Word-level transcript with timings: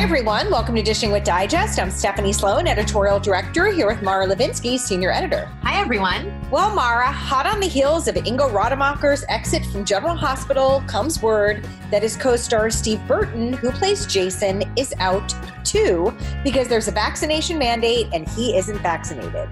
Hi, 0.00 0.04
everyone. 0.04 0.50
Welcome 0.50 0.76
to 0.76 0.82
Dishing 0.82 1.12
with 1.12 1.24
Digest. 1.24 1.78
I'm 1.78 1.90
Stephanie 1.90 2.32
Sloane, 2.32 2.66
editorial 2.66 3.20
director, 3.20 3.66
here 3.66 3.86
with 3.86 4.00
Mara 4.00 4.26
Levinsky, 4.26 4.78
senior 4.78 5.10
editor. 5.12 5.44
Hi, 5.62 5.78
everyone. 5.78 6.40
Well, 6.50 6.74
Mara, 6.74 7.12
hot 7.12 7.44
on 7.44 7.60
the 7.60 7.66
heels 7.66 8.08
of 8.08 8.14
Ingo 8.14 8.50
Rademacher's 8.50 9.26
exit 9.28 9.62
from 9.66 9.84
General 9.84 10.16
Hospital 10.16 10.82
comes 10.86 11.20
word 11.20 11.68
that 11.90 12.02
his 12.02 12.16
co 12.16 12.36
star 12.36 12.70
Steve 12.70 13.06
Burton, 13.06 13.52
who 13.52 13.70
plays 13.72 14.06
Jason, 14.06 14.64
is 14.74 14.94
out 15.00 15.34
too 15.66 16.16
because 16.44 16.66
there's 16.66 16.88
a 16.88 16.92
vaccination 16.92 17.58
mandate 17.58 18.08
and 18.14 18.26
he 18.26 18.56
isn't 18.56 18.78
vaccinated. 18.78 19.50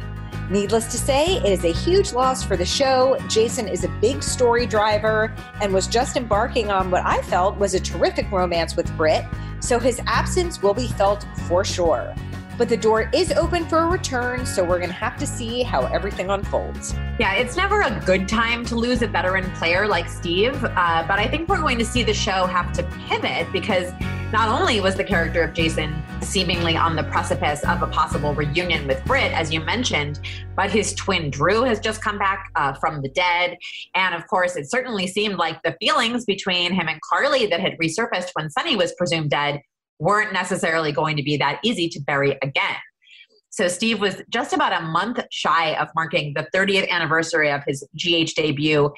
Needless 0.51 0.87
to 0.87 0.97
say, 0.97 1.37
it 1.37 1.45
is 1.45 1.65
a 1.65 1.73
huge 1.73 2.15
loss 2.15 2.43
for 2.43 2.57
the 2.57 2.65
show. 2.65 3.19
Jason 3.29 3.69
is 3.69 3.85
a 3.85 3.89
big 4.01 4.23
story 4.23 4.65
driver 4.65 5.35
and 5.61 5.75
was 5.75 5.87
just 5.87 6.17
embarking 6.17 6.71
on 6.71 6.91
what 6.91 7.05
I 7.05 7.21
felt 7.23 7.59
was 7.59 7.75
a 7.75 7.81
terrific 7.81 8.33
romance 8.33 8.75
with 8.75 8.91
Britt, 8.97 9.27
so 9.61 9.79
his 9.79 10.01
absence 10.07 10.63
will 10.63 10.73
be 10.73 10.89
felt 10.89 11.27
for 11.47 11.67
sure. 11.67 12.15
But 12.57 12.71
the 12.71 12.79
door 12.79 13.11
is 13.13 13.31
open 13.33 13.67
for 13.67 13.81
a 13.81 13.87
return, 13.87 14.47
so 14.47 14.65
we're 14.65 14.79
going 14.79 14.89
to 14.89 14.97
have 14.97 15.19
to 15.19 15.27
see 15.27 15.63
how 15.63 15.83
everything 15.87 16.31
unfolds. 16.31 16.95
Yeah, 17.21 17.35
it's 17.35 17.57
never 17.57 17.83
a 17.83 18.03
good 18.07 18.27
time 18.27 18.65
to 18.67 18.75
lose 18.75 19.03
a 19.03 19.07
veteran 19.07 19.49
player 19.53 19.87
like 19.87 20.09
Steve, 20.09 20.65
uh, 20.65 21.05
but 21.07 21.19
I 21.19 21.29
think 21.29 21.51
we're 21.51 21.61
going 21.61 21.79
to 21.79 21.85
see 21.85 22.03
the 22.03 22.15
show 22.15 22.47
have 22.47 22.73
to 22.73 22.83
pivot 23.07 23.53
because 23.53 23.93
not 24.33 24.49
only 24.61 24.81
was 24.81 24.95
the 24.95 25.05
character 25.05 25.43
of 25.43 25.55
Jason 25.55 26.03
seemingly 26.21 26.77
on 26.77 26.97
the 26.97 27.05
precipice 27.05 27.65
of 27.65 27.83
a 27.83 27.87
possible 27.87 28.35
reunion 28.35 28.87
with 28.87 29.03
Britt, 29.07 29.33
as 29.33 29.51
you 29.51 29.61
mentioned, 29.61 30.21
but 30.55 30.71
his 30.71 30.95
twin 30.95 31.31
Drew 31.31 31.63
has 31.63 31.81
just 31.81 32.03
come 32.03 32.19
back 32.19 32.51
uh, 32.55 32.75
from 32.75 33.01
the 33.01 33.09
dead. 33.09 33.57
And 33.95 34.15
of 34.15 34.27
course, 34.27 34.57
it 34.57 34.71
certainly 34.71 35.07
seemed 35.07 35.37
like 35.37 35.63
the 35.63 35.75
feelings 35.81 36.27
between 36.27 36.75
him 36.75 36.89
and 36.89 37.01
Carly 37.01 37.47
that 37.47 37.61
had 37.61 37.79
resurfaced 37.79 38.31
when 38.35 38.51
Sonny 38.51 38.77
was 38.77 38.93
presumed 38.99 39.31
dead 39.31 39.63
weren't 39.99 40.35
necessarily 40.35 40.93
going 40.93 41.17
to 41.17 41.23
be 41.23 41.39
that 41.39 41.59
easy 41.65 41.89
to 41.89 42.01
bury 42.01 42.37
again. 42.43 42.77
So 43.51 43.67
Steve 43.67 43.99
was 44.01 44.23
just 44.29 44.53
about 44.53 44.81
a 44.81 44.85
month 44.85 45.21
shy 45.31 45.75
of 45.75 45.89
marking 45.95 46.35
the 46.35 46.47
30th 46.55 46.89
anniversary 46.91 47.51
of 47.51 47.63
his 47.67 47.83
GH 47.97 48.35
debut. 48.37 48.93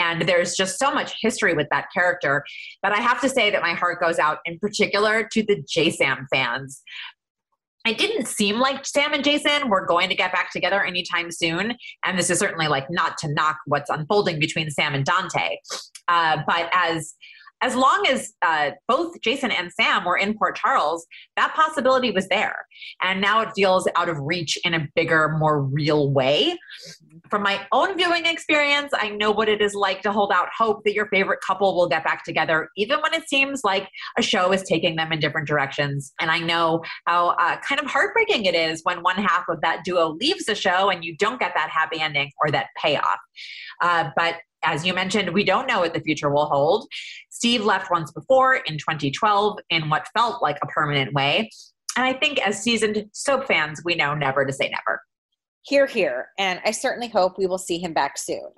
And 0.00 0.22
there's 0.22 0.56
just 0.56 0.78
so 0.78 0.90
much 0.92 1.12
history 1.20 1.52
with 1.52 1.68
that 1.70 1.88
character. 1.92 2.42
But 2.82 2.92
I 2.92 3.00
have 3.00 3.20
to 3.20 3.28
say 3.28 3.50
that 3.50 3.60
my 3.60 3.74
heart 3.74 4.00
goes 4.00 4.18
out 4.18 4.38
in 4.46 4.58
particular 4.58 5.28
to 5.30 5.42
the 5.42 5.62
JaSam 5.76 6.24
fans. 6.32 6.82
It 7.86 7.98
didn't 7.98 8.26
seem 8.26 8.58
like 8.58 8.86
Sam 8.86 9.12
and 9.12 9.24
Jason 9.24 9.68
were 9.68 9.86
going 9.86 10.08
to 10.08 10.14
get 10.14 10.32
back 10.32 10.52
together 10.52 10.82
anytime 10.82 11.30
soon. 11.30 11.76
And 12.04 12.18
this 12.18 12.30
is 12.30 12.38
certainly 12.38 12.68
like 12.68 12.86
not 12.90 13.18
to 13.18 13.32
knock 13.32 13.58
what's 13.66 13.90
unfolding 13.90 14.38
between 14.38 14.70
Sam 14.70 14.94
and 14.94 15.04
Dante. 15.04 15.56
Uh, 16.08 16.38
but 16.46 16.70
as 16.72 17.14
as 17.62 17.76
long 17.76 18.06
as 18.08 18.32
uh, 18.42 18.70
both 18.88 19.20
Jason 19.20 19.50
and 19.50 19.70
Sam 19.72 20.04
were 20.04 20.16
in 20.16 20.36
Port 20.36 20.56
Charles, 20.56 21.06
that 21.36 21.54
possibility 21.54 22.10
was 22.10 22.26
there. 22.28 22.66
And 23.02 23.20
now 23.20 23.42
it 23.42 23.50
feels 23.54 23.86
out 23.96 24.08
of 24.08 24.16
reach 24.18 24.58
in 24.64 24.72
a 24.72 24.88
bigger, 24.94 25.36
more 25.38 25.62
real 25.62 26.10
way. 26.10 26.56
From 27.30 27.42
my 27.42 27.64
own 27.70 27.96
viewing 27.96 28.26
experience, 28.26 28.92
I 28.92 29.10
know 29.10 29.30
what 29.30 29.48
it 29.48 29.62
is 29.62 29.74
like 29.74 30.02
to 30.02 30.12
hold 30.12 30.32
out 30.32 30.48
hope 30.56 30.82
that 30.84 30.94
your 30.94 31.06
favorite 31.06 31.38
couple 31.46 31.76
will 31.76 31.88
get 31.88 32.02
back 32.02 32.24
together, 32.24 32.68
even 32.76 32.98
when 33.00 33.14
it 33.14 33.28
seems 33.28 33.62
like 33.62 33.88
a 34.18 34.22
show 34.22 34.52
is 34.52 34.62
taking 34.64 34.96
them 34.96 35.12
in 35.12 35.20
different 35.20 35.46
directions. 35.46 36.12
And 36.20 36.30
I 36.30 36.40
know 36.40 36.82
how 37.06 37.28
uh, 37.30 37.58
kind 37.60 37.80
of 37.80 37.86
heartbreaking 37.86 38.46
it 38.46 38.54
is 38.56 38.80
when 38.82 39.02
one 39.02 39.16
half 39.16 39.44
of 39.48 39.60
that 39.60 39.84
duo 39.84 40.08
leaves 40.20 40.46
the 40.46 40.56
show 40.56 40.90
and 40.90 41.04
you 41.04 41.16
don't 41.16 41.38
get 41.38 41.52
that 41.54 41.70
happy 41.70 42.00
ending 42.00 42.32
or 42.42 42.50
that 42.50 42.66
payoff. 42.76 43.18
Uh, 43.80 44.10
but 44.16 44.36
as 44.62 44.84
you 44.84 44.92
mentioned, 44.92 45.30
we 45.30 45.44
don't 45.44 45.66
know 45.66 45.80
what 45.80 45.94
the 45.94 46.00
future 46.00 46.30
will 46.30 46.46
hold. 46.46 46.86
Steve 47.30 47.64
left 47.64 47.90
once 47.90 48.10
before 48.10 48.56
in 48.56 48.76
2012 48.76 49.58
in 49.70 49.88
what 49.88 50.06
felt 50.14 50.42
like 50.42 50.58
a 50.62 50.66
permanent 50.66 51.12
way. 51.14 51.48
And 51.96 52.04
I 52.04 52.12
think 52.12 52.38
as 52.40 52.62
seasoned 52.62 53.06
soap 53.12 53.46
fans, 53.46 53.82
we 53.84 53.94
know 53.94 54.14
never 54.14 54.44
to 54.44 54.52
say 54.52 54.68
never. 54.68 55.00
Here, 55.62 55.86
here. 55.86 56.28
And 56.38 56.60
I 56.64 56.70
certainly 56.70 57.08
hope 57.08 57.36
we 57.36 57.46
will 57.46 57.58
see 57.58 57.78
him 57.78 57.92
back 57.92 58.16
soon. 58.16 58.50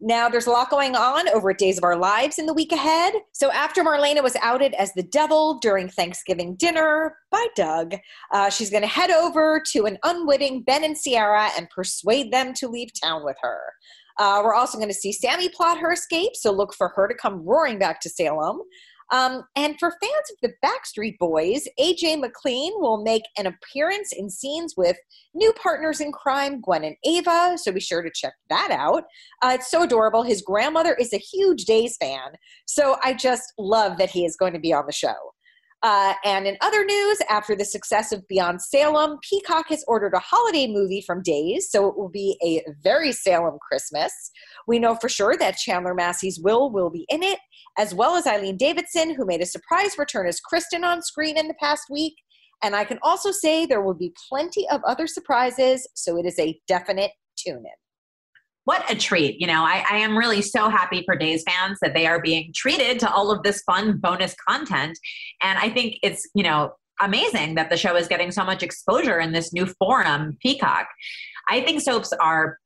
Now, 0.00 0.28
there's 0.28 0.46
a 0.46 0.50
lot 0.50 0.70
going 0.70 0.94
on 0.94 1.28
over 1.30 1.50
at 1.50 1.58
Days 1.58 1.76
of 1.76 1.82
Our 1.82 1.96
Lives 1.96 2.38
in 2.38 2.46
the 2.46 2.54
week 2.54 2.70
ahead. 2.70 3.14
So, 3.32 3.50
after 3.50 3.82
Marlena 3.82 4.22
was 4.22 4.36
outed 4.40 4.74
as 4.74 4.92
the 4.94 5.02
devil 5.02 5.58
during 5.58 5.88
Thanksgiving 5.88 6.54
dinner 6.54 7.16
by 7.32 7.44
Doug, 7.56 7.96
uh, 8.32 8.48
she's 8.48 8.70
going 8.70 8.82
to 8.82 8.88
head 8.88 9.10
over 9.10 9.60
to 9.72 9.86
an 9.86 9.98
unwitting 10.04 10.62
Ben 10.62 10.84
and 10.84 10.96
Sierra 10.96 11.50
and 11.56 11.68
persuade 11.70 12.32
them 12.32 12.54
to 12.54 12.68
leave 12.68 12.90
town 13.02 13.24
with 13.24 13.36
her. 13.42 13.58
Uh, 14.18 14.40
we're 14.44 14.54
also 14.54 14.78
going 14.78 14.88
to 14.88 14.94
see 14.94 15.12
Sammy 15.12 15.48
plot 15.48 15.78
her 15.78 15.92
escape, 15.92 16.32
so 16.34 16.52
look 16.52 16.74
for 16.74 16.88
her 16.90 17.08
to 17.08 17.14
come 17.14 17.44
roaring 17.44 17.78
back 17.78 18.00
to 18.02 18.08
Salem. 18.08 18.60
Um, 19.10 19.44
and 19.56 19.78
for 19.78 19.90
fans 19.90 20.30
of 20.30 20.36
the 20.42 20.52
Backstreet 20.64 21.18
Boys, 21.18 21.66
AJ 21.80 22.20
McLean 22.20 22.72
will 22.76 23.02
make 23.02 23.22
an 23.38 23.46
appearance 23.46 24.12
in 24.12 24.28
scenes 24.28 24.74
with 24.76 24.96
new 25.34 25.52
partners 25.54 26.00
in 26.00 26.12
crime, 26.12 26.60
Gwen 26.60 26.84
and 26.84 26.96
Ava. 27.04 27.56
So 27.56 27.72
be 27.72 27.80
sure 27.80 28.02
to 28.02 28.10
check 28.14 28.34
that 28.50 28.70
out. 28.70 29.04
Uh, 29.42 29.52
it's 29.54 29.70
so 29.70 29.82
adorable. 29.82 30.22
His 30.22 30.42
grandmother 30.42 30.94
is 30.94 31.12
a 31.12 31.18
huge 31.18 31.64
Days 31.64 31.96
fan. 31.98 32.32
So 32.66 32.96
I 33.02 33.14
just 33.14 33.52
love 33.58 33.98
that 33.98 34.10
he 34.10 34.24
is 34.24 34.36
going 34.36 34.52
to 34.52 34.58
be 34.58 34.72
on 34.72 34.84
the 34.86 34.92
show. 34.92 35.14
Uh, 35.84 36.14
and 36.24 36.46
in 36.46 36.56
other 36.60 36.84
news, 36.84 37.18
after 37.30 37.54
the 37.54 37.64
success 37.64 38.10
of 38.10 38.26
Beyond 38.26 38.60
Salem, 38.60 39.18
Peacock 39.28 39.66
has 39.68 39.84
ordered 39.86 40.12
a 40.12 40.18
holiday 40.18 40.66
movie 40.66 41.02
from 41.06 41.22
Days, 41.22 41.70
so 41.70 41.86
it 41.86 41.96
will 41.96 42.08
be 42.08 42.36
a 42.44 42.64
very 42.82 43.12
Salem 43.12 43.58
Christmas. 43.60 44.12
We 44.66 44.80
know 44.80 44.96
for 44.96 45.08
sure 45.08 45.36
that 45.36 45.56
Chandler 45.56 45.94
Massey's 45.94 46.40
Will 46.40 46.72
will 46.72 46.90
be 46.90 47.06
in 47.08 47.22
it, 47.22 47.38
as 47.78 47.94
well 47.94 48.16
as 48.16 48.26
Eileen 48.26 48.56
Davidson, 48.56 49.14
who 49.14 49.24
made 49.24 49.40
a 49.40 49.46
surprise 49.46 49.96
return 49.98 50.26
as 50.26 50.40
Kristen 50.40 50.82
on 50.82 51.00
screen 51.00 51.38
in 51.38 51.46
the 51.46 51.54
past 51.54 51.84
week. 51.88 52.14
And 52.62 52.74
I 52.74 52.82
can 52.84 52.98
also 53.02 53.30
say 53.30 53.64
there 53.64 53.82
will 53.82 53.94
be 53.94 54.12
plenty 54.28 54.68
of 54.70 54.80
other 54.84 55.06
surprises, 55.06 55.86
so 55.94 56.18
it 56.18 56.26
is 56.26 56.38
a 56.40 56.58
definite 56.66 57.12
tune 57.36 57.58
in 57.58 57.87
what 58.68 58.84
a 58.90 58.94
treat. 58.94 59.40
You 59.40 59.46
know, 59.46 59.62
I, 59.64 59.82
I, 59.90 59.96
am 59.96 60.14
really 60.14 60.42
so 60.42 60.68
happy 60.68 61.02
for 61.06 61.16
Days 61.16 61.42
fans 61.48 61.78
that 61.80 61.94
they 61.94 62.06
are 62.06 62.20
being 62.20 62.52
treated 62.54 62.98
to 63.00 63.10
all 63.10 63.30
of 63.30 63.42
this 63.42 63.62
fun 63.62 63.96
bonus 63.96 64.34
content. 64.46 64.98
And 65.42 65.58
I 65.58 65.70
think 65.70 65.94
it's, 66.02 66.28
you 66.34 66.42
know, 66.42 66.72
amazing 67.00 67.54
that 67.54 67.70
the 67.70 67.78
show 67.78 67.96
is 67.96 68.08
getting 68.08 68.30
so 68.30 68.44
much 68.44 68.62
exposure 68.62 69.20
in 69.20 69.32
this 69.32 69.54
new 69.54 69.64
forum, 69.64 70.36
Peacock. 70.42 70.86
I 71.48 71.62
think 71.62 71.80
soaps 71.80 72.12
are 72.12 72.58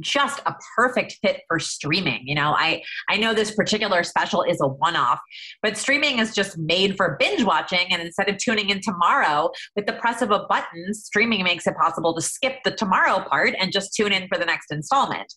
just 0.00 0.40
a 0.46 0.54
perfect 0.76 1.18
fit 1.22 1.42
for 1.48 1.58
streaming. 1.58 2.22
You 2.24 2.34
know, 2.34 2.54
I 2.56 2.82
I 3.08 3.16
know 3.16 3.34
this 3.34 3.54
particular 3.54 4.02
special 4.02 4.42
is 4.42 4.60
a 4.60 4.68
one-off, 4.68 5.20
but 5.62 5.76
streaming 5.76 6.18
is 6.18 6.34
just 6.34 6.58
made 6.58 6.96
for 6.96 7.16
binge 7.18 7.44
watching 7.44 7.86
and 7.90 8.02
instead 8.02 8.28
of 8.28 8.38
tuning 8.38 8.70
in 8.70 8.80
tomorrow 8.80 9.50
with 9.74 9.86
the 9.86 9.94
press 9.94 10.22
of 10.22 10.30
a 10.30 10.46
button, 10.48 10.94
streaming 10.94 11.42
makes 11.44 11.66
it 11.66 11.74
possible 11.76 12.14
to 12.14 12.20
skip 12.20 12.58
the 12.64 12.70
tomorrow 12.70 13.24
part 13.28 13.54
and 13.58 13.72
just 13.72 13.94
tune 13.94 14.12
in 14.12 14.28
for 14.28 14.38
the 14.38 14.44
next 14.44 14.70
installment. 14.70 15.32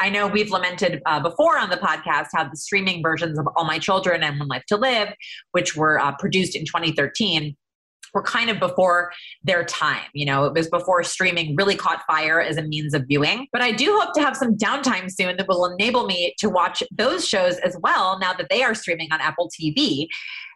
I 0.00 0.10
know 0.10 0.26
we've 0.26 0.50
lamented 0.50 1.00
uh, 1.06 1.20
before 1.20 1.58
on 1.58 1.70
the 1.70 1.76
podcast 1.76 2.28
how 2.34 2.48
the 2.48 2.56
streaming 2.56 3.02
versions 3.02 3.38
of 3.38 3.46
All 3.56 3.64
My 3.64 3.78
Children 3.78 4.22
and 4.24 4.38
One 4.38 4.48
Life 4.48 4.64
to 4.68 4.76
Live, 4.76 5.12
which 5.52 5.76
were 5.76 6.00
uh, 6.00 6.12
produced 6.18 6.56
in 6.56 6.64
2013, 6.64 7.56
were 8.14 8.22
kind 8.22 8.50
of 8.50 8.58
before 8.58 9.12
their 9.44 9.64
time. 9.64 10.06
You 10.12 10.26
know, 10.26 10.44
it 10.44 10.54
was 10.54 10.68
before 10.68 11.02
streaming 11.02 11.56
really 11.56 11.76
caught 11.76 12.02
fire 12.06 12.40
as 12.40 12.56
a 12.56 12.62
means 12.62 12.94
of 12.94 13.06
viewing. 13.06 13.46
But 13.52 13.62
I 13.62 13.72
do 13.72 13.98
hope 14.00 14.14
to 14.14 14.20
have 14.20 14.36
some 14.36 14.56
downtime 14.56 15.10
soon 15.10 15.36
that 15.36 15.48
will 15.48 15.66
enable 15.66 16.06
me 16.06 16.34
to 16.38 16.48
watch 16.48 16.82
those 16.90 17.26
shows 17.26 17.56
as 17.58 17.76
well 17.82 18.18
now 18.18 18.32
that 18.32 18.48
they 18.50 18.62
are 18.62 18.74
streaming 18.74 19.08
on 19.12 19.20
Apple 19.20 19.50
TV. 19.50 20.06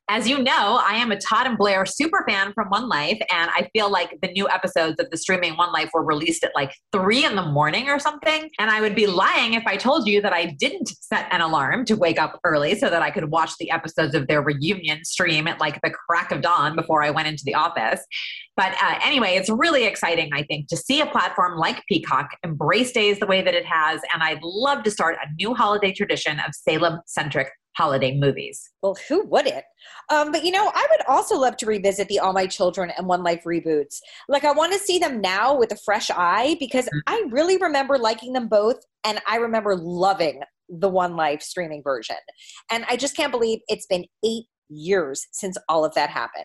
As 0.09 0.29
you 0.29 0.41
know, 0.41 0.81
I 0.85 0.95
am 0.95 1.11
a 1.11 1.19
Todd 1.19 1.49
and 1.49 1.59
Blair 1.59 1.85
super 1.85 2.25
fan 2.29 2.53
from 2.53 2.69
One 2.69 2.89
Life, 2.89 3.19
and 3.33 3.51
I 3.51 3.69
feel 3.73 3.91
like 3.91 4.17
the 4.23 4.31
new 4.31 4.49
episodes 4.49 5.01
of 5.01 5.11
the 5.11 5.17
streaming 5.17 5.57
One 5.57 5.73
Life 5.73 5.91
were 5.93 6.05
released 6.05 6.45
at 6.45 6.53
like 6.55 6.73
three 6.93 7.25
in 7.25 7.35
the 7.35 7.43
morning 7.43 7.89
or 7.89 7.99
something. 7.99 8.49
And 8.61 8.71
I 8.71 8.81
would 8.81 8.95
be 8.95 9.09
lying 9.09 9.55
if 9.55 9.67
I 9.67 9.77
told 9.77 10.07
you 10.07 10.23
that 10.23 10.33
I 10.33 10.47
didn't 10.61 10.91
set 11.01 11.27
an 11.33 11.41
alarm 11.41 11.87
to 11.87 11.97
wake 11.97 12.21
up 12.21 12.39
early 12.45 12.79
so 12.79 12.89
that 12.89 13.03
I 13.03 13.11
could 13.11 13.33
watch 13.33 13.51
the 13.59 13.73
episodes 13.73 14.15
of 14.15 14.29
their 14.29 14.43
reunion 14.43 15.05
stream 15.05 15.49
at 15.49 15.59
like 15.59 15.81
the 15.83 15.91
crack 15.91 16.31
of 16.31 16.41
dawn 16.41 16.77
before 16.77 17.03
I 17.03 17.11
went 17.11 17.27
into 17.27 17.43
the 17.45 17.55
office. 17.55 18.01
But 18.57 18.75
uh, 18.81 19.01
anyway, 19.05 19.35
it's 19.35 19.51
really 19.51 19.87
exciting, 19.87 20.31
I 20.33 20.45
think, 20.45 20.69
to 20.69 20.77
see 20.77 21.01
a 21.01 21.07
platform 21.07 21.59
like 21.59 21.83
Peacock 21.89 22.31
embrace 22.45 22.93
days 22.93 23.19
the 23.19 23.27
way 23.27 23.43
that 23.43 23.55
it 23.55 23.67
has. 23.67 24.01
And 24.15 24.23
I'd 24.23 24.43
love 24.43 24.85
to 24.85 24.91
start 24.91 25.17
a 25.17 25.35
new 25.35 25.53
holiday 25.53 25.93
tradition 25.93 26.39
of 26.39 26.55
Salem 26.55 27.01
centric 27.07 27.49
holiday 27.77 28.17
movies. 28.17 28.71
Well, 28.83 28.97
who 29.09 29.27
wouldn't? 29.27 29.65
Um, 30.11 30.33
but 30.33 30.45
you 30.45 30.51
know, 30.51 30.71
I 30.75 30.87
would 30.91 31.07
also 31.07 31.37
love 31.37 31.57
to 31.59 31.67
revisit 31.67 32.09
the 32.09 32.19
All 32.19 32.33
My 32.33 32.47
Children 32.47 32.93
and 32.97 33.07
One 33.07 33.23
Life 33.23 33.45
reboots. 33.45 33.99
Like, 34.29 34.45
I 34.45 34.53
want 34.53 34.73
to 34.73 34.79
see 34.79 34.99
them 34.99 35.21
now 35.21 35.57
with 35.57 35.73
a 35.73 35.79
fresh 35.85 36.11
eye 36.11 36.57
because 36.59 36.87
mm-hmm. 36.87 36.99
I 37.07 37.25
really 37.31 37.57
remember 37.59 37.99
liking 37.99 38.33
them 38.33 38.49
both, 38.49 38.77
and 39.05 39.21
I 39.27 39.37
remember 39.37 39.77
loving 39.77 40.41
the 40.69 40.89
One 40.89 41.17
Life 41.17 41.43
streaming 41.43 41.83
version. 41.83 42.17
And 42.71 42.85
I 42.89 42.97
just 42.97 43.17
can't 43.17 43.33
believe 43.33 43.61
it's 43.69 43.87
been 43.87 44.07
eight 44.25 44.45
years 44.69 45.27
since 45.33 45.57
all 45.69 45.85
of 45.85 45.95
that 45.95 46.11
happened. 46.11 46.45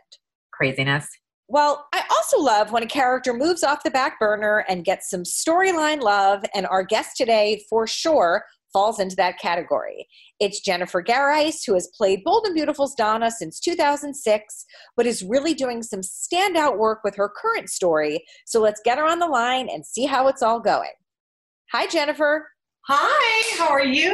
Craziness. 0.53 1.07
Well, 1.47 1.87
I 1.93 2.03
also 2.11 2.39
love 2.39 2.71
when 2.71 2.83
a 2.83 2.87
character 2.87 3.33
moves 3.33 3.61
off 3.61 3.83
the 3.83 3.91
back 3.91 4.19
burner 4.19 4.63
and 4.69 4.85
gets 4.85 5.09
some 5.09 5.23
storyline 5.23 6.01
love, 6.01 6.43
and 6.55 6.65
our 6.67 6.83
guest 6.83 7.17
today, 7.17 7.65
for 7.69 7.87
sure, 7.87 8.43
falls 8.73 9.00
into 9.00 9.15
that 9.18 9.39
category. 9.39 10.07
It's 10.39 10.62
Jennifer 10.62 11.03
Gareis, 11.03 11.65
who 11.65 11.73
has 11.73 11.91
played 11.95 12.23
Bold 12.23 12.45
and 12.45 12.56
Beautiful's 12.56 12.95
Donna 12.95 13.31
since 13.31 13.59
2006, 13.59 14.65
but 14.95 15.06
is 15.06 15.23
really 15.23 15.53
doing 15.53 15.83
some 15.83 16.01
standout 16.01 16.77
work 16.77 17.00
with 17.03 17.15
her 17.15 17.29
current 17.29 17.69
story. 17.69 18.23
So 18.45 18.62
let's 18.62 18.81
get 18.83 18.97
her 18.97 19.06
on 19.06 19.19
the 19.19 19.27
line 19.27 19.69
and 19.69 19.85
see 19.85 20.06
how 20.06 20.27
it's 20.27 20.41
all 20.41 20.59
going. 20.59 20.91
Hi, 21.71 21.88
Jennifer. 21.88 22.47
Hi, 22.88 23.57
how 23.57 23.69
are 23.69 23.85
you? 23.85 24.12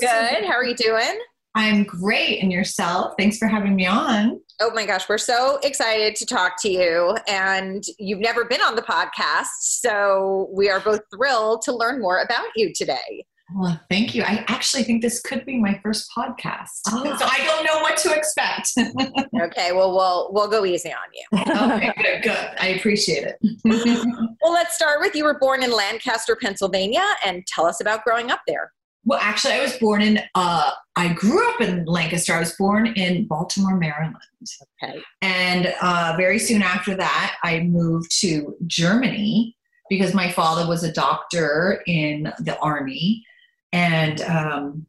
Good. 0.00 0.44
How 0.44 0.54
are 0.54 0.64
you 0.64 0.74
doing? 0.74 1.18
I'm 1.56 1.84
great. 1.84 2.42
And 2.42 2.50
yourself? 2.50 3.14
Thanks 3.18 3.38
for 3.38 3.46
having 3.46 3.76
me 3.76 3.86
on. 3.86 4.40
Oh 4.60 4.72
my 4.74 4.86
gosh, 4.86 5.08
we're 5.08 5.18
so 5.18 5.58
excited 5.62 6.16
to 6.16 6.26
talk 6.26 6.54
to 6.62 6.68
you. 6.68 7.16
And 7.28 7.84
you've 7.98 8.20
never 8.20 8.44
been 8.44 8.60
on 8.60 8.74
the 8.74 8.82
podcast. 8.82 9.46
So 9.60 10.48
we 10.52 10.68
are 10.68 10.80
both 10.80 11.00
thrilled 11.14 11.62
to 11.62 11.72
learn 11.72 12.00
more 12.00 12.20
about 12.20 12.46
you 12.56 12.72
today. 12.74 13.24
Well, 13.54 13.80
thank 13.88 14.16
you. 14.16 14.24
I 14.24 14.44
actually 14.48 14.82
think 14.82 15.00
this 15.00 15.20
could 15.20 15.46
be 15.46 15.58
my 15.58 15.78
first 15.80 16.10
podcast, 16.10 16.80
oh. 16.88 17.04
so 17.18 17.24
I 17.24 17.38
don't 17.44 17.64
know 17.64 17.80
what 17.82 17.96
to 17.98 18.12
expect. 18.12 18.72
okay, 19.42 19.70
well, 19.72 19.94
we'll 19.94 20.30
we'll 20.32 20.48
go 20.48 20.64
easy 20.64 20.90
on 20.92 20.98
you. 21.14 21.72
okay, 21.72 21.92
good, 21.96 22.22
good. 22.24 22.50
I 22.58 22.68
appreciate 22.78 23.24
it. 23.24 23.38
well, 24.42 24.52
let's 24.52 24.74
start 24.74 25.00
with 25.00 25.14
you 25.14 25.24
were 25.24 25.38
born 25.38 25.62
in 25.62 25.70
Lancaster, 25.70 26.36
Pennsylvania, 26.40 27.04
and 27.24 27.46
tell 27.46 27.64
us 27.64 27.80
about 27.80 28.02
growing 28.02 28.32
up 28.32 28.40
there. 28.48 28.72
Well, 29.04 29.20
actually, 29.22 29.54
I 29.54 29.60
was 29.60 29.78
born 29.78 30.02
in. 30.02 30.20
Uh, 30.34 30.72
I 30.96 31.12
grew 31.12 31.48
up 31.52 31.60
in 31.60 31.84
Lancaster. 31.84 32.32
I 32.32 32.40
was 32.40 32.56
born 32.56 32.88
in 32.88 33.28
Baltimore, 33.28 33.76
Maryland. 33.76 34.16
Okay. 34.82 35.00
And 35.22 35.72
uh, 35.80 36.14
very 36.16 36.40
soon 36.40 36.60
after 36.60 36.96
that, 36.96 37.36
I 37.44 37.60
moved 37.60 38.10
to 38.20 38.56
Germany 38.66 39.56
because 39.88 40.12
my 40.12 40.32
father 40.32 40.66
was 40.66 40.82
a 40.82 40.90
doctor 40.90 41.84
in 41.86 42.32
the 42.40 42.58
army 42.58 43.22
and 43.74 44.20
um, 44.22 44.86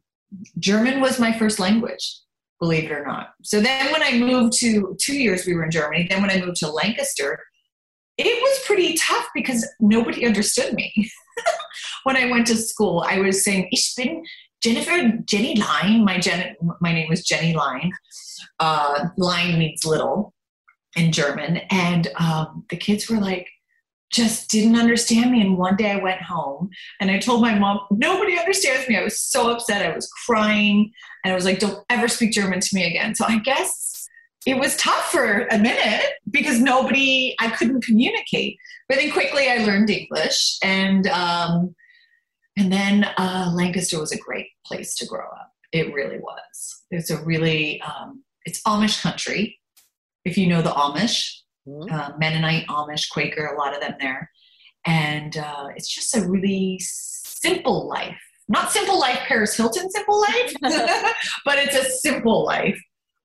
German 0.60 1.00
was 1.00 1.18
my 1.18 1.36
first 1.36 1.58
language, 1.58 2.20
believe 2.60 2.84
it 2.84 2.92
or 2.92 3.04
not. 3.04 3.30
So 3.42 3.60
then 3.60 3.92
when 3.92 4.02
I 4.02 4.12
moved 4.16 4.52
to 4.60 4.96
two 5.00 5.16
years, 5.18 5.44
we 5.44 5.54
were 5.54 5.64
in 5.64 5.72
Germany. 5.72 6.06
Then 6.08 6.22
when 6.22 6.30
I 6.30 6.40
moved 6.40 6.58
to 6.58 6.70
Lancaster, 6.70 7.42
it 8.16 8.40
was 8.40 8.64
pretty 8.64 8.96
tough 8.96 9.26
because 9.34 9.68
nobody 9.80 10.24
understood 10.24 10.72
me. 10.72 11.10
when 12.04 12.16
I 12.16 12.30
went 12.30 12.46
to 12.46 12.56
school, 12.56 13.04
I 13.04 13.18
was 13.18 13.44
saying, 13.44 13.68
Ich 13.72 13.92
bin 13.96 14.22
Jennifer 14.62 15.18
Jenny 15.24 15.56
Line. 15.56 16.04
My, 16.04 16.20
Jen, 16.20 16.54
my 16.80 16.92
name 16.92 17.08
was 17.08 17.24
Jenny 17.24 17.54
Line. 17.54 17.90
Uh, 18.60 19.08
line 19.16 19.58
means 19.58 19.84
little 19.84 20.32
in 20.94 21.10
German. 21.10 21.56
And 21.70 22.06
um, 22.20 22.64
the 22.70 22.76
kids 22.76 23.10
were 23.10 23.18
like, 23.18 23.48
just 24.12 24.48
didn't 24.50 24.76
understand 24.76 25.32
me. 25.32 25.40
And 25.40 25.58
one 25.58 25.76
day 25.76 25.90
I 25.90 25.96
went 25.96 26.22
home 26.22 26.70
and 27.00 27.10
I 27.10 27.18
told 27.18 27.42
my 27.42 27.58
mom, 27.58 27.80
nobody 27.90 28.38
understands 28.38 28.88
me. 28.88 28.96
I 28.96 29.02
was 29.02 29.20
so 29.20 29.50
upset. 29.50 29.84
I 29.84 29.94
was 29.94 30.08
crying 30.26 30.92
and 31.24 31.32
I 31.32 31.34
was 31.34 31.44
like, 31.44 31.58
don't 31.58 31.84
ever 31.90 32.08
speak 32.08 32.32
German 32.32 32.60
to 32.60 32.68
me 32.72 32.84
again. 32.84 33.14
So 33.14 33.24
I 33.26 33.38
guess 33.38 34.08
it 34.46 34.58
was 34.58 34.76
tough 34.76 35.10
for 35.10 35.46
a 35.48 35.58
minute 35.58 36.06
because 36.30 36.60
nobody, 36.60 37.34
I 37.40 37.50
couldn't 37.50 37.84
communicate. 37.84 38.58
But 38.88 38.98
then 38.98 39.10
quickly 39.10 39.50
I 39.50 39.64
learned 39.64 39.90
English 39.90 40.58
and, 40.62 41.08
um, 41.08 41.74
and 42.56 42.72
then 42.72 43.04
uh, 43.18 43.50
Lancaster 43.54 43.98
was 43.98 44.12
a 44.12 44.18
great 44.18 44.46
place 44.64 44.94
to 44.96 45.06
grow 45.06 45.26
up. 45.26 45.52
It 45.72 45.92
really 45.92 46.18
was. 46.18 46.82
It's 46.90 47.10
a 47.10 47.22
really, 47.24 47.82
um, 47.82 48.22
it's 48.44 48.62
Amish 48.62 49.02
country. 49.02 49.58
If 50.24 50.38
you 50.38 50.46
know 50.46 50.62
the 50.62 50.70
Amish, 50.70 51.40
mm-hmm. 51.66 51.92
uh, 51.92 52.10
Mennonite, 52.18 52.66
Amish, 52.68 53.10
Quaker, 53.10 53.46
a 53.46 53.58
lot 53.58 53.74
of 53.74 53.80
them 53.80 53.94
there. 54.00 54.30
And 54.84 55.36
uh, 55.36 55.68
it's 55.74 55.92
just 55.92 56.16
a 56.16 56.28
really 56.28 56.78
simple 56.80 57.88
life. 57.88 58.18
Not 58.48 58.70
simple 58.70 58.98
life, 59.00 59.18
Paris 59.26 59.56
Hilton 59.56 59.90
simple 59.90 60.20
life, 60.20 60.54
but 61.44 61.58
it's 61.58 61.74
a 61.74 61.84
simple 61.84 62.44
life 62.44 62.80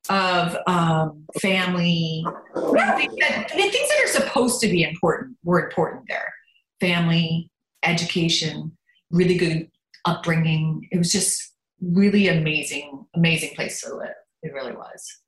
of 0.10 0.58
um, 0.66 1.26
family. 1.40 2.26
Things 2.56 3.16
that, 3.20 3.52
things 3.52 3.74
that 3.74 4.04
are 4.04 4.08
supposed 4.08 4.62
to 4.62 4.68
be 4.68 4.84
important 4.84 5.38
were 5.44 5.64
important 5.64 6.06
there. 6.08 6.34
Family, 6.80 7.52
education, 7.84 8.76
really 9.12 9.38
good 9.38 9.70
upbringing. 10.06 10.88
It 10.92 10.98
was 10.98 11.12
just 11.12 11.54
really 11.82 12.28
amazing, 12.28 13.06
amazing 13.16 13.52
place 13.56 13.82
to 13.82 13.96
live. 13.96 14.16
It 14.42 14.54
really 14.54 14.74
was. 14.74 15.21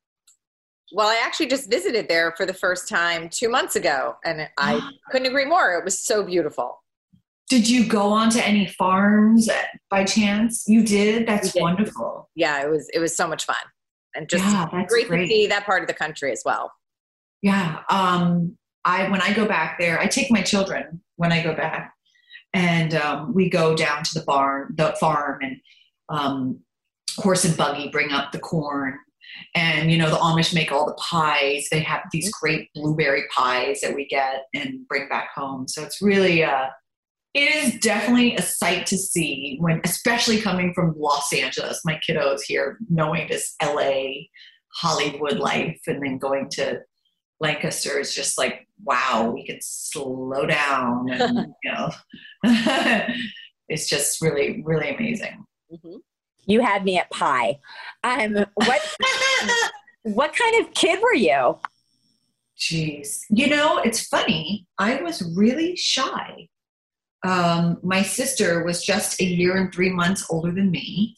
Well, 0.93 1.07
I 1.07 1.19
actually 1.23 1.47
just 1.47 1.69
visited 1.69 2.07
there 2.07 2.33
for 2.37 2.45
the 2.45 2.53
first 2.53 2.87
time 2.87 3.27
two 3.27 3.49
months 3.49 3.75
ago, 3.75 4.15
and 4.23 4.47
I 4.57 4.79
couldn't 5.11 5.27
agree 5.27 5.45
more. 5.45 5.73
It 5.73 5.83
was 5.83 5.99
so 5.99 6.23
beautiful. 6.23 6.83
Did 7.49 7.67
you 7.67 7.87
go 7.87 8.03
on 8.11 8.29
to 8.31 8.45
any 8.45 8.67
farms 8.67 9.49
by 9.89 10.03
chance? 10.05 10.65
You 10.67 10.83
did. 10.83 11.27
That's 11.27 11.53
did. 11.53 11.61
wonderful. 11.61 12.29
Yeah, 12.35 12.63
it 12.63 12.69
was. 12.69 12.89
It 12.93 12.99
was 12.99 13.15
so 13.15 13.27
much 13.27 13.45
fun, 13.45 13.57
and 14.15 14.29
just 14.29 14.43
yeah, 14.43 14.67
great, 14.87 15.07
great, 15.07 15.23
to 15.23 15.27
see 15.27 15.47
that 15.47 15.65
part 15.65 15.81
of 15.81 15.87
the 15.87 15.93
country 15.93 16.31
as 16.31 16.43
well. 16.45 16.71
Yeah. 17.41 17.79
Um, 17.89 18.57
I 18.85 19.09
when 19.09 19.21
I 19.21 19.33
go 19.33 19.45
back 19.45 19.79
there, 19.79 19.99
I 19.99 20.07
take 20.07 20.31
my 20.31 20.41
children 20.41 21.01
when 21.15 21.31
I 21.31 21.43
go 21.43 21.55
back, 21.55 21.93
and 22.53 22.93
um, 22.93 23.33
we 23.33 23.49
go 23.49 23.75
down 23.75 24.03
to 24.03 24.19
the 24.19 24.25
barn, 24.25 24.73
the 24.75 24.95
farm, 24.99 25.39
and 25.41 25.57
um, 26.09 26.59
horse 27.17 27.45
and 27.45 27.57
buggy 27.57 27.89
bring 27.89 28.11
up 28.11 28.31
the 28.31 28.39
corn 28.39 28.97
and 29.55 29.91
you 29.91 29.97
know 29.97 30.09
the 30.09 30.17
amish 30.17 30.53
make 30.53 30.71
all 30.71 30.85
the 30.85 30.93
pies. 30.93 31.67
They 31.71 31.81
have 31.81 32.01
these 32.11 32.27
mm-hmm. 32.27 32.45
great 32.45 32.69
blueberry 32.73 33.23
pies 33.33 33.81
that 33.81 33.95
we 33.95 34.07
get 34.07 34.45
and 34.53 34.87
bring 34.87 35.07
back 35.09 35.29
home. 35.35 35.67
So 35.67 35.83
it's 35.83 36.01
really 36.01 36.43
uh 36.43 36.67
it 37.33 37.55
is 37.55 37.79
definitely 37.79 38.35
a 38.35 38.41
sight 38.41 38.85
to 38.87 38.97
see 38.97 39.57
when 39.59 39.81
especially 39.83 40.41
coming 40.41 40.73
from 40.73 40.93
los 40.97 41.31
angeles. 41.33 41.81
My 41.85 41.99
kiddos 42.07 42.41
here 42.45 42.77
knowing 42.89 43.27
this 43.27 43.55
la 43.63 44.01
hollywood 44.75 45.37
life 45.37 45.79
and 45.85 46.01
then 46.03 46.17
going 46.17 46.49
to 46.49 46.79
lancaster 47.39 47.99
is 47.99 48.15
just 48.15 48.39
like 48.39 48.67
wow 48.83 49.31
we 49.33 49.45
can 49.45 49.59
slow 49.61 50.45
down 50.45 51.09
and 51.09 51.53
you 51.63 51.71
know. 51.71 51.91
It's 53.69 53.87
just 53.89 54.21
really 54.21 54.61
really 54.65 54.93
amazing. 54.93 55.45
Mm-hmm. 55.71 55.95
You 56.45 56.61
had 56.61 56.83
me 56.83 56.97
at 56.97 57.09
pie. 57.11 57.59
Um, 58.03 58.45
what 58.55 58.81
what 60.03 60.35
kind 60.35 60.65
of 60.65 60.73
kid 60.73 60.99
were 61.01 61.15
you? 61.15 61.57
Jeez, 62.57 63.21
you 63.29 63.47
know 63.47 63.79
it's 63.79 64.07
funny. 64.07 64.67
I 64.77 65.01
was 65.01 65.21
really 65.35 65.75
shy. 65.75 66.47
um, 67.25 67.77
my 67.83 68.01
sister 68.01 68.63
was 68.63 68.83
just 68.83 69.21
a 69.21 69.25
year 69.25 69.55
and 69.57 69.73
three 69.73 69.89
months 69.89 70.25
older 70.29 70.51
than 70.51 70.71
me. 70.71 71.15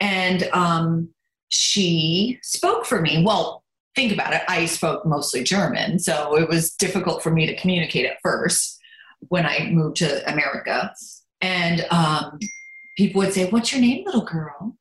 And 0.00 0.48
um, 0.52 1.10
she 1.50 2.38
spoke 2.42 2.86
for 2.86 3.00
me. 3.00 3.22
Well, 3.24 3.62
think 3.94 4.12
about 4.12 4.32
it. 4.34 4.42
I 4.48 4.66
spoke 4.66 5.06
mostly 5.06 5.42
German, 5.44 5.98
so 5.98 6.36
it 6.36 6.48
was 6.48 6.72
difficult 6.72 7.22
for 7.22 7.30
me 7.30 7.46
to 7.46 7.56
communicate 7.56 8.06
at 8.06 8.18
first 8.22 8.78
when 9.28 9.46
I 9.46 9.70
moved 9.70 9.96
to 9.98 10.30
America. 10.30 10.92
And 11.40 11.86
um, 11.90 12.38
people 12.96 13.20
would 13.20 13.32
say, 13.32 13.48
What's 13.50 13.72
your 13.72 13.80
name, 13.80 14.04
little 14.04 14.24
girl? 14.24 14.76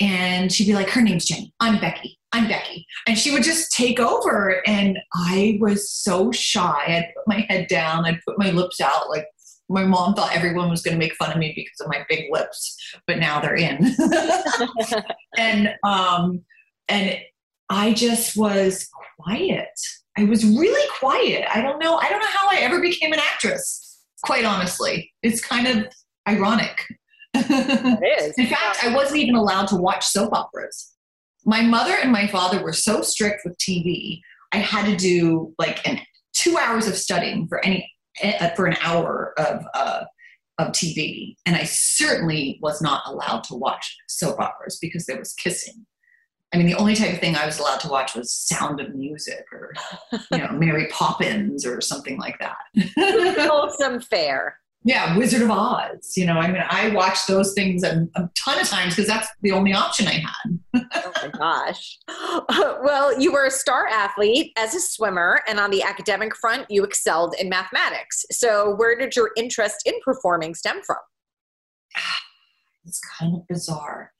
And 0.00 0.52
she'd 0.52 0.66
be 0.66 0.74
like, 0.74 0.90
Her 0.90 1.02
name's 1.02 1.24
Jenny. 1.24 1.52
I'm 1.60 1.80
Becky. 1.80 2.18
I'm 2.32 2.48
Becky. 2.48 2.86
And 3.06 3.16
she 3.16 3.32
would 3.32 3.42
just 3.42 3.72
take 3.72 3.98
over. 3.98 4.62
And 4.66 4.98
I 5.14 5.58
was 5.60 5.90
so 5.90 6.32
shy. 6.32 6.82
I'd 6.86 7.12
put 7.16 7.26
my 7.26 7.46
head 7.48 7.68
down, 7.68 8.04
I'd 8.04 8.20
put 8.26 8.38
my 8.38 8.50
lips 8.50 8.80
out. 8.80 9.08
Like 9.08 9.26
my 9.68 9.84
mom 9.84 10.14
thought 10.14 10.34
everyone 10.34 10.70
was 10.70 10.82
going 10.82 10.94
to 10.94 10.98
make 10.98 11.14
fun 11.14 11.32
of 11.32 11.38
me 11.38 11.52
because 11.56 11.80
of 11.80 11.88
my 11.88 12.04
big 12.08 12.26
lips, 12.30 12.76
but 13.06 13.18
now 13.18 13.40
they're 13.40 13.56
in. 13.56 13.94
and, 15.38 15.74
um, 15.82 16.42
and 16.88 17.18
I 17.68 17.92
just 17.92 18.36
was 18.36 18.88
quiet. 19.18 19.68
I 20.16 20.24
was 20.24 20.44
really 20.44 20.88
quiet. 20.98 21.46
I 21.52 21.60
don't 21.60 21.78
know. 21.78 21.96
I 21.96 22.08
don't 22.08 22.20
know 22.20 22.26
how 22.28 22.48
I 22.50 22.60
ever 22.60 22.80
became 22.80 23.12
an 23.12 23.18
actress, 23.18 24.00
quite 24.22 24.44
honestly. 24.44 25.12
It's 25.22 25.44
kind 25.44 25.66
of 25.66 25.92
ironic. 26.28 26.80
It 27.48 28.20
is. 28.22 28.34
In 28.38 28.46
fact, 28.46 28.84
I 28.84 28.94
wasn't 28.94 29.20
even 29.20 29.34
allowed 29.34 29.68
to 29.68 29.76
watch 29.76 30.04
soap 30.04 30.32
operas. 30.32 30.92
My 31.44 31.62
mother 31.62 31.96
and 32.00 32.10
my 32.10 32.26
father 32.26 32.62
were 32.62 32.72
so 32.72 33.02
strict 33.02 33.42
with 33.44 33.56
TV. 33.58 34.20
I 34.52 34.58
had 34.58 34.86
to 34.86 34.96
do 34.96 35.54
like 35.58 35.86
an 35.86 36.00
two 36.34 36.56
hours 36.58 36.86
of 36.86 36.96
studying 36.96 37.46
for 37.48 37.64
any 37.64 37.90
uh, 38.22 38.50
for 38.50 38.66
an 38.66 38.76
hour 38.82 39.32
of 39.38 39.64
uh, 39.74 40.04
of 40.58 40.68
TV, 40.68 41.36
and 41.44 41.54
I 41.56 41.64
certainly 41.64 42.58
was 42.62 42.80
not 42.80 43.02
allowed 43.06 43.44
to 43.44 43.54
watch 43.54 43.96
soap 44.08 44.40
operas 44.40 44.78
because 44.80 45.06
there 45.06 45.18
was 45.18 45.32
kissing. 45.34 45.86
I 46.54 46.58
mean, 46.58 46.66
the 46.66 46.74
only 46.74 46.94
type 46.94 47.12
of 47.12 47.18
thing 47.18 47.36
I 47.36 47.44
was 47.44 47.58
allowed 47.58 47.80
to 47.80 47.88
watch 47.88 48.14
was 48.14 48.32
Sound 48.32 48.80
of 48.80 48.94
Music 48.94 49.44
or 49.52 49.74
you 50.30 50.38
know 50.38 50.52
Mary 50.52 50.86
Poppins 50.90 51.66
or 51.66 51.80
something 51.80 52.18
like 52.18 52.38
that. 52.38 52.56
Wholesome 53.50 54.00
fare. 54.00 54.58
Yeah, 54.86 55.18
Wizard 55.18 55.42
of 55.42 55.50
Oz. 55.50 56.12
You 56.16 56.26
know, 56.26 56.34
I 56.34 56.46
mean, 56.46 56.62
I 56.70 56.90
watched 56.90 57.26
those 57.26 57.54
things 57.54 57.82
a, 57.82 58.06
a 58.14 58.30
ton 58.36 58.60
of 58.60 58.68
times 58.68 58.94
because 58.94 59.08
that's 59.08 59.26
the 59.42 59.50
only 59.50 59.74
option 59.74 60.06
I 60.06 60.12
had. 60.12 60.58
Oh 60.94 61.12
my 61.22 61.28
gosh. 61.36 61.98
Well, 62.82 63.20
you 63.20 63.32
were 63.32 63.46
a 63.46 63.50
star 63.50 63.88
athlete 63.88 64.52
as 64.56 64.74
a 64.74 64.80
swimmer, 64.80 65.40
and 65.48 65.58
on 65.58 65.70
the 65.72 65.82
academic 65.82 66.36
front, 66.36 66.66
you 66.70 66.84
excelled 66.84 67.34
in 67.40 67.48
mathematics. 67.48 68.24
So, 68.30 68.76
where 68.76 68.96
did 68.96 69.16
your 69.16 69.30
interest 69.36 69.82
in 69.86 69.94
performing 70.04 70.54
stem 70.54 70.80
from? 70.86 70.98
it's 72.84 73.00
kind 73.18 73.34
of 73.34 73.46
bizarre. 73.48 74.12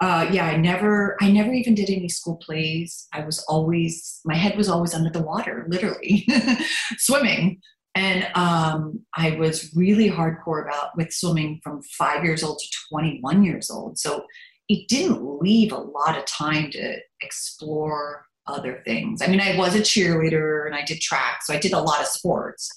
Uh, 0.00 0.28
yeah, 0.30 0.46
I 0.46 0.56
never, 0.56 1.16
I 1.22 1.30
never 1.30 1.52
even 1.52 1.74
did 1.74 1.88
any 1.88 2.08
school 2.10 2.36
plays. 2.36 3.06
I 3.14 3.24
was 3.24 3.42
always, 3.48 4.20
my 4.26 4.34
head 4.34 4.56
was 4.56 4.68
always 4.68 4.92
under 4.92 5.10
the 5.10 5.22
water, 5.22 5.64
literally, 5.68 6.26
swimming. 6.98 7.60
And 7.94 8.28
um, 8.34 9.00
I 9.16 9.32
was 9.32 9.74
really 9.74 10.08
hardcore 10.08 10.64
about 10.64 10.96
with 10.96 11.12
swimming 11.12 11.60
from 11.62 11.82
five 11.82 12.24
years 12.24 12.42
old 12.42 12.58
to 12.58 12.78
21 12.90 13.44
years 13.44 13.70
old. 13.70 13.98
So 13.98 14.24
it 14.68 14.86
didn't 14.88 15.40
leave 15.40 15.72
a 15.72 15.78
lot 15.78 16.16
of 16.16 16.24
time 16.26 16.70
to 16.70 16.98
explore 17.20 18.26
other 18.46 18.82
things. 18.84 19.22
I 19.22 19.26
mean, 19.26 19.40
I 19.40 19.56
was 19.56 19.74
a 19.74 19.80
cheerleader 19.80 20.66
and 20.66 20.74
I 20.74 20.84
did 20.84 21.00
track, 21.00 21.42
so 21.42 21.52
I 21.52 21.58
did 21.58 21.72
a 21.72 21.80
lot 21.80 22.00
of 22.00 22.06
sports, 22.06 22.70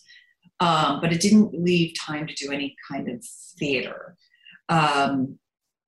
um, 0.60 1.02
but 1.02 1.14
it 1.14 1.22
didn't 1.22 1.54
leave 1.54 1.94
time 2.00 2.28
to 2.28 2.34
do 2.34 2.52
any 2.52 2.76
kind 2.92 3.10
of 3.10 3.24
theater. 3.58 4.16
Um, 4.70 5.38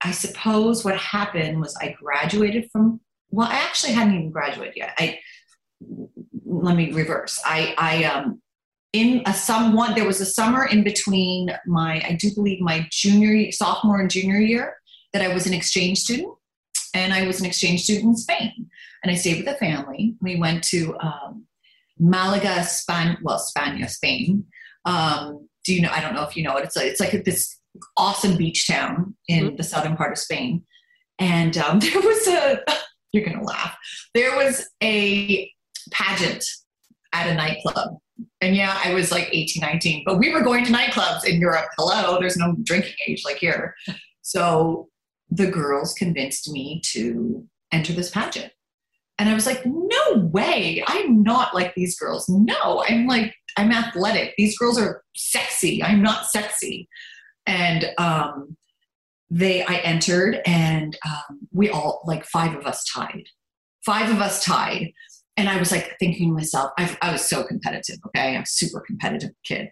I 0.03 0.11
suppose 0.11 0.85
what 0.85 0.97
happened 0.97 1.59
was 1.59 1.75
I 1.81 1.95
graduated 1.99 2.69
from. 2.71 2.99
Well, 3.31 3.47
I 3.47 3.55
actually 3.55 3.93
hadn't 3.93 4.13
even 4.13 4.31
graduated 4.31 4.75
yet. 4.75 4.93
I 4.99 5.19
let 6.45 6.75
me 6.75 6.91
reverse. 6.91 7.41
I 7.43 7.73
I 7.77 8.03
um 8.05 8.41
in 8.95 9.21
a 9.25 9.33
someone 9.33 9.93
there 9.95 10.05
was 10.07 10.21
a 10.21 10.25
summer 10.25 10.65
in 10.65 10.83
between 10.83 11.49
my 11.65 11.93
I 12.09 12.13
do 12.13 12.33
believe 12.33 12.61
my 12.61 12.87
junior 12.91 13.51
sophomore 13.51 13.99
and 13.99 14.09
junior 14.09 14.39
year 14.39 14.77
that 15.13 15.21
I 15.21 15.33
was 15.33 15.45
an 15.47 15.53
exchange 15.53 15.99
student, 15.99 16.33
and 16.93 17.13
I 17.13 17.25
was 17.27 17.39
an 17.39 17.45
exchange 17.45 17.83
student 17.83 18.05
in 18.05 18.15
Spain, 18.17 18.51
and 19.01 19.11
I 19.11 19.15
stayed 19.15 19.37
with 19.43 19.53
a 19.53 19.57
family. 19.57 20.15
We 20.21 20.35
went 20.37 20.63
to 20.65 20.97
um, 20.99 21.45
Malaga, 21.99 22.63
Spain, 22.63 23.17
well, 23.21 23.39
Spain, 23.39 23.85
Spain. 23.87 24.45
Um, 24.85 25.47
do 25.65 25.73
you 25.73 25.81
know? 25.81 25.89
I 25.91 25.99
don't 26.01 26.13
know 26.15 26.23
if 26.23 26.35
you 26.37 26.43
know 26.43 26.55
it. 26.57 26.63
It's 26.65 26.75
like 26.75 26.85
it's 26.91 26.99
like 26.99 27.23
this 27.25 27.57
awesome 27.97 28.37
beach 28.37 28.67
town 28.67 29.15
in 29.27 29.51
Mhm. 29.51 29.57
the 29.57 29.63
southern 29.63 29.95
part 29.97 30.11
of 30.13 30.17
Spain, 30.17 30.63
and 31.19 31.57
um, 31.57 31.79
there 31.85 32.01
was 32.01 32.27
a. 32.27 32.59
You're 33.11 33.25
gonna 33.25 33.43
laugh. 33.43 33.75
There 34.13 34.35
was 34.35 34.67
a 34.83 35.49
pageant 35.91 36.43
at 37.13 37.27
a 37.27 37.33
nightclub. 37.33 37.97
And 38.41 38.55
yeah, 38.55 38.79
I 38.83 38.93
was 38.93 39.11
like 39.11 39.29
18, 39.31 39.61
19, 39.61 40.03
but 40.05 40.19
we 40.19 40.31
were 40.31 40.41
going 40.41 40.65
to 40.65 40.71
nightclubs 40.71 41.25
in 41.25 41.39
Europe. 41.39 41.67
Hello, 41.77 42.17
there's 42.19 42.37
no 42.37 42.55
drinking 42.63 42.95
age 43.07 43.23
like 43.25 43.37
here. 43.37 43.75
So 44.21 44.89
the 45.29 45.47
girls 45.47 45.93
convinced 45.93 46.49
me 46.51 46.81
to 46.91 47.45
enter 47.71 47.93
this 47.93 48.11
pageant. 48.11 48.51
And 49.17 49.29
I 49.29 49.33
was 49.33 49.45
like, 49.45 49.65
no 49.65 50.29
way. 50.31 50.83
I'm 50.87 51.23
not 51.23 51.55
like 51.55 51.73
these 51.73 51.97
girls. 51.97 52.27
No, 52.27 52.83
I'm 52.87 53.07
like, 53.07 53.33
I'm 53.57 53.71
athletic. 53.71 54.33
These 54.37 54.57
girls 54.57 54.77
are 54.77 55.03
sexy. 55.15 55.81
I'm 55.81 56.01
not 56.01 56.25
sexy. 56.25 56.89
And 57.45 57.91
um, 57.97 58.57
they, 59.29 59.63
I 59.63 59.75
entered, 59.77 60.41
and 60.45 60.97
um, 61.05 61.47
we 61.53 61.69
all, 61.69 62.01
like 62.05 62.25
five 62.25 62.55
of 62.55 62.65
us 62.65 62.83
tied. 62.93 63.25
Five 63.85 64.11
of 64.11 64.19
us 64.19 64.43
tied. 64.43 64.91
And 65.37 65.49
I 65.49 65.57
was 65.57 65.71
like 65.71 65.95
thinking 65.99 66.29
to 66.29 66.33
myself, 66.33 66.71
I, 66.77 66.97
I 67.01 67.11
was 67.11 67.27
so 67.27 67.43
competitive, 67.43 67.97
okay? 68.07 68.35
I'm 68.35 68.43
a 68.43 68.45
super 68.45 68.81
competitive 68.81 69.31
kid. 69.43 69.69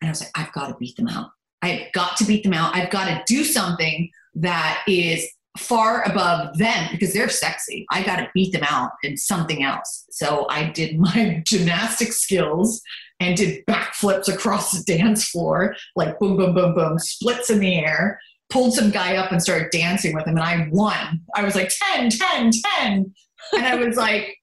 And 0.00 0.08
I 0.08 0.10
was 0.10 0.20
like, 0.20 0.30
I've 0.36 0.52
got 0.52 0.68
to 0.68 0.76
beat 0.78 0.96
them 0.96 1.08
out. 1.08 1.30
I've 1.62 1.90
got 1.92 2.16
to 2.18 2.24
beat 2.24 2.44
them 2.44 2.52
out. 2.52 2.76
I've 2.76 2.90
got 2.90 3.06
to 3.06 3.22
do 3.26 3.44
something 3.44 4.10
that 4.34 4.82
is 4.86 5.26
far 5.58 6.02
above 6.04 6.58
them 6.58 6.88
because 6.92 7.12
they're 7.12 7.28
sexy. 7.28 7.86
I 7.90 8.02
got 8.02 8.16
to 8.16 8.28
beat 8.34 8.52
them 8.52 8.64
out 8.68 8.92
in 9.02 9.16
something 9.16 9.62
else. 9.62 10.04
So 10.10 10.46
I 10.50 10.64
did 10.70 10.98
my 10.98 11.42
gymnastic 11.46 12.12
skills 12.12 12.82
and 13.18 13.36
did 13.36 13.64
backflips 13.66 14.32
across 14.32 14.72
the 14.72 14.84
dance 14.84 15.28
floor, 15.28 15.74
like 15.94 16.18
boom, 16.18 16.36
boom, 16.36 16.54
boom, 16.54 16.74
boom, 16.74 16.98
splits 16.98 17.48
in 17.48 17.60
the 17.60 17.78
air, 17.78 18.20
pulled 18.50 18.74
some 18.74 18.90
guy 18.90 19.16
up 19.16 19.32
and 19.32 19.42
started 19.42 19.70
dancing 19.72 20.14
with 20.14 20.26
him. 20.26 20.36
And 20.36 20.44
I 20.44 20.68
won. 20.70 21.22
I 21.34 21.42
was 21.42 21.54
like 21.54 21.72
10, 21.94 22.10
10, 22.10 22.50
10. 22.78 23.14
And 23.54 23.66
I 23.66 23.76
was 23.76 23.96
like, 23.96 24.36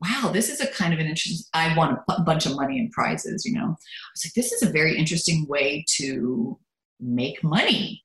wow, 0.00 0.30
this 0.32 0.48
is 0.48 0.60
a 0.60 0.66
kind 0.68 0.94
of 0.94 1.00
an 1.00 1.06
interesting, 1.06 1.44
I 1.54 1.76
won 1.76 1.98
a 2.08 2.22
bunch 2.22 2.46
of 2.46 2.54
money 2.54 2.78
and 2.78 2.90
prizes, 2.92 3.44
you 3.44 3.54
know. 3.54 3.64
I 3.64 4.10
was 4.14 4.24
like, 4.24 4.34
this 4.34 4.52
is 4.52 4.62
a 4.62 4.70
very 4.70 4.96
interesting 4.96 5.46
way 5.48 5.84
to 5.96 6.58
make 7.00 7.42
money. 7.42 8.04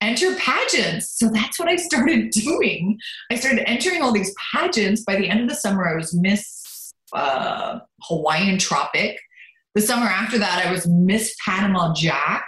Enter 0.00 0.34
pageants. 0.36 1.18
So 1.18 1.28
that's 1.28 1.58
what 1.58 1.68
I 1.68 1.76
started 1.76 2.30
doing. 2.32 2.98
I 3.30 3.36
started 3.36 3.68
entering 3.68 4.02
all 4.02 4.12
these 4.12 4.34
pageants. 4.52 5.02
By 5.02 5.16
the 5.16 5.28
end 5.28 5.40
of 5.40 5.48
the 5.48 5.54
summer, 5.54 5.88
I 5.88 5.96
was 5.96 6.14
Miss 6.14 6.92
uh, 7.12 7.80
Hawaiian 8.02 8.58
Tropic. 8.58 9.18
The 9.74 9.80
summer 9.80 10.06
after 10.06 10.38
that, 10.38 10.66
I 10.66 10.72
was 10.72 10.86
Miss 10.86 11.36
Panama 11.44 11.92
Jack. 11.94 12.46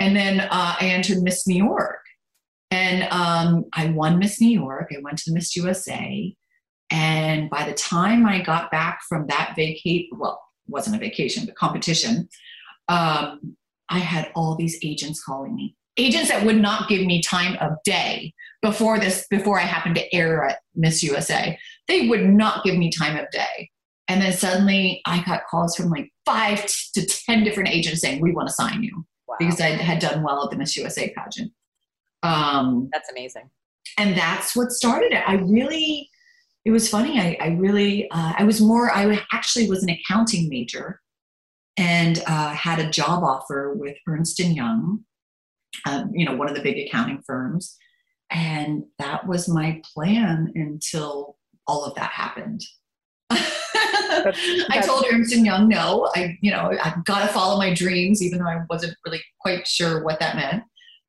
And 0.00 0.16
then 0.16 0.40
uh, 0.40 0.76
I 0.80 0.86
entered 0.86 1.22
Miss 1.22 1.46
New 1.46 1.64
York. 1.64 2.00
And 2.70 3.02
um, 3.12 3.66
I 3.74 3.90
won 3.90 4.18
Miss 4.18 4.40
New 4.40 4.50
York. 4.50 4.90
I 4.90 5.00
went 5.02 5.18
to 5.18 5.30
the 5.30 5.34
Miss 5.34 5.54
USA. 5.56 6.34
And 6.92 7.48
by 7.48 7.64
the 7.64 7.72
time 7.72 8.26
I 8.26 8.42
got 8.42 8.70
back 8.70 9.00
from 9.08 9.26
that 9.28 9.54
vacate, 9.56 10.08
well, 10.12 10.40
it 10.68 10.70
wasn't 10.70 10.94
a 10.96 10.98
vacation, 10.98 11.46
but 11.46 11.54
competition, 11.56 12.28
um, 12.88 13.56
I 13.88 13.98
had 13.98 14.30
all 14.34 14.54
these 14.56 14.78
agents 14.84 15.24
calling 15.24 15.54
me. 15.54 15.74
Agents 15.96 16.28
that 16.28 16.44
would 16.44 16.60
not 16.60 16.88
give 16.90 17.04
me 17.06 17.22
time 17.22 17.56
of 17.60 17.72
day 17.84 18.34
before 18.60 18.98
this, 18.98 19.26
before 19.30 19.58
I 19.58 19.62
happened 19.62 19.94
to 19.96 20.14
air 20.14 20.44
at 20.44 20.58
Miss 20.74 21.02
USA. 21.02 21.58
They 21.88 22.08
would 22.08 22.24
not 22.28 22.62
give 22.62 22.76
me 22.76 22.90
time 22.90 23.16
of 23.18 23.28
day. 23.30 23.70
And 24.08 24.20
then 24.20 24.32
suddenly 24.34 25.00
I 25.06 25.22
got 25.24 25.46
calls 25.50 25.74
from 25.74 25.88
like 25.88 26.12
five 26.26 26.66
to 26.94 27.06
10 27.06 27.42
different 27.44 27.70
agents 27.70 28.02
saying, 28.02 28.20
We 28.20 28.32
want 28.32 28.48
to 28.48 28.54
sign 28.54 28.82
you 28.82 29.04
Wow. 29.26 29.36
because 29.38 29.60
I 29.60 29.68
had 29.68 29.98
done 29.98 30.22
well 30.22 30.44
at 30.44 30.50
the 30.50 30.56
Miss 30.58 30.76
USA 30.76 31.10
pageant. 31.14 31.52
Um, 32.22 32.90
That's 32.92 33.10
amazing. 33.10 33.48
and 33.98 34.16
that's 34.16 34.54
what 34.54 34.70
started 34.72 35.12
it. 35.12 35.22
I 35.26 35.34
really, 35.36 36.08
it 36.64 36.70
was 36.70 36.88
funny. 36.88 37.18
I, 37.18 37.36
I 37.40 37.48
really, 37.48 38.10
uh, 38.10 38.34
I 38.38 38.44
was 38.44 38.60
more, 38.60 38.90
I 38.92 39.20
actually 39.32 39.68
was 39.68 39.82
an 39.82 39.90
accounting 39.90 40.48
major 40.48 41.00
and 41.76 42.22
uh, 42.26 42.50
had 42.50 42.78
a 42.78 42.90
job 42.90 43.24
offer 43.24 43.74
with 43.74 43.96
Ernst 44.08 44.38
and 44.40 44.54
Young, 44.54 45.00
um, 45.86 46.12
you 46.14 46.24
know, 46.24 46.36
one 46.36 46.48
of 46.48 46.54
the 46.54 46.62
big 46.62 46.78
accounting 46.78 47.22
firms. 47.26 47.76
And 48.30 48.84
that 48.98 49.26
was 49.26 49.48
my 49.48 49.82
plan 49.92 50.52
until 50.54 51.36
all 51.66 51.84
of 51.84 51.94
that 51.96 52.10
happened. 52.10 52.62
I 53.30 54.82
told 54.84 55.04
Ernst 55.10 55.34
and 55.34 55.44
Young, 55.44 55.68
no, 55.68 56.10
I, 56.14 56.38
you 56.40 56.50
know, 56.50 56.72
I've 56.82 57.04
got 57.04 57.26
to 57.26 57.32
follow 57.32 57.58
my 57.58 57.74
dreams, 57.74 58.22
even 58.22 58.38
though 58.38 58.48
I 58.48 58.62
wasn't 58.70 58.96
really 59.04 59.22
quite 59.40 59.66
sure 59.66 60.04
what 60.04 60.20
that 60.20 60.36
meant. 60.36 60.62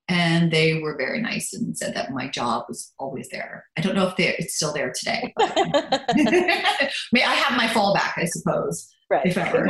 And 0.10 0.52
they 0.52 0.82
were 0.82 0.98
very 0.98 1.22
nice 1.22 1.54
and 1.54 1.78
said 1.78 1.96
that 1.96 2.12
my 2.12 2.28
job 2.28 2.66
was 2.68 2.94
always 3.00 3.30
there. 3.30 3.66
I 3.78 3.82
don't 3.82 3.96
know 3.96 4.08
if 4.08 4.20
it's 4.20 4.56
still 4.56 4.74
there 4.74 4.92
today. 4.92 5.34
But 5.36 5.54
I 5.58 6.90
have 7.14 7.58
my 7.58 7.68
fallback, 7.68 8.14
I 8.18 8.26
suppose, 8.26 8.90
right. 9.10 9.26
if 9.26 9.38
ever. 9.38 9.68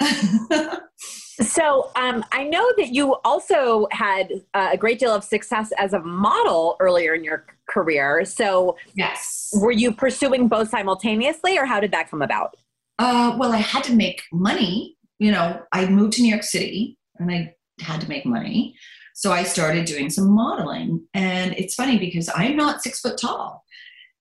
so 1.40 1.90
um, 1.96 2.24
I 2.32 2.44
know 2.44 2.68
that 2.76 2.88
you 2.88 3.14
also 3.24 3.86
had 3.92 4.32
uh, 4.54 4.70
a 4.72 4.76
great 4.76 4.98
deal 4.98 5.14
of 5.14 5.22
success 5.22 5.72
as 5.78 5.92
a 5.92 6.00
model 6.00 6.76
earlier 6.80 7.14
in 7.14 7.22
your 7.22 7.46
career. 7.68 8.24
So 8.24 8.76
yes, 8.94 9.50
were 9.60 9.72
you 9.72 9.92
pursuing 9.92 10.48
both 10.48 10.70
simultaneously, 10.70 11.56
or 11.56 11.66
how 11.66 11.78
did 11.80 11.92
that 11.92 12.10
come 12.10 12.22
about? 12.22 12.56
Uh, 12.98 13.36
well, 13.38 13.52
I 13.52 13.58
had 13.58 13.84
to 13.84 13.94
make 13.94 14.22
money. 14.32 14.96
You 15.20 15.30
know, 15.30 15.62
I 15.72 15.86
moved 15.86 16.14
to 16.14 16.22
New 16.22 16.30
York 16.30 16.42
City, 16.42 16.98
and 17.18 17.30
I 17.30 17.54
had 17.80 18.00
to 18.00 18.08
make 18.08 18.26
money. 18.26 18.76
So 19.14 19.32
I 19.32 19.42
started 19.42 19.84
doing 19.84 20.10
some 20.10 20.30
modeling, 20.30 21.04
and 21.14 21.52
it's 21.54 21.74
funny 21.74 21.98
because 21.98 22.30
I'm 22.34 22.56
not 22.56 22.82
six 22.82 23.00
foot 23.00 23.18
tall. 23.20 23.64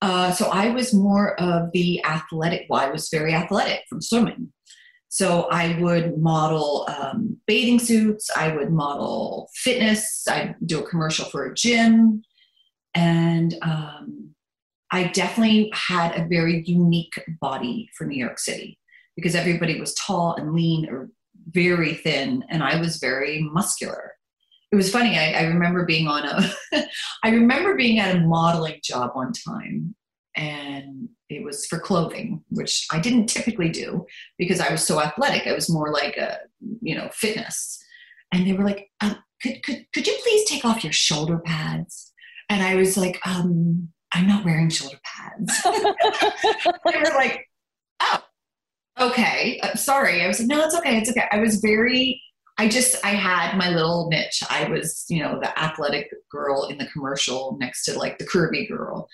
Uh, 0.02 0.32
so 0.32 0.48
I 0.48 0.70
was 0.70 0.94
more 0.94 1.40
of 1.40 1.72
the 1.74 2.04
athletic. 2.04 2.68
Well, 2.70 2.82
I 2.82 2.90
was 2.90 3.10
very 3.10 3.34
athletic 3.34 3.84
from 3.90 4.02
swimming. 4.02 4.52
So 5.10 5.48
I 5.52 5.80
would 5.80 6.18
model 6.18 6.88
um, 6.90 7.38
bathing 7.48 7.80
suits, 7.80 8.30
I 8.36 8.56
would 8.56 8.72
model 8.72 9.50
fitness, 9.56 10.28
I'd 10.28 10.56
do 10.66 10.84
a 10.84 10.88
commercial 10.88 11.26
for 11.26 11.46
a 11.46 11.54
gym. 11.54 12.22
And 12.94 13.56
um, 13.62 14.36
I 14.92 15.06
definitely 15.08 15.72
had 15.74 16.16
a 16.16 16.28
very 16.28 16.64
unique 16.66 17.20
body 17.40 17.90
for 17.98 18.06
New 18.06 18.18
York 18.18 18.38
City 18.38 18.78
because 19.16 19.34
everybody 19.34 19.80
was 19.80 19.94
tall 19.96 20.36
and 20.36 20.54
lean 20.54 20.90
or 20.90 21.10
very 21.50 21.96
thin, 21.96 22.44
and 22.50 22.64
I 22.64 22.80
was 22.80 22.98
very 22.98 23.42
muscular. 23.42 24.14
It 24.72 24.76
was 24.76 24.92
funny. 24.92 25.18
I, 25.18 25.32
I 25.32 25.44
remember 25.44 25.86
being 25.86 26.08
on 26.08 26.26
a, 26.26 26.52
I 27.24 27.30
remember 27.30 27.76
being 27.76 28.00
at 28.00 28.16
a 28.16 28.20
modeling 28.20 28.80
job 28.84 29.12
one 29.14 29.32
time, 29.34 29.96
and 30.36 31.10
it 31.30 31.44
was 31.44 31.66
for 31.66 31.80
clothing, 31.80 32.44
which 32.50 32.86
I 32.92 33.00
didn't 33.00 33.28
typically 33.28 33.70
do 33.70 34.06
because 34.38 34.60
I 34.60 34.72
was 34.72 34.86
so 34.86 35.02
athletic. 35.02 35.48
I 35.48 35.54
was 35.54 35.70
more 35.70 35.92
like 35.92 36.18
a, 36.18 36.40
you 36.82 36.96
know, 36.96 37.10
fitness. 37.12 37.84
And 38.32 38.46
they 38.46 38.54
were 38.54 38.64
like, 38.64 38.90
um, 39.02 39.18
could, 39.42 39.64
could, 39.64 39.86
could 39.94 40.08
you 40.08 40.18
please 40.24 40.50
take 40.50 40.64
off 40.64 40.84
your 40.84 40.94
shoulder 40.94 41.40
pads? 41.40 42.12
And 42.50 42.64
I 42.64 42.76
was 42.76 42.98
like, 42.98 43.20
um, 43.28 43.90
I'm 44.14 44.28
not 44.28 44.46
wearing 44.46 44.70
shoulder 44.70 44.98
pads. 45.04 45.62
they 45.64 46.98
were 46.98 47.16
like, 47.16 47.46
oh, 48.00 48.22
okay, 49.00 49.60
uh, 49.62 49.76
sorry. 49.76 50.24
I 50.24 50.28
was 50.28 50.40
like, 50.40 50.48
no, 50.48 50.64
it's 50.64 50.76
okay. 50.76 50.98
It's 50.98 51.10
okay. 51.10 51.26
I 51.32 51.40
was 51.40 51.60
very, 51.60 52.22
I 52.58 52.68
just, 52.68 53.04
I 53.06 53.10
had 53.10 53.58
my 53.58 53.70
little 53.70 54.10
niche. 54.10 54.44
I 54.50 54.68
was, 54.70 55.06
you 55.10 55.22
know, 55.22 55.40
the 55.42 55.58
athletic 55.60 56.10
girl 56.32 56.68
in 56.70 56.78
the 56.78 56.88
commercial 56.88 57.58
next 57.60 57.86
to 57.86 57.98
like 57.98 58.18
the 58.18 58.26
curvy 58.26 58.68
girl 58.68 59.08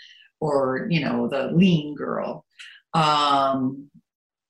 or 0.44 0.88
you 0.90 1.00
know 1.00 1.28
the 1.30 1.48
lean 1.54 1.96
girl 1.96 2.46
um 2.94 3.90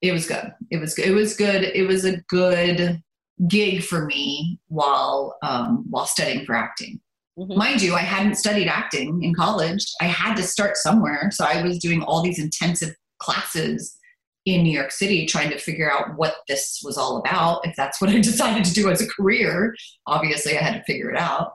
it 0.02 0.12
was 0.12 0.26
good 0.26 0.52
it 0.70 0.78
was 0.78 0.98
it 0.98 1.12
was 1.12 1.36
good 1.36 1.62
it 1.62 1.86
was 1.86 2.04
a 2.04 2.16
good 2.28 3.00
gig 3.48 3.82
for 3.82 4.04
me 4.04 4.58
while 4.66 5.36
um 5.42 5.84
while 5.88 6.06
studying 6.06 6.44
for 6.44 6.54
acting 6.54 7.00
mm-hmm. 7.38 7.56
mind 7.56 7.80
you 7.80 7.94
i 7.94 8.00
hadn't 8.00 8.34
studied 8.34 8.66
acting 8.66 9.22
in 9.22 9.32
college 9.34 9.86
i 10.00 10.04
had 10.04 10.34
to 10.34 10.42
start 10.42 10.76
somewhere 10.76 11.30
so 11.30 11.44
i 11.44 11.62
was 11.62 11.78
doing 11.78 12.02
all 12.02 12.22
these 12.22 12.40
intensive 12.40 12.94
classes 13.20 13.96
in 14.46 14.62
new 14.62 14.72
york 14.72 14.90
city 14.90 15.26
trying 15.26 15.50
to 15.50 15.58
figure 15.58 15.90
out 15.90 16.16
what 16.16 16.36
this 16.48 16.80
was 16.84 16.98
all 16.98 17.18
about 17.18 17.66
if 17.66 17.74
that's 17.76 18.00
what 18.00 18.10
i 18.10 18.20
decided 18.20 18.64
to 18.64 18.74
do 18.74 18.90
as 18.90 19.00
a 19.00 19.08
career 19.08 19.74
obviously 20.06 20.56
i 20.56 20.62
had 20.62 20.74
to 20.74 20.84
figure 20.84 21.10
it 21.10 21.18
out 21.18 21.52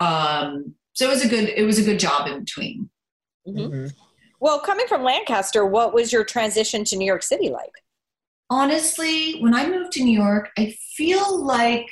um 0.00 0.74
so 0.92 1.06
it 1.06 1.10
was 1.10 1.24
a 1.24 1.28
good 1.28 1.48
it 1.50 1.64
was 1.64 1.78
a 1.78 1.84
good 1.84 1.98
job 1.98 2.26
in 2.26 2.40
between 2.40 2.88
Mm-hmm. 3.46 3.58
Mm-hmm. 3.58 3.86
Well, 4.40 4.60
coming 4.60 4.86
from 4.86 5.02
Lancaster, 5.02 5.64
what 5.64 5.94
was 5.94 6.12
your 6.12 6.24
transition 6.24 6.84
to 6.84 6.96
New 6.96 7.06
York 7.06 7.22
City 7.22 7.48
like? 7.48 7.72
Honestly, 8.50 9.38
when 9.40 9.54
I 9.54 9.68
moved 9.68 9.92
to 9.92 10.04
New 10.04 10.18
York, 10.18 10.50
I 10.58 10.76
feel 10.96 11.44
like 11.44 11.88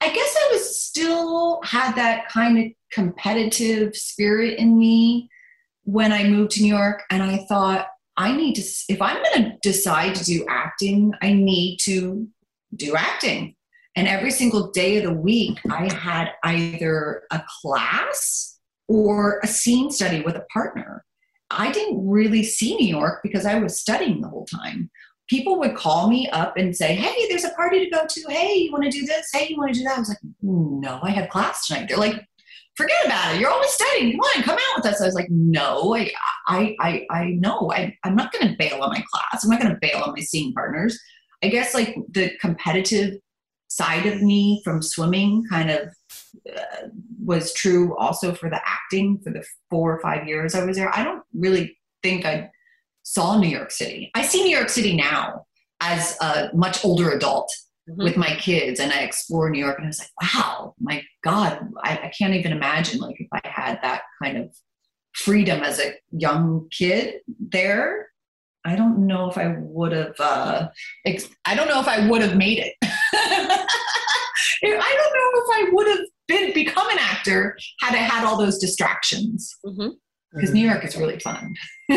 I 0.00 0.08
guess 0.12 0.36
I 0.36 0.48
was 0.52 0.82
still 0.82 1.60
had 1.62 1.94
that 1.94 2.28
kind 2.28 2.58
of 2.58 2.64
competitive 2.92 3.96
spirit 3.96 4.58
in 4.58 4.78
me 4.78 5.30
when 5.84 6.12
I 6.12 6.24
moved 6.24 6.52
to 6.52 6.62
New 6.62 6.74
York. 6.74 7.02
And 7.10 7.22
I 7.22 7.46
thought, 7.48 7.86
I 8.16 8.34
need 8.34 8.54
to, 8.54 8.62
if 8.88 9.02
I'm 9.02 9.22
going 9.22 9.50
to 9.50 9.58
decide 9.62 10.14
to 10.14 10.24
do 10.24 10.46
acting, 10.48 11.12
I 11.22 11.32
need 11.32 11.78
to 11.82 12.28
do 12.74 12.96
acting. 12.96 13.56
And 13.94 14.08
every 14.08 14.30
single 14.30 14.70
day 14.70 14.98
of 14.98 15.04
the 15.04 15.12
week, 15.12 15.58
I 15.70 15.92
had 15.92 16.32
either 16.44 17.22
a 17.30 17.42
class 17.62 18.58
or 18.88 19.40
a 19.42 19.46
scene 19.46 19.90
study 19.90 20.22
with 20.22 20.36
a 20.36 20.44
partner. 20.52 21.04
I 21.50 21.72
didn't 21.72 22.08
really 22.08 22.42
see 22.42 22.76
New 22.76 22.88
York 22.88 23.20
because 23.22 23.46
I 23.46 23.58
was 23.58 23.80
studying 23.80 24.20
the 24.20 24.28
whole 24.28 24.46
time. 24.46 24.90
People 25.28 25.58
would 25.58 25.74
call 25.74 26.08
me 26.08 26.28
up 26.30 26.56
and 26.56 26.76
say, 26.76 26.94
Hey, 26.94 27.26
there's 27.28 27.44
a 27.44 27.50
party 27.50 27.84
to 27.84 27.90
go 27.90 28.06
to. 28.06 28.20
Hey, 28.28 28.56
you 28.56 28.72
want 28.72 28.84
to 28.84 28.90
do 28.90 29.06
this? 29.06 29.28
Hey, 29.32 29.48
you 29.48 29.56
want 29.56 29.72
to 29.72 29.78
do 29.80 29.84
that? 29.84 29.96
I 29.96 30.00
was 30.00 30.08
like, 30.08 30.18
No, 30.42 31.00
I 31.02 31.10
have 31.10 31.30
class 31.30 31.66
tonight. 31.66 31.88
They're 31.88 31.98
like, 31.98 32.24
Forget 32.76 33.06
about 33.06 33.34
it. 33.34 33.40
You're 33.40 33.50
always 33.50 33.70
studying. 33.70 34.12
Come 34.12 34.20
on, 34.20 34.42
come 34.42 34.58
out 34.58 34.76
with 34.76 34.86
us. 34.86 35.00
I 35.00 35.06
was 35.06 35.14
like, 35.14 35.30
No, 35.30 35.94
I, 35.96 36.12
I, 36.46 36.76
I, 36.80 37.06
I 37.10 37.24
know. 37.30 37.72
I, 37.72 37.96
I'm 38.04 38.14
not 38.14 38.32
going 38.32 38.48
to 38.48 38.56
bail 38.56 38.82
on 38.82 38.90
my 38.90 39.02
class. 39.10 39.44
I'm 39.44 39.50
not 39.50 39.60
going 39.60 39.72
to 39.72 39.78
bail 39.80 40.02
on 40.04 40.12
my 40.12 40.20
scene 40.20 40.52
partners. 40.52 40.98
I 41.42 41.48
guess 41.48 41.74
like 41.74 41.96
the 42.10 42.30
competitive 42.40 43.18
side 43.68 44.06
of 44.06 44.22
me 44.22 44.62
from 44.64 44.82
swimming 44.82 45.44
kind 45.50 45.70
of 45.70 45.88
uh, 46.54 46.88
was 47.22 47.52
true 47.54 47.96
also 47.96 48.34
for 48.34 48.48
the 48.48 48.60
acting 48.64 49.18
for 49.24 49.32
the 49.32 49.44
four 49.70 49.94
or 49.94 50.00
five 50.00 50.26
years 50.26 50.54
I 50.54 50.64
was 50.64 50.76
there. 50.76 50.94
I 50.94 51.02
don't 51.02 51.22
really 51.34 51.76
think 52.02 52.24
I 52.24 52.50
saw 53.02 53.38
New 53.38 53.48
York 53.48 53.70
City. 53.70 54.10
I 54.14 54.22
see 54.22 54.42
New 54.42 54.56
York 54.56 54.68
City 54.68 54.96
now 54.96 55.46
as 55.80 56.16
a 56.20 56.50
much 56.54 56.84
older 56.84 57.10
adult 57.10 57.52
mm-hmm. 57.88 58.02
with 58.02 58.16
my 58.16 58.34
kids, 58.36 58.80
and 58.80 58.92
I 58.92 59.00
explore 59.00 59.50
New 59.50 59.64
York, 59.64 59.78
and 59.78 59.86
I 59.86 59.88
was 59.88 60.00
like, 60.00 60.34
wow, 60.34 60.74
my 60.80 61.02
God, 61.24 61.68
I, 61.82 61.98
I 62.04 62.12
can't 62.16 62.34
even 62.34 62.52
imagine 62.52 63.00
like 63.00 63.20
if 63.20 63.28
I 63.32 63.40
had 63.44 63.80
that 63.82 64.02
kind 64.22 64.38
of 64.38 64.54
freedom 65.14 65.62
as 65.62 65.80
a 65.80 65.94
young 66.10 66.68
kid 66.70 67.20
there. 67.40 68.08
I 68.64 68.74
don't 68.74 69.06
know 69.06 69.30
if 69.30 69.38
I 69.38 69.54
would 69.58 69.92
have. 69.92 70.16
Uh, 70.18 70.68
ex- 71.04 71.30
I 71.44 71.54
don't 71.54 71.68
know 71.68 71.80
if 71.80 71.86
I 71.86 72.08
would 72.08 72.20
have 72.20 72.36
made 72.36 72.58
it. 72.58 72.74
I 72.82 73.58
don't 74.64 74.74
know 74.74 75.30
if 75.34 75.48
I 75.52 75.70
would 75.72 75.86
have 75.86 76.06
been 76.26 76.52
become 76.52 76.88
an 76.90 76.98
actor 76.98 77.56
had 77.80 77.94
I 77.94 77.98
had 77.98 78.26
all 78.26 78.36
those 78.36 78.58
distractions. 78.58 79.54
Mm-hmm 79.64 79.90
because 80.36 80.52
New 80.52 80.66
York 80.66 80.84
is 80.84 80.96
really 80.96 81.18
fun. 81.18 81.54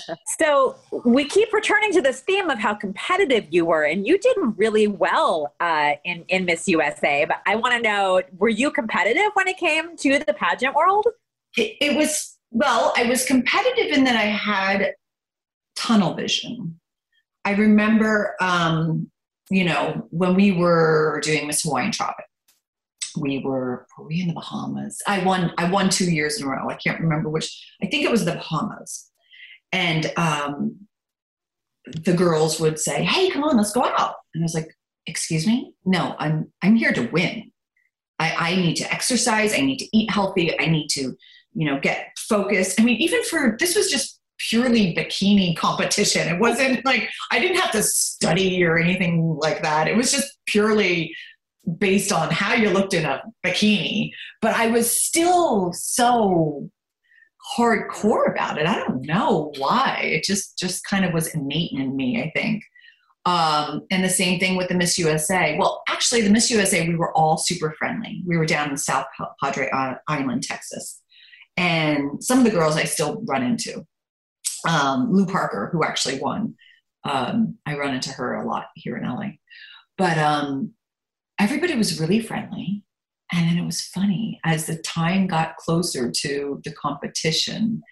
so 0.38 0.76
we 1.04 1.24
keep 1.24 1.52
returning 1.52 1.92
to 1.92 2.02
this 2.02 2.20
theme 2.20 2.50
of 2.50 2.58
how 2.58 2.74
competitive 2.74 3.46
you 3.50 3.64
were, 3.64 3.84
and 3.84 4.06
you 4.06 4.18
did 4.18 4.36
really 4.56 4.86
well 4.86 5.54
uh, 5.60 5.92
in 6.04 6.24
in 6.28 6.44
Miss 6.44 6.68
USA. 6.68 7.24
But 7.24 7.38
I 7.46 7.56
want 7.56 7.74
to 7.74 7.80
know: 7.80 8.22
were 8.38 8.48
you 8.48 8.70
competitive 8.70 9.30
when 9.34 9.48
it 9.48 9.56
came 9.56 9.96
to 9.98 10.18
the 10.18 10.34
pageant 10.34 10.74
world? 10.74 11.06
It, 11.56 11.76
it 11.80 11.96
was 11.96 12.38
well. 12.50 12.92
I 12.96 13.04
was 13.04 13.24
competitive 13.24 13.96
in 13.96 14.04
that 14.04 14.16
I 14.16 14.26
had 14.26 14.94
tunnel 15.76 16.14
vision. 16.14 16.78
I 17.44 17.54
remember, 17.54 18.36
um, 18.40 19.10
you 19.50 19.64
know, 19.64 20.06
when 20.10 20.34
we 20.34 20.52
were 20.52 21.20
doing 21.24 21.46
Miss 21.46 21.62
Hawaiian 21.62 21.90
Tropic 21.90 22.26
we 23.16 23.38
were 23.38 23.86
were 23.96 24.06
we 24.06 24.22
in 24.22 24.28
the 24.28 24.34
Bahamas? 24.34 25.00
I 25.06 25.24
won 25.24 25.52
I 25.58 25.70
won 25.70 25.90
two 25.90 26.10
years 26.10 26.40
in 26.40 26.46
a 26.46 26.50
row. 26.50 26.68
I 26.68 26.76
can't 26.76 27.00
remember 27.00 27.28
which. 27.28 27.64
I 27.82 27.86
think 27.86 28.04
it 28.04 28.10
was 28.10 28.24
the 28.24 28.32
Bahamas, 28.32 29.10
and 29.72 30.12
um, 30.16 30.76
the 31.86 32.12
girls 32.12 32.60
would 32.60 32.78
say, 32.78 33.04
"Hey, 33.04 33.30
come 33.30 33.44
on, 33.44 33.56
let's 33.56 33.72
go 33.72 33.84
out." 33.84 34.16
And 34.34 34.42
I 34.42 34.44
was 34.44 34.54
like, 34.54 34.68
"Excuse 35.06 35.46
me, 35.46 35.74
no, 35.84 36.14
I'm 36.18 36.52
I'm 36.62 36.76
here 36.76 36.92
to 36.92 37.08
win. 37.08 37.50
I, 38.18 38.52
I 38.52 38.56
need 38.56 38.76
to 38.76 38.92
exercise. 38.92 39.52
I 39.52 39.60
need 39.60 39.78
to 39.78 39.96
eat 39.96 40.10
healthy. 40.10 40.58
I 40.60 40.66
need 40.66 40.88
to, 40.90 41.16
you 41.54 41.66
know, 41.66 41.80
get 41.80 42.10
focused. 42.16 42.80
I 42.80 42.84
mean, 42.84 42.98
even 42.98 43.24
for 43.24 43.56
this 43.58 43.74
was 43.74 43.90
just 43.90 44.20
purely 44.48 44.94
bikini 44.94 45.56
competition. 45.56 46.28
It 46.28 46.40
wasn't 46.40 46.84
like 46.84 47.08
I 47.30 47.38
didn't 47.38 47.58
have 47.58 47.72
to 47.72 47.82
study 47.82 48.64
or 48.64 48.78
anything 48.78 49.36
like 49.40 49.62
that. 49.62 49.88
It 49.88 49.96
was 49.96 50.12
just 50.12 50.38
purely 50.46 51.14
based 51.78 52.12
on 52.12 52.30
how 52.30 52.54
you 52.54 52.70
looked 52.70 52.94
in 52.94 53.04
a 53.04 53.22
bikini, 53.44 54.10
but 54.40 54.54
I 54.54 54.68
was 54.68 54.90
still 55.00 55.72
so 55.72 56.70
hardcore 57.56 58.30
about 58.30 58.58
it. 58.58 58.66
I 58.66 58.76
don't 58.76 59.02
know 59.06 59.52
why. 59.58 60.00
It 60.04 60.24
just 60.24 60.58
just 60.58 60.84
kind 60.84 61.04
of 61.04 61.12
was 61.12 61.34
innate 61.34 61.72
in 61.72 61.96
me, 61.96 62.22
I 62.22 62.30
think. 62.38 62.64
Um, 63.24 63.82
and 63.90 64.02
the 64.02 64.08
same 64.08 64.40
thing 64.40 64.56
with 64.56 64.68
the 64.68 64.74
Miss 64.74 64.98
USA. 64.98 65.56
Well, 65.58 65.82
actually, 65.88 66.22
the 66.22 66.30
Miss 66.30 66.50
USA, 66.50 66.88
we 66.88 66.96
were 66.96 67.16
all 67.16 67.36
super 67.38 67.74
friendly. 67.78 68.22
We 68.26 68.36
were 68.36 68.46
down 68.46 68.70
in 68.70 68.76
South 68.76 69.06
Padre 69.42 69.70
Island, 70.08 70.42
Texas, 70.42 71.00
and 71.56 72.22
some 72.22 72.38
of 72.38 72.44
the 72.44 72.50
girls 72.50 72.76
I 72.76 72.84
still 72.84 73.22
run 73.28 73.42
into. 73.44 73.86
um, 74.68 75.12
Lou 75.12 75.26
Parker, 75.26 75.70
who 75.72 75.84
actually 75.84 76.18
won. 76.20 76.54
Um, 77.04 77.58
I 77.66 77.76
run 77.76 77.94
into 77.94 78.10
her 78.10 78.34
a 78.34 78.46
lot 78.46 78.66
here 78.74 78.96
in 78.96 79.04
LA. 79.04 79.30
But 79.98 80.18
um, 80.18 80.72
everybody 81.38 81.74
was 81.76 82.00
really 82.00 82.20
friendly. 82.20 82.84
And 83.32 83.48
then 83.48 83.58
it 83.58 83.64
was 83.64 83.80
funny 83.80 84.38
as 84.44 84.66
the 84.66 84.76
time 84.76 85.26
got 85.26 85.56
closer 85.56 86.10
to 86.10 86.60
the 86.64 86.72
competition, 86.72 87.82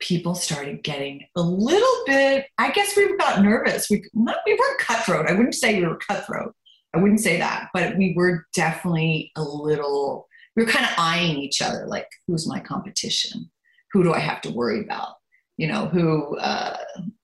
people 0.00 0.34
started 0.34 0.82
getting 0.82 1.22
a 1.36 1.42
little 1.42 2.04
bit, 2.06 2.46
I 2.58 2.70
guess 2.70 2.96
we 2.96 3.16
got 3.16 3.42
nervous. 3.42 3.88
We, 3.90 4.04
not, 4.14 4.38
we 4.46 4.54
weren't 4.54 4.80
cutthroat. 4.80 5.28
I 5.28 5.32
wouldn't 5.32 5.54
say 5.54 5.78
we 5.78 5.86
were 5.86 5.96
cutthroat. 5.96 6.54
I 6.94 6.98
wouldn't 6.98 7.20
say 7.20 7.38
that, 7.38 7.68
but 7.74 7.96
we 7.96 8.14
were 8.16 8.46
definitely 8.54 9.32
a 9.36 9.42
little, 9.42 10.28
we 10.56 10.64
were 10.64 10.70
kind 10.70 10.86
of 10.86 10.92
eyeing 10.96 11.36
each 11.38 11.60
other 11.60 11.86
like, 11.86 12.08
who's 12.26 12.48
my 12.48 12.60
competition? 12.60 13.50
Who 13.92 14.02
do 14.02 14.12
I 14.12 14.20
have 14.20 14.40
to 14.42 14.50
worry 14.50 14.80
about? 14.80 15.14
You 15.56 15.68
know, 15.68 15.86
who, 15.86 16.36
uh, 16.38 16.76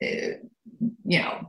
eh, 0.02 0.34
you 1.04 1.18
know, 1.18 1.46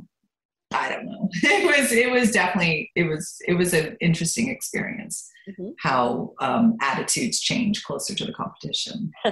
I 0.71 0.89
don't 0.89 1.05
know. 1.05 1.29
It 1.43 1.65
was 1.65 1.91
it 1.91 2.11
was 2.11 2.31
definitely 2.31 2.91
it 2.95 3.03
was 3.03 3.37
it 3.47 3.53
was 3.53 3.73
an 3.73 3.97
interesting 3.99 4.49
experience 4.49 5.29
mm-hmm. 5.49 5.71
how 5.79 6.33
um, 6.39 6.77
attitudes 6.81 7.39
change 7.39 7.83
closer 7.83 8.15
to 8.15 8.25
the 8.25 8.33
competition. 8.33 9.11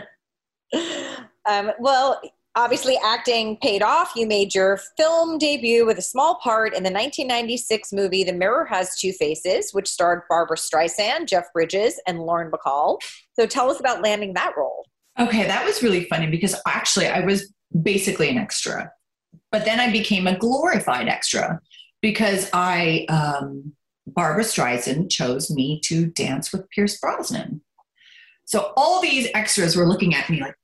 um, 1.50 1.72
well, 1.80 2.22
obviously 2.56 2.98
acting 3.04 3.58
paid 3.62 3.82
off. 3.82 4.14
You 4.16 4.28
made 4.28 4.54
your 4.54 4.80
film 4.98 5.38
debut 5.38 5.86
with 5.86 5.98
a 5.98 6.02
small 6.02 6.40
part 6.44 6.74
in 6.74 6.84
the 6.84 6.92
1996 6.92 7.94
movie 7.94 8.24
The 8.24 8.34
Mirror 8.34 8.66
Has 8.66 8.98
Two 8.98 9.12
Faces, 9.14 9.72
which 9.72 9.88
starred 9.88 10.24
Barbra 10.30 10.58
Streisand, 10.58 11.28
Jeff 11.28 11.52
Bridges, 11.54 12.00
and 12.08 12.20
Lauren 12.20 12.52
Bacall. 12.52 13.00
So 13.34 13.46
tell 13.46 13.70
us 13.70 13.80
about 13.80 14.02
landing 14.02 14.34
that 14.34 14.54
role. 14.58 14.86
Okay, 15.20 15.46
that 15.46 15.66
was 15.66 15.84
really 15.84 16.06
funny 16.06 16.28
because 16.28 16.56
actually 16.68 17.08
I 17.08 17.22
was 17.22 17.54
basically 17.82 18.30
an 18.30 18.38
extra. 18.38 18.92
But 19.52 19.66
then 19.66 19.80
I 19.80 19.92
became 19.92 20.28
a 20.28 20.38
glorified 20.38 21.08
extra 21.08 21.60
because 22.02 22.50
I, 22.54 23.06
um, 23.10 23.74
Barbra 24.08 24.44
Streisand 24.44 25.10
chose 25.10 25.52
me 25.52 25.80
to 25.86 26.08
dance 26.08 26.52
with 26.52 26.70
Pierce 26.70 27.00
Brosnan. 27.00 27.62
So 28.46 28.74
all 28.76 29.02
these 29.02 29.30
extras 29.34 29.76
were 29.76 29.88
looking 29.88 30.16
at 30.16 30.30
me 30.30 30.42
like, 30.42 30.56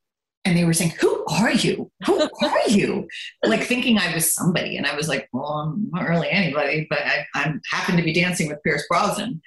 and 0.44 0.56
they 0.56 0.64
were 0.64 0.74
saying, 0.74 0.94
Who 1.00 1.26
are 1.28 1.52
you? 1.52 1.92
Who 2.06 2.22
are 2.42 2.70
you? 2.70 3.08
like 3.44 3.64
thinking 3.64 3.98
I 3.98 4.14
was 4.14 4.32
somebody. 4.34 4.78
And 4.78 4.86
I 4.86 4.96
was 4.96 5.08
like, 5.08 5.28
Well, 5.34 5.46
I'm 5.46 5.90
not 5.92 6.08
really 6.08 6.30
anybody, 6.30 6.88
but 6.90 7.00
I, 7.00 7.26
I 7.34 7.54
happened 7.72 7.98
to 7.98 8.04
be 8.04 8.14
dancing 8.14 8.48
with 8.48 8.62
Pierce 8.64 8.86
Brosnan. 8.88 9.42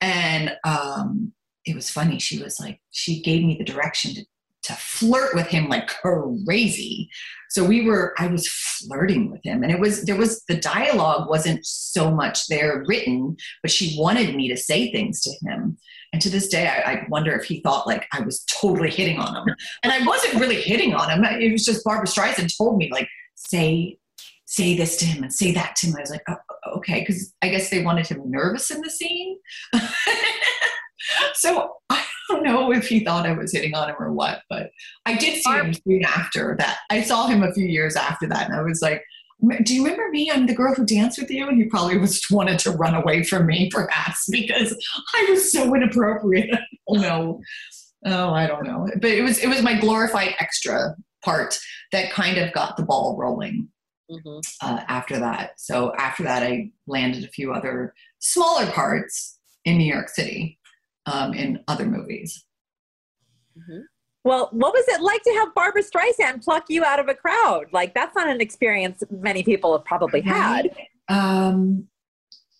And 0.00 0.56
um, 0.64 1.32
it 1.64 1.74
was 1.74 1.90
funny. 1.90 2.18
She 2.18 2.42
was 2.42 2.58
like, 2.58 2.80
She 2.90 3.22
gave 3.22 3.44
me 3.44 3.56
the 3.56 3.64
direction 3.64 4.14
to 4.14 4.24
to 4.62 4.74
flirt 4.74 5.34
with 5.34 5.46
him 5.46 5.68
like 5.68 5.88
crazy. 5.88 7.08
So 7.50 7.64
we 7.64 7.84
were, 7.84 8.14
I 8.18 8.28
was 8.28 8.48
flirting 8.48 9.30
with 9.30 9.40
him. 9.44 9.62
And 9.62 9.72
it 9.72 9.80
was, 9.80 10.04
there 10.04 10.16
was, 10.16 10.44
the 10.44 10.56
dialogue 10.56 11.28
wasn't 11.28 11.66
so 11.66 12.10
much 12.10 12.46
there 12.46 12.84
written, 12.86 13.36
but 13.62 13.72
she 13.72 13.96
wanted 13.98 14.36
me 14.36 14.48
to 14.48 14.56
say 14.56 14.92
things 14.92 15.20
to 15.22 15.30
him. 15.42 15.76
And 16.12 16.22
to 16.22 16.30
this 16.30 16.48
day, 16.48 16.68
I, 16.68 16.92
I 16.92 17.06
wonder 17.08 17.32
if 17.32 17.44
he 17.44 17.60
thought 17.60 17.86
like 17.86 18.06
I 18.12 18.20
was 18.20 18.44
totally 18.44 18.90
hitting 18.90 19.18
on 19.18 19.36
him. 19.36 19.54
And 19.82 19.92
I 19.92 20.04
wasn't 20.06 20.40
really 20.40 20.60
hitting 20.60 20.94
on 20.94 21.10
him. 21.10 21.24
It 21.24 21.52
was 21.52 21.64
just 21.64 21.84
Barbra 21.84 22.06
Streisand 22.06 22.56
told 22.56 22.78
me, 22.78 22.88
like, 22.92 23.08
say, 23.34 23.98
say 24.46 24.76
this 24.76 24.96
to 24.98 25.04
him 25.04 25.22
and 25.22 25.32
say 25.32 25.52
that 25.52 25.76
to 25.76 25.86
him. 25.86 25.96
I 25.96 26.00
was 26.00 26.10
like, 26.10 26.24
oh, 26.28 26.36
okay. 26.76 27.04
Cause 27.04 27.32
I 27.42 27.48
guess 27.48 27.70
they 27.70 27.82
wanted 27.82 28.06
him 28.06 28.30
nervous 28.30 28.70
in 28.70 28.80
the 28.80 28.90
scene. 28.90 29.38
so 31.34 31.76
I 31.90 32.04
don't 32.28 32.44
know 32.44 32.72
if 32.72 32.86
he 32.86 33.00
thought 33.00 33.26
I 33.26 33.32
was 33.32 33.52
hitting 33.52 33.74
on 33.74 33.88
him 33.88 33.96
or 33.98 34.12
what, 34.12 34.42
but 34.48 34.70
I 35.06 35.16
did 35.16 35.42
see 35.42 35.50
him 35.50 35.74
soon 35.74 36.04
after 36.04 36.54
that. 36.58 36.78
I 36.90 37.02
saw 37.02 37.26
him 37.26 37.42
a 37.42 37.52
few 37.52 37.66
years 37.66 37.96
after 37.96 38.28
that, 38.28 38.48
and 38.48 38.54
I 38.56 38.62
was 38.62 38.80
like, 38.82 39.02
"Do 39.64 39.74
you 39.74 39.82
remember 39.82 40.08
me? 40.10 40.30
I'm 40.30 40.46
the 40.46 40.54
girl 40.54 40.74
who 40.74 40.84
danced 40.84 41.20
with 41.20 41.30
you." 41.30 41.48
And 41.48 41.58
he 41.58 41.64
probably 41.64 41.98
was 41.98 42.22
wanted 42.30 42.58
to 42.60 42.70
run 42.70 42.94
away 42.94 43.24
from 43.24 43.46
me, 43.46 43.68
perhaps 43.70 44.28
because 44.30 44.76
I 45.14 45.26
was 45.30 45.50
so 45.50 45.74
inappropriate. 45.74 46.50
oh 46.88 46.94
no, 46.94 47.40
oh 48.06 48.30
I 48.30 48.46
don't 48.46 48.66
know, 48.66 48.88
but 49.00 49.10
it 49.10 49.22
was 49.22 49.38
it 49.38 49.48
was 49.48 49.62
my 49.62 49.78
glorified 49.78 50.34
extra 50.38 50.94
part 51.24 51.58
that 51.92 52.12
kind 52.12 52.38
of 52.38 52.52
got 52.52 52.76
the 52.76 52.84
ball 52.84 53.16
rolling. 53.18 53.68
Mm-hmm. 54.10 54.40
Uh, 54.60 54.82
after 54.88 55.20
that, 55.20 55.52
so 55.56 55.94
after 55.96 56.24
that, 56.24 56.42
I 56.42 56.72
landed 56.88 57.22
a 57.22 57.28
few 57.28 57.52
other 57.52 57.94
smaller 58.18 58.66
parts 58.66 59.38
in 59.64 59.78
New 59.78 59.84
York 59.84 60.08
City 60.08 60.58
um, 61.06 61.34
in 61.34 61.62
other 61.68 61.86
movies. 61.86 62.44
Mm-hmm. 63.56 63.80
Well, 64.22 64.50
what 64.52 64.74
was 64.74 64.84
it 64.88 65.00
like 65.00 65.22
to 65.22 65.32
have 65.38 65.54
Barbra 65.54 65.82
Streisand 65.82 66.44
pluck 66.44 66.64
you 66.68 66.84
out 66.84 67.00
of 67.00 67.08
a 67.08 67.14
crowd? 67.14 67.66
Like 67.72 67.94
that's 67.94 68.14
not 68.14 68.28
an 68.28 68.40
experience 68.40 69.02
many 69.10 69.42
people 69.42 69.72
have 69.72 69.84
probably 69.84 70.20
had. 70.20 70.70
Um, 71.08 71.88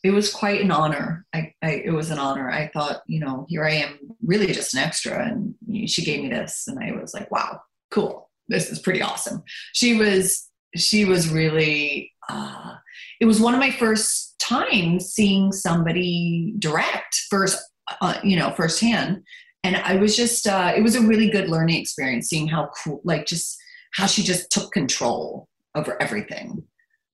it 0.03 0.11
was 0.11 0.33
quite 0.33 0.63
an 0.63 0.71
honor. 0.71 1.27
I, 1.35 1.53
I, 1.63 1.83
it 1.85 1.93
was 1.93 2.11
an 2.11 2.19
honor. 2.19 2.51
I 2.51 2.69
thought, 2.69 3.03
you 3.07 3.21
know, 3.21 3.45
here 3.49 3.65
I 3.65 3.73
am, 3.73 3.99
really 4.25 4.47
just 4.47 4.73
an 4.73 4.81
extra, 4.81 5.27
and 5.27 5.55
she 5.89 6.05
gave 6.05 6.23
me 6.23 6.31
this, 6.31 6.65
and 6.67 6.79
I 6.83 6.93
was 6.99 7.13
like, 7.13 7.31
wow, 7.31 7.61
cool. 7.91 8.31
This 8.49 8.71
is 8.71 8.79
pretty 8.79 9.03
awesome. 9.03 9.43
She 9.75 9.95
was, 9.95 10.49
she 10.75 11.05
was 11.05 11.29
really. 11.29 12.13
Uh, 12.29 12.77
it 13.21 13.27
was 13.27 13.41
one 13.41 13.55
of 13.55 13.61
my 13.61 13.71
first 13.71 14.39
times 14.39 15.07
seeing 15.07 15.53
somebody 15.53 16.55
direct 16.59 17.15
first 17.29 17.61
uh, 18.01 18.21
you 18.23 18.37
know, 18.37 18.51
firsthand. 18.51 19.23
And 19.63 19.77
I 19.77 19.97
was 19.97 20.17
just, 20.17 20.47
uh, 20.47 20.73
it 20.75 20.83
was 20.83 20.95
a 20.95 21.03
really 21.03 21.29
good 21.29 21.49
learning 21.49 21.81
experience 21.81 22.29
seeing 22.29 22.49
how 22.49 22.71
cool, 22.83 23.01
like 23.05 23.27
just 23.27 23.59
how 23.93 24.07
she 24.07 24.23
just 24.23 24.51
took 24.51 24.73
control 24.73 25.49
over 25.75 26.01
everything. 26.01 26.63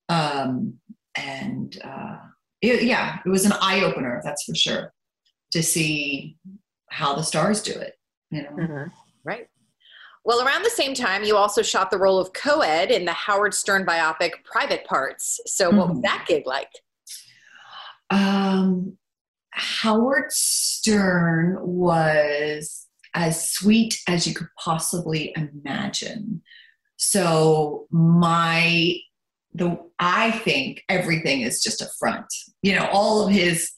Um, 0.09 0.75
and 1.17 1.77
uh, 1.83 2.19
it, 2.63 2.85
yeah, 2.85 3.19
it 3.25 3.29
was 3.29 3.47
an 3.47 3.53
eye 3.61 3.83
opener, 3.83 4.21
that's 4.25 4.45
for 4.45 4.55
sure, 4.55 4.93
to 5.53 5.63
see 5.63 6.37
how 6.91 7.15
the 7.15 7.23
stars 7.23 7.63
do 7.63 7.73
it, 7.73 7.95
you 8.31 8.43
know. 8.43 8.51
Mm-hmm. 8.51 8.91
Right. 9.25 9.49
Well, 10.25 10.45
around 10.45 10.65
the 10.65 10.71
same 10.71 10.95
time, 10.95 11.25
you 11.25 11.37
also 11.37 11.63
shot 11.63 11.91
the 11.91 11.99
role 11.99 12.19
of 12.19 12.33
co-ed 12.33 12.91
in 12.91 13.05
the 13.05 13.13
Howard 13.13 13.55
Stern 13.55 13.87
biopic 13.87 14.31
Private 14.45 14.85
Parts. 14.85 15.41
So, 15.47 15.71
what 15.71 15.87
mm-hmm. 15.87 15.95
was 15.95 16.03
that 16.03 16.25
gig 16.29 16.47
like? 16.47 16.71
Um, 18.11 18.99
Howard 19.57 20.31
Stern 20.31 21.57
was 21.61 22.87
as 23.15 23.51
sweet 23.51 23.99
as 24.07 24.27
you 24.27 24.35
could 24.35 24.49
possibly 24.63 25.35
imagine. 25.37 26.43
So 26.97 27.87
my 27.91 28.97
the 29.55 29.79
I 29.99 30.33
think 30.33 30.83
everything 30.91 31.41
is 31.41 31.63
just 31.63 31.81
a 31.81 31.89
front. 31.99 32.27
You 32.63 32.75
know, 32.75 32.87
all 32.93 33.27
of 33.27 33.33
his 33.33 33.71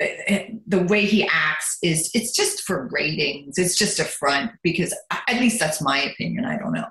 the 0.00 0.86
way 0.88 1.04
he 1.04 1.28
acts 1.30 1.76
is 1.82 2.10
it's 2.14 2.34
just 2.34 2.62
for 2.62 2.88
ratings. 2.90 3.58
It's 3.58 3.76
just 3.76 3.98
a 3.98 4.04
front 4.04 4.52
because 4.62 4.96
at 5.10 5.40
least 5.40 5.60
that's 5.60 5.82
my 5.82 5.98
opinion. 5.98 6.46
I 6.46 6.56
don't 6.56 6.72
know. 6.72 6.88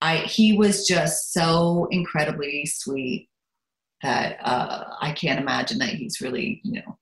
I 0.00 0.18
he 0.18 0.56
was 0.56 0.86
just 0.86 1.34
so 1.34 1.88
incredibly 1.90 2.64
sweet 2.64 3.28
that 4.02 4.38
uh, 4.42 4.84
I 5.00 5.12
can't 5.12 5.40
imagine 5.40 5.78
that 5.78 5.90
he's 5.90 6.20
really 6.22 6.62
you 6.64 6.80
know 6.80 6.98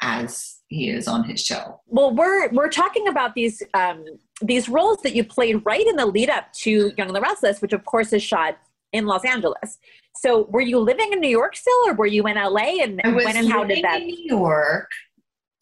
as 0.00 0.60
he 0.68 0.88
is 0.88 1.08
on 1.08 1.24
his 1.24 1.44
show. 1.44 1.80
Well, 1.86 2.14
we're 2.14 2.48
we're 2.50 2.70
talking 2.70 3.08
about 3.08 3.34
these 3.34 3.62
um, 3.74 4.04
these 4.40 4.68
roles 4.68 5.02
that 5.02 5.14
you 5.14 5.24
played 5.24 5.64
right 5.64 5.86
in 5.86 5.96
the 5.96 6.06
lead 6.06 6.30
up 6.30 6.52
to 6.54 6.92
Young 6.96 7.08
and 7.08 7.16
the 7.16 7.20
Restless, 7.20 7.60
which 7.60 7.72
of 7.72 7.84
course 7.84 8.12
is 8.12 8.22
shot 8.22 8.58
in 8.92 9.06
Los 9.06 9.24
Angeles. 9.24 9.78
So, 10.16 10.46
were 10.50 10.60
you 10.60 10.78
living 10.78 11.12
in 11.12 11.20
New 11.20 11.28
York 11.28 11.56
still, 11.56 11.88
or 11.88 11.94
were 11.94 12.06
you 12.06 12.26
in 12.26 12.36
LA? 12.36 12.82
And 12.82 13.00
when 13.02 13.36
and 13.36 13.50
how 13.50 13.64
did 13.64 13.84
that? 13.84 14.00
In 14.00 14.08
New 14.08 14.24
York, 14.24 14.90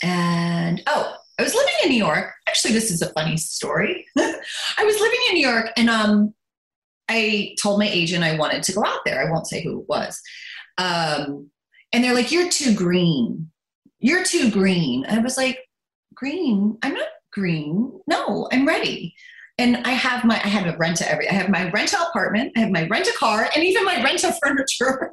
and 0.02 0.82
oh, 0.86 1.14
I 1.38 1.42
was 1.42 1.54
living 1.54 1.74
in 1.84 1.90
New 1.90 1.98
York. 1.98 2.32
Actually, 2.48 2.74
this 2.74 2.90
is 2.90 3.02
a 3.02 3.12
funny 3.12 3.36
story. 3.36 4.06
I 4.18 4.84
was 4.84 5.00
living 5.00 5.20
in 5.28 5.34
New 5.34 5.46
York, 5.48 5.70
and 5.76 5.88
um, 5.88 6.34
I 7.08 7.54
told 7.60 7.78
my 7.78 7.88
agent 7.88 8.24
I 8.24 8.36
wanted 8.36 8.62
to 8.64 8.72
go 8.72 8.84
out 8.84 9.00
there. 9.04 9.26
I 9.26 9.30
won't 9.30 9.46
say 9.46 9.62
who 9.62 9.80
it 9.80 9.88
was. 9.88 10.20
Um, 10.76 11.50
and 11.92 12.04
they're 12.04 12.14
like, 12.14 12.30
"You're 12.30 12.50
too 12.50 12.74
green." 12.74 13.50
You're 14.00 14.24
too 14.24 14.50
green. 14.50 15.04
I 15.06 15.18
was 15.18 15.36
like, 15.36 15.58
green? 16.14 16.78
I'm 16.82 16.94
not 16.94 17.08
green. 17.32 18.00
No, 18.06 18.48
I'm 18.52 18.66
ready. 18.66 19.14
And 19.58 19.78
I 19.78 19.90
have 19.90 20.24
my, 20.24 20.36
I 20.36 20.48
have 20.48 20.72
a 20.72 20.76
rent 20.76 21.02
every, 21.02 21.28
I 21.28 21.34
have 21.34 21.48
my 21.48 21.68
rental 21.70 22.00
apartment, 22.08 22.52
I 22.56 22.60
have 22.60 22.70
my 22.70 22.86
rent 22.86 23.08
a 23.08 23.12
car, 23.18 23.48
and 23.54 23.64
even 23.64 23.84
my 23.84 24.02
rental 24.02 24.32
furniture. 24.42 25.12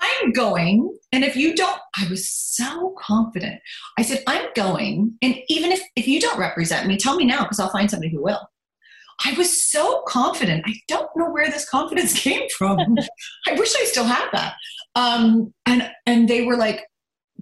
I'm 0.00 0.32
going, 0.32 0.96
and 1.12 1.24
if 1.24 1.34
you 1.34 1.54
don't, 1.54 1.80
I 1.96 2.06
was 2.08 2.28
so 2.28 2.94
confident. 2.98 3.60
I 3.98 4.02
said, 4.02 4.22
I'm 4.26 4.48
going, 4.54 5.16
and 5.22 5.38
even 5.48 5.72
if 5.72 5.80
if 5.96 6.06
you 6.06 6.20
don't 6.20 6.38
represent 6.38 6.86
me, 6.86 6.98
tell 6.98 7.16
me 7.16 7.24
now 7.24 7.42
because 7.42 7.58
I'll 7.58 7.70
find 7.70 7.90
somebody 7.90 8.10
who 8.10 8.22
will. 8.22 8.46
I 9.24 9.32
was 9.34 9.62
so 9.62 10.02
confident. 10.06 10.64
I 10.66 10.74
don't 10.88 11.08
know 11.16 11.30
where 11.30 11.50
this 11.50 11.68
confidence 11.68 12.12
came 12.20 12.48
from. 12.58 12.78
I 13.48 13.52
wish 13.54 13.74
I 13.74 13.84
still 13.84 14.04
had 14.04 14.28
that. 14.32 14.54
Um, 14.94 15.54
and 15.66 15.90
and 16.06 16.28
they 16.28 16.44
were 16.44 16.56
like, 16.56 16.84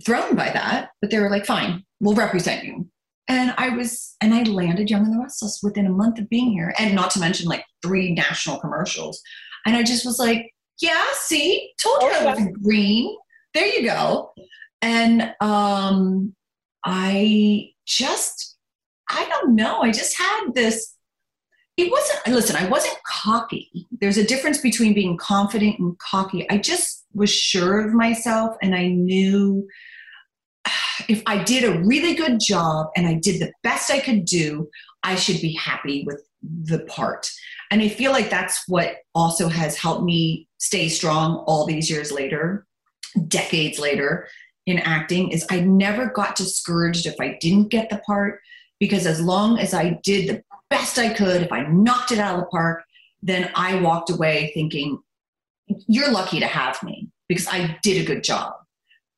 thrown 0.05 0.37
by 0.37 0.51
that, 0.51 0.91
but 1.01 1.11
they 1.11 1.19
were 1.19 1.31
like, 1.31 1.47
fine, 1.47 1.85
we'll 2.01 2.15
represent 2.15 2.65
you. 2.65 2.89
And 3.29 3.55
I 3.57 3.71
was, 3.71 4.17
and 4.21 4.35
I 4.35 4.43
landed 4.43 4.91
Young 4.91 5.05
and 5.05 5.15
the 5.15 5.19
Restless 5.19 5.61
within 5.63 5.87
a 5.87 5.91
month 5.91 6.19
of 6.19 6.29
being 6.29 6.53
here, 6.53 6.75
and 6.79 6.95
not 6.95 7.11
to 7.13 7.21
mention 7.21 7.49
like 7.49 7.65
three 7.83 8.13
national 8.13 8.59
commercials. 8.59 9.23
And 9.65 9.77
I 9.77 9.83
just 9.83 10.05
was 10.05 10.19
like, 10.19 10.53
yeah, 10.81 11.05
see, 11.13 11.73
told 11.83 12.03
you 12.03 12.09
I 12.09 12.35
was 12.35 12.49
green. 12.63 13.17
There 13.55 13.67
you 13.67 13.85
go. 13.85 14.33
And 14.81 15.33
um, 15.41 16.35
I 16.85 17.71
just, 17.87 18.57
I 19.09 19.25
don't 19.29 19.55
know. 19.55 19.83
I 19.83 19.93
just 19.93 20.19
had 20.19 20.49
this. 20.55 20.97
It 21.77 21.91
wasn't, 21.91 22.27
listen, 22.27 22.57
I 22.57 22.69
wasn't 22.69 22.99
cocky. 23.07 23.87
There's 24.01 24.19
a 24.19 24.27
difference 24.27 24.59
between 24.59 24.93
being 24.95 25.17
confident 25.17 25.79
and 25.79 25.97
cocky. 25.99 26.49
I 26.51 26.59
just 26.59 27.07
was 27.15 27.33
sure 27.33 27.87
of 27.87 27.95
myself 27.95 28.57
and 28.61 28.75
I 28.75 28.89
knew 28.89 29.69
if 31.09 31.23
I 31.27 31.43
did 31.43 31.65
a 31.65 31.81
really 31.81 32.15
good 32.15 32.39
job 32.41 32.89
and 32.97 33.07
I 33.07 33.15
did 33.15 33.41
the 33.41 33.53
best 33.63 33.91
I 33.91 34.01
could 34.01 34.25
do, 34.25 34.69
I 35.03 35.15
should 35.15 35.41
be 35.41 35.55
happy 35.55 36.05
with 36.07 36.23
the 36.43 36.81
part. 36.81 37.31
And 37.71 37.81
I 37.81 37.89
feel 37.89 38.13
like 38.13 38.31
that's 38.31 38.65
what 38.69 38.97
also 39.15 39.49
has 39.49 39.77
helped 39.77 40.05
me 40.05 40.49
stay 40.59 40.89
strong 40.89 41.45
all 41.47 41.67
these 41.67 41.91
years 41.91 42.13
later, 42.13 42.67
decades 43.29 43.79
later 43.79 44.29
in 44.67 44.79
acting, 44.79 45.31
is 45.31 45.47
I 45.51 45.61
never 45.61 46.07
got 46.07 46.37
discouraged 46.37 47.07
if 47.07 47.21
I 47.21 47.39
didn't 47.41 47.69
get 47.69 47.91
the 47.91 47.99
part 47.99 48.41
because 48.79 49.07
as 49.07 49.21
long 49.21 49.59
as 49.59 49.75
I 49.75 50.01
did 50.03 50.29
the 50.29 50.43
best 50.71 50.99
I 50.99 51.13
could, 51.13 51.43
if 51.43 51.53
I 51.53 51.63
knocked 51.63 52.13
it 52.13 52.19
out 52.19 52.35
of 52.35 52.41
the 52.41 52.47
park, 52.47 52.85
then 53.23 53.51
I 53.55 53.81
walked 53.81 54.11
away 54.11 54.51
thinking, 54.55 54.99
you're 55.87 56.11
lucky 56.11 56.41
to 56.41 56.47
have 56.47 56.83
me 56.83 57.09
because 57.29 57.47
I 57.49 57.79
did 57.83 58.03
a 58.03 58.05
good 58.05 58.25
job 58.25 58.55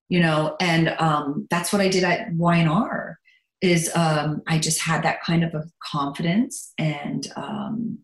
you 0.08 0.20
know 0.20 0.56
and 0.60 0.88
um, 0.98 1.46
that's 1.50 1.72
what 1.72 1.82
i 1.82 1.88
did 1.88 2.04
at 2.04 2.32
y&r 2.34 3.18
is 3.60 3.90
um, 3.94 4.42
i 4.46 4.58
just 4.58 4.80
had 4.80 5.02
that 5.02 5.22
kind 5.22 5.44
of 5.44 5.54
a 5.54 5.64
confidence 5.82 6.72
and 6.78 7.32
um, 7.36 7.98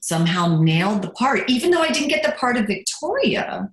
somehow 0.00 0.60
nailed 0.60 1.00
the 1.00 1.10
part. 1.10 1.48
Even 1.48 1.70
though 1.70 1.80
i 1.80 1.88
didn't 1.88 2.08
get 2.08 2.22
the 2.24 2.32
part 2.32 2.56
of 2.56 2.66
victoria 2.66 3.68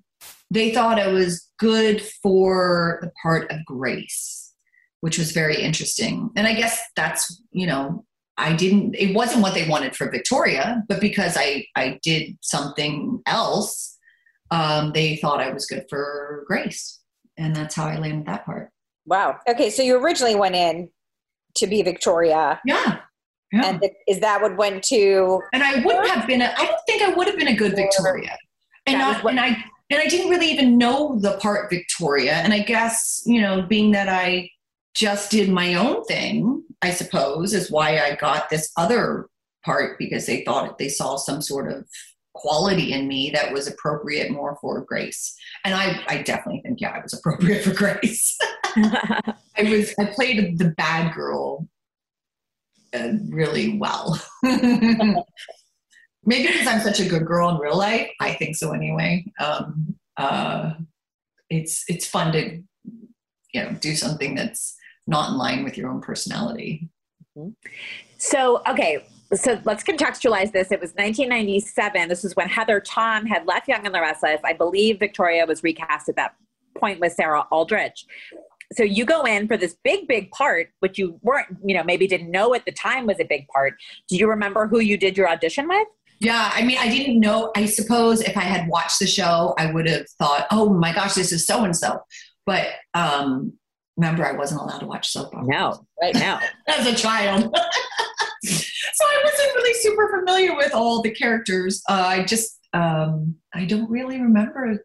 they 0.49 0.71
thought 0.73 0.99
i 0.99 1.07
was 1.07 1.49
good 1.57 2.01
for 2.01 2.99
the 3.01 3.11
part 3.21 3.49
of 3.51 3.63
grace 3.65 4.41
which 5.01 5.17
was 5.17 5.31
very 5.31 5.61
interesting. 5.61 6.29
And 6.35 6.47
i 6.47 6.53
guess 6.53 6.79
that's 6.95 7.41
you 7.51 7.67
know 7.67 8.05
i 8.37 8.53
didn't 8.53 8.95
it 8.95 9.13
wasn't 9.13 9.41
what 9.41 9.53
they 9.53 9.67
wanted 9.67 9.95
for 9.95 10.09
victoria 10.09 10.83
but 10.87 11.01
because 11.01 11.35
i 11.37 11.65
i 11.75 11.99
did 12.01 12.37
something 12.41 13.21
else 13.25 13.97
um, 14.51 14.91
they 14.93 15.17
thought 15.17 15.41
i 15.41 15.51
was 15.51 15.65
good 15.65 15.85
for 15.89 16.43
grace 16.47 17.00
and 17.37 17.55
that's 17.55 17.75
how 17.75 17.85
I 17.85 17.97
landed 17.97 18.25
that 18.27 18.45
part. 18.45 18.69
Wow. 19.05 19.37
Okay, 19.47 19.69
so 19.69 19.81
you 19.81 19.97
originally 20.01 20.35
went 20.35 20.55
in 20.55 20.89
to 21.55 21.67
be 21.67 21.81
Victoria. 21.81 22.59
Yeah. 22.65 22.99
yeah. 23.51 23.65
And 23.65 23.83
is 24.07 24.19
that 24.19 24.41
what 24.41 24.57
went 24.57 24.83
to? 24.85 25.41
And 25.53 25.63
I 25.63 25.83
wouldn't 25.83 26.09
have 26.09 26.27
been. 26.27 26.41
A, 26.41 26.53
I 26.57 26.65
don't 26.65 26.79
think 26.87 27.01
I 27.01 27.09
would 27.09 27.27
have 27.27 27.37
been 27.37 27.47
a 27.47 27.55
good 27.55 27.75
Victoria. 27.75 28.37
And 28.85 28.99
not, 28.99 29.23
what, 29.23 29.31
and 29.31 29.39
I 29.39 29.63
and 29.89 29.99
I 29.99 30.07
didn't 30.07 30.29
really 30.29 30.51
even 30.51 30.77
know 30.77 31.19
the 31.19 31.37
part 31.37 31.69
Victoria. 31.69 32.33
And 32.33 32.53
I 32.53 32.59
guess 32.59 33.21
you 33.25 33.41
know, 33.41 33.63
being 33.63 33.91
that 33.91 34.09
I 34.09 34.49
just 34.93 35.31
did 35.31 35.49
my 35.49 35.75
own 35.75 36.03
thing, 36.05 36.63
I 36.81 36.91
suppose, 36.91 37.53
is 37.53 37.71
why 37.71 37.99
I 37.99 38.15
got 38.15 38.49
this 38.49 38.71
other 38.77 39.27
part 39.63 39.97
because 39.99 40.25
they 40.25 40.43
thought 40.43 40.77
they 40.77 40.89
saw 40.89 41.17
some 41.17 41.41
sort 41.41 41.71
of 41.71 41.85
quality 42.33 42.93
in 42.93 43.07
me 43.07 43.29
that 43.31 43.51
was 43.51 43.67
appropriate 43.67 44.31
more 44.31 44.57
for 44.61 44.81
grace. 44.81 45.35
And 45.65 45.73
i 45.73 46.01
i 46.07 46.21
definitely 46.21 46.61
think 46.61 46.81
yeah 46.81 46.91
i 46.91 47.01
was 47.01 47.13
appropriate 47.13 47.63
for 47.63 47.73
grace. 47.73 48.37
I 48.75 49.63
was 49.63 49.93
i 49.99 50.05
played 50.05 50.57
the 50.57 50.73
bad 50.77 51.13
girl 51.13 51.67
uh, 52.93 53.13
really 53.29 53.77
well. 53.77 54.19
Maybe 54.43 56.47
because 56.47 56.67
i'm 56.67 56.81
such 56.81 56.99
a 56.99 57.09
good 57.09 57.25
girl 57.25 57.49
in 57.49 57.57
real 57.57 57.77
life 57.77 58.09
i 58.19 58.33
think 58.33 58.55
so 58.55 58.71
anyway. 58.71 59.25
Um 59.39 59.95
uh 60.17 60.73
it's 61.49 61.83
it's 61.87 62.07
fun 62.07 62.31
to 62.33 62.61
you 63.53 63.63
know 63.63 63.71
do 63.81 63.95
something 63.95 64.35
that's 64.35 64.75
not 65.07 65.29
in 65.29 65.37
line 65.37 65.63
with 65.63 65.77
your 65.77 65.89
own 65.89 65.99
personality. 65.99 66.89
So 68.17 68.61
okay 68.67 69.03
so 69.33 69.59
let's 69.63 69.83
contextualize 69.83 70.51
this. 70.51 70.71
It 70.71 70.81
was 70.81 70.91
1997. 70.91 72.09
This 72.09 72.23
is 72.23 72.35
when 72.35 72.49
Heather 72.49 72.79
Tom 72.79 73.25
had 73.25 73.45
left 73.47 73.67
Young 73.67 73.85
and 73.85 73.95
the 73.95 74.01
Restless. 74.01 74.41
I 74.43 74.53
believe 74.53 74.99
Victoria 74.99 75.45
was 75.45 75.63
recast 75.63 76.09
at 76.09 76.15
that 76.17 76.35
point 76.77 76.99
with 76.99 77.13
Sarah 77.13 77.45
Aldrich. 77.51 78.05
So 78.73 78.83
you 78.83 79.05
go 79.05 79.23
in 79.23 79.47
for 79.47 79.57
this 79.57 79.75
big, 79.83 80.07
big 80.07 80.31
part, 80.31 80.69
which 80.79 80.97
you 80.97 81.19
weren't, 81.21 81.47
you 81.65 81.75
know, 81.75 81.83
maybe 81.83 82.07
didn't 82.07 82.31
know 82.31 82.53
at 82.53 82.65
the 82.65 82.71
time 82.71 83.05
was 83.05 83.19
a 83.19 83.25
big 83.25 83.47
part. 83.47 83.73
Do 84.07 84.15
you 84.15 84.29
remember 84.29 84.67
who 84.67 84.79
you 84.79 84.97
did 84.97 85.17
your 85.17 85.29
audition 85.29 85.67
with? 85.67 85.87
Yeah, 86.19 86.51
I 86.53 86.63
mean, 86.63 86.77
I 86.77 86.87
didn't 86.87 87.19
know. 87.19 87.51
I 87.55 87.65
suppose 87.65 88.21
if 88.21 88.37
I 88.37 88.41
had 88.43 88.67
watched 88.67 88.99
the 88.99 89.07
show, 89.07 89.55
I 89.57 89.71
would 89.71 89.89
have 89.89 90.07
thought, 90.19 90.45
"Oh 90.51 90.71
my 90.71 90.93
gosh, 90.93 91.15
this 91.15 91.31
is 91.31 91.47
so 91.47 91.63
and 91.63 91.75
so." 91.75 91.99
But 92.45 92.67
um, 92.93 93.53
remember, 93.97 94.23
I 94.23 94.33
wasn't 94.33 94.61
allowed 94.61 94.79
to 94.79 94.85
watch 94.85 95.09
soap 95.09 95.33
operas. 95.33 95.47
No, 95.49 95.87
right 95.99 96.13
now 96.13 96.39
as 96.67 96.85
a 96.85 96.93
child. 96.93 97.55
so 98.93 99.05
I 99.05 99.21
wasn't 99.23 99.55
really 99.55 99.73
super 99.75 100.09
familiar 100.19 100.55
with 100.55 100.73
all 100.73 101.01
the 101.01 101.11
characters. 101.11 101.81
Uh, 101.89 102.03
I 102.07 102.23
just, 102.23 102.59
um, 102.73 103.35
I 103.53 103.65
don't 103.65 103.89
really 103.89 104.21
remember. 104.21 104.83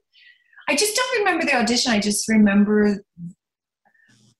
I 0.69 0.77
just 0.77 0.97
don't 0.97 1.19
remember 1.21 1.45
the 1.45 1.57
audition. 1.57 1.93
I 1.93 2.01
just 2.01 2.29
remember 2.29 3.03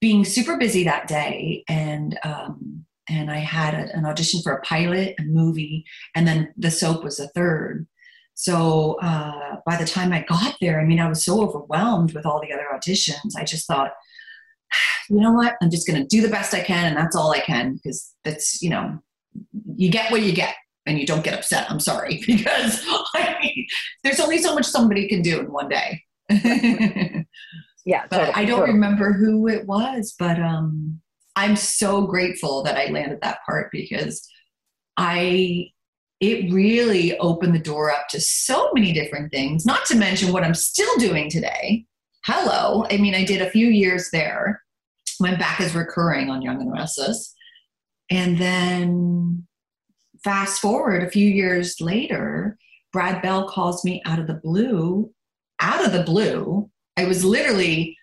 being 0.01 0.25
super 0.25 0.57
busy 0.57 0.85
that 0.85 1.09
day, 1.09 1.65
and 1.69 2.19
um, 2.23 2.85
and 3.09 3.31
I 3.31 3.39
had 3.39 3.75
a, 3.75 3.97
an 3.97 4.05
audition 4.05 4.43
for 4.43 4.53
a 4.53 4.61
pilot, 4.63 5.15
a 5.19 5.23
movie, 5.23 5.85
and 6.15 6.27
then 6.27 6.53
the 6.57 6.71
soap 6.71 7.05
was 7.05 7.21
a 7.21 7.29
third. 7.29 7.87
So 8.35 8.99
uh, 9.01 9.57
by 9.65 9.77
the 9.77 9.87
time 9.87 10.13
I 10.13 10.25
got 10.29 10.57
there, 10.61 10.81
I 10.81 10.85
mean, 10.85 11.01
I 11.01 11.09
was 11.09 11.25
so 11.25 11.43
overwhelmed 11.43 12.13
with 12.13 12.27
all 12.27 12.41
the 12.41 12.53
other 12.53 12.67
auditions. 12.75 13.35
I 13.37 13.45
just 13.45 13.67
thought, 13.67 13.93
you 15.09 15.21
know 15.21 15.33
what? 15.33 15.55
I'm 15.63 15.71
just 15.71 15.87
going 15.87 16.01
to 16.01 16.07
do 16.07 16.21
the 16.21 16.29
best 16.29 16.53
I 16.53 16.61
can, 16.61 16.87
and 16.87 16.97
that's 16.97 17.17
all 17.17 17.33
I 17.33 17.41
can 17.41 17.75
because 17.75 18.13
that's 18.25 18.61
you 18.61 18.71
know 18.71 18.99
you 19.77 19.91
get 19.91 20.11
what 20.11 20.23
you 20.23 20.33
get 20.33 20.55
and 20.87 20.99
you 20.99 21.07
don't 21.07 21.25
get 21.25 21.35
upset. 21.35 21.71
I'm 21.71 21.81
sorry 21.81 22.23
because 22.27 22.83
I 23.15 23.37
mean, 23.43 23.67
there's 24.03 24.21
only 24.21 24.39
so 24.39 24.55
much 24.55 24.67
somebody 24.67 25.09
can 25.09 25.23
do 25.23 25.41
in 25.41 25.53
one 25.53 25.69
day. 25.69 26.03
yeah, 27.85 28.07
but 28.11 28.19
totally, 28.19 28.35
I 28.35 28.45
don't 28.45 28.61
totally. 28.61 28.75
remember 28.75 29.13
who 29.13 29.49
it 29.49 29.67
was, 29.67 30.15
but 30.19 30.41
um, 30.41 31.01
I'm 31.37 31.57
so 31.57 32.07
grateful 32.07 32.63
that 32.65 32.77
I 32.77 32.91
landed 32.91 33.21
that 33.23 33.41
part 33.45 33.71
because 33.71 34.27
I 34.97 35.71
it 36.21 36.51
really 36.51 37.17
opened 37.19 37.55
the 37.55 37.61
door 37.61 37.91
up 37.91 38.09
to 38.09 38.21
so 38.21 38.71
many 38.73 38.93
different 38.93 39.31
things. 39.31 39.67
Not 39.67 39.85
to 39.87 39.97
mention 39.97 40.33
what 40.33 40.45
I'm 40.45 40.55
still 40.55 40.97
doing 40.97 41.29
today. 41.29 41.85
Hello, 42.25 42.87
I 42.91 42.97
mean, 42.97 43.15
I 43.15 43.25
did 43.25 43.43
a 43.43 43.51
few 43.51 43.69
years 43.69 44.09
there. 44.13 44.63
Went 45.21 45.39
back 45.39 45.61
as 45.61 45.75
recurring 45.75 46.31
on 46.31 46.43
Young 46.43 46.61
and 46.61 46.73
Restless 46.73 47.36
and 48.11 48.39
then 48.39 49.47
fast 50.23 50.61
forward 50.61 51.03
a 51.03 51.11
few 51.11 51.29
years 51.29 51.81
later, 51.81 52.59
Brad 52.93 53.23
Bell 53.23 53.49
calls 53.49 53.85
me 53.85 54.03
out 54.05 54.19
of 54.19 54.27
the 54.27 54.35
blue, 54.35 55.13
out 55.61 55.85
of 55.85 55.93
the 55.93 56.03
blue. 56.03 56.71
I 56.97 57.07
was 57.07 57.25
literally 57.25 57.97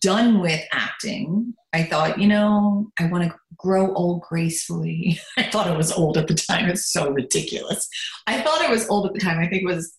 done 0.00 0.40
with 0.40 0.60
acting. 0.72 1.54
I 1.72 1.84
thought, 1.84 2.20
you 2.20 2.28
know, 2.28 2.90
I 2.98 3.06
want 3.06 3.24
to 3.24 3.34
grow 3.56 3.94
old 3.94 4.22
gracefully. 4.22 5.18
I 5.38 5.44
thought 5.44 5.68
I 5.68 5.76
was 5.76 5.92
old 5.92 6.18
at 6.18 6.28
the 6.28 6.34
time. 6.34 6.68
It's 6.68 6.92
so 6.92 7.10
ridiculous. 7.10 7.88
I 8.26 8.40
thought 8.42 8.60
I 8.60 8.70
was 8.70 8.88
old 8.88 9.06
at 9.06 9.14
the 9.14 9.20
time. 9.20 9.38
I 9.38 9.48
think 9.48 9.62
it 9.62 9.66
was, 9.66 9.96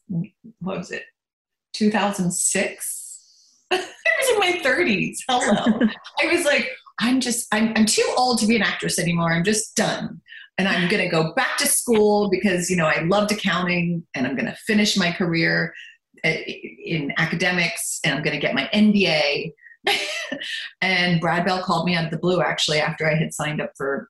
what 0.60 0.78
was 0.78 0.92
it, 0.92 1.04
2006? 1.74 3.50
I 3.72 3.78
was 3.78 4.30
in 4.30 4.40
my 4.40 4.62
30s. 4.64 5.18
Hello. 5.28 5.80
I 6.22 6.28
was 6.28 6.46
like, 6.46 6.70
I'm 7.00 7.20
just, 7.20 7.48
I'm, 7.54 7.74
I'm 7.76 7.86
too 7.86 8.08
old 8.18 8.40
to 8.40 8.48
be 8.48 8.56
an 8.56 8.62
actress 8.62 9.00
anymore. 9.00 9.32
I'm 9.32 9.44
just 9.44 9.76
done. 9.76 10.22
And 10.58 10.68
I'm 10.68 10.88
going 10.88 11.04
to 11.04 11.10
go 11.10 11.34
back 11.34 11.58
to 11.58 11.66
school 11.66 12.30
because, 12.30 12.70
you 12.70 12.76
know, 12.76 12.86
I 12.86 13.02
loved 13.02 13.32
accounting 13.32 14.06
and 14.14 14.28
I'm 14.28 14.36
going 14.36 14.46
to 14.46 14.56
finish 14.68 14.96
my 14.96 15.12
career 15.12 15.74
eh, 16.24 16.44
in 16.86 17.12
academics 17.18 18.00
and 18.04 18.14
I'm 18.14 18.24
going 18.24 18.36
to 18.36 18.40
get 18.40 18.54
my 18.54 18.70
MBA. 18.74 19.54
and 20.82 21.20
Brad 21.20 21.46
Bell 21.46 21.64
called 21.64 21.88
me 21.88 21.96
out 21.96 22.06
of 22.06 22.12
the 22.12 22.20
blue 22.20 22.42
actually 22.42 22.80
after 22.80 23.10
I 23.10 23.16
had 23.16 23.34
signed 23.34 23.62
up 23.62 23.72
for 23.76 24.10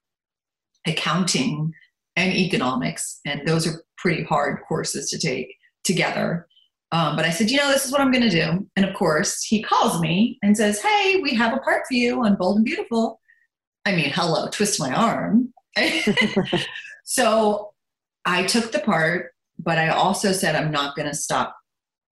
accounting 0.86 1.74
and 2.17 2.34
economics. 2.34 3.22
And 3.26 3.48
those 3.48 3.65
are 3.65 3.84
pretty 3.98 4.24
hard 4.24 4.60
courses 4.67 5.10
to 5.12 5.17
take 5.17 5.56
together. 5.86 6.48
Um, 6.93 7.15
but 7.15 7.25
I 7.25 7.32
said, 7.32 7.49
you 7.49 7.58
know, 7.58 7.69
this 7.69 7.86
is 7.86 7.91
what 7.91 8.01
I'm 8.01 8.12
going 8.12 8.23
to 8.23 8.29
do. 8.29 8.69
And 8.75 8.86
of 8.86 8.93
course, 8.93 9.43
he 9.43 9.63
calls 9.63 9.99
me 9.99 10.38
and 10.43 10.56
says, 10.56 10.79
hey, 10.79 11.19
we 11.23 11.34
have 11.34 11.51
a 11.51 11.60
part 11.62 11.88
for 11.88 11.95
you 11.95 12.23
on 12.23 12.36
Bold 12.36 12.58
and 12.58 12.65
Beautiful. 12.65 13.19
I 13.84 13.95
mean, 13.95 14.12
hello, 14.13 14.47
twist 14.49 14.79
my 14.79 14.93
arm. 14.93 15.51
so 17.03 17.73
I 18.25 18.43
took 18.43 18.71
the 18.71 18.79
part, 18.79 19.32
but 19.58 19.79
I 19.79 19.89
also 19.89 20.32
said, 20.32 20.56
I'm 20.56 20.69
not 20.69 20.95
going 20.95 21.10
to 21.10 21.15
stop 21.15 21.58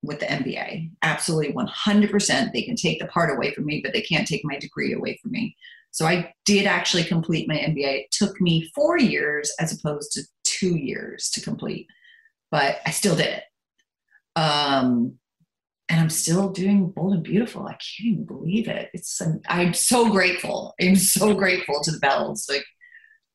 with 0.02 0.20
the 0.20 0.26
MBA. 0.26 0.90
Absolutely 1.04 1.54
100%. 1.54 2.52
They 2.52 2.64
can 2.64 2.76
take 2.76 3.00
the 3.00 3.08
part 3.08 3.32
away 3.32 3.54
from 3.54 3.68
me, 3.68 3.82
but 3.84 3.94
they 3.94 4.02
can't 4.02 4.28
take 4.28 4.42
my 4.44 4.58
degree 4.58 4.94
away 4.94 5.20
from 5.22 5.30
me. 5.32 5.56
So 5.92 6.08
I 6.08 6.34
did 6.44 6.66
actually 6.66 7.04
complete 7.04 7.48
my 7.48 7.56
MBA. 7.56 8.00
It 8.00 8.12
took 8.12 8.42
me 8.42 8.72
four 8.74 8.98
years 8.98 9.54
as 9.60 9.78
opposed 9.78 10.12
to 10.14 10.24
two 10.44 10.76
years 10.76 11.30
to 11.32 11.42
complete, 11.42 11.86
but 12.50 12.80
I 12.88 12.90
still 12.90 13.16
did 13.16 13.28
it. 13.28 13.44
Um, 14.36 15.16
and 15.90 16.00
I'm 16.00 16.10
still 16.10 16.50
doing 16.50 16.90
Bold 16.90 17.14
and 17.14 17.24
Beautiful. 17.24 17.66
I 17.66 17.72
can't 17.72 17.82
even 18.14 18.26
believe 18.26 18.68
it. 18.68 18.90
It's 18.94 19.22
I'm 19.50 19.74
so 19.74 20.10
grateful. 20.10 20.74
I'm 20.82 20.96
so 20.96 21.34
grateful 21.34 21.82
to 21.84 21.92
the 21.92 22.00
Bells. 22.00 22.48
Like 22.50 22.64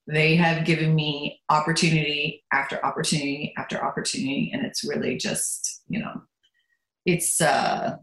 they 0.07 0.37
have 0.37 0.65
given 0.65 0.95
me 0.95 1.43
opportunity 1.51 2.45
after 2.53 2.85
opportunity 2.85 3.53
after 3.59 3.85
opportunity, 3.85 4.51
and 4.55 4.65
it's 4.65 4.85
really 4.85 5.17
just 5.17 5.83
you 5.89 6.01
know, 6.01 6.23
it's. 7.05 7.41
uh 7.41 7.97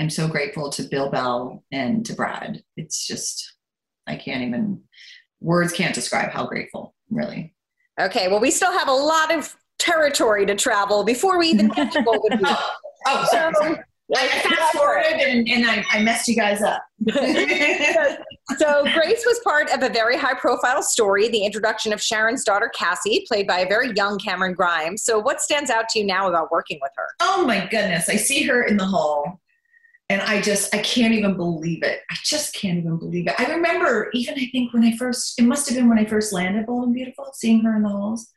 I'm 0.00 0.08
so 0.10 0.26
grateful 0.26 0.70
to 0.70 0.84
Bill 0.84 1.10
Bell 1.10 1.62
and 1.70 2.04
to 2.06 2.14
Brad. 2.14 2.64
It's 2.76 3.06
just 3.06 3.54
I 4.06 4.16
can't 4.16 4.42
even 4.42 4.82
words 5.40 5.72
can't 5.72 5.94
describe 5.94 6.30
how 6.30 6.46
grateful. 6.46 6.94
Really. 7.10 7.54
Okay. 8.00 8.28
Well, 8.28 8.40
we 8.40 8.50
still 8.50 8.72
have 8.72 8.88
a 8.88 8.92
lot 8.92 9.34
of 9.34 9.54
territory 9.82 10.46
to 10.46 10.54
travel 10.54 11.04
before 11.04 11.38
we 11.38 11.48
even 11.48 11.68
get 11.68 11.92
to 11.92 12.02
Bold 12.02 12.26
and 12.30 12.40
Beautiful. 12.40 12.64
Oh, 13.06 13.26
sorry. 13.30 13.54
sorry. 13.54 13.78
I 14.14 14.28
fast 14.28 14.76
forwarded 14.76 15.20
and, 15.20 15.48
and 15.48 15.64
I, 15.68 15.84
I, 15.90 16.02
messed 16.02 16.28
you 16.28 16.36
guys 16.36 16.60
up. 16.60 16.82
so, 18.58 18.84
Grace 18.92 19.24
was 19.26 19.40
part 19.42 19.70
of 19.70 19.82
a 19.82 19.88
very 19.88 20.18
high 20.18 20.34
profile 20.34 20.82
story, 20.82 21.28
the 21.28 21.44
introduction 21.44 21.92
of 21.92 22.02
Sharon's 22.02 22.44
daughter, 22.44 22.70
Cassie, 22.74 23.24
played 23.26 23.46
by 23.46 23.60
a 23.60 23.68
very 23.68 23.92
young 23.94 24.18
Camryn 24.18 24.54
Grimes. 24.54 25.02
So, 25.02 25.18
what 25.18 25.40
stands 25.40 25.70
out 25.70 25.88
to 25.90 26.00
you 26.00 26.04
now 26.04 26.28
about 26.28 26.52
working 26.52 26.78
with 26.82 26.92
her? 26.96 27.06
Oh 27.20 27.46
my 27.46 27.66
goodness. 27.66 28.08
I 28.08 28.16
see 28.16 28.42
her 28.42 28.64
in 28.64 28.76
the 28.76 28.86
hall 28.86 29.40
and 30.10 30.20
I 30.20 30.42
just, 30.42 30.74
I 30.74 30.78
can't 30.78 31.14
even 31.14 31.36
believe 31.36 31.82
it. 31.82 32.00
I 32.10 32.16
just 32.22 32.54
can't 32.54 32.78
even 32.78 32.98
believe 32.98 33.28
it. 33.28 33.34
I 33.38 33.50
remember 33.50 34.10
even, 34.12 34.34
I 34.34 34.46
think, 34.52 34.74
when 34.74 34.84
I 34.84 34.94
first, 34.96 35.38
it 35.38 35.44
must 35.44 35.68
have 35.68 35.76
been 35.76 35.88
when 35.88 35.98
I 35.98 36.04
first 36.04 36.34
landed 36.34 36.66
Bold 36.66 36.84
and 36.84 36.94
Beautiful, 36.94 37.30
seeing 37.32 37.62
her 37.62 37.74
in 37.74 37.82
the 37.82 37.88
halls 37.88 38.30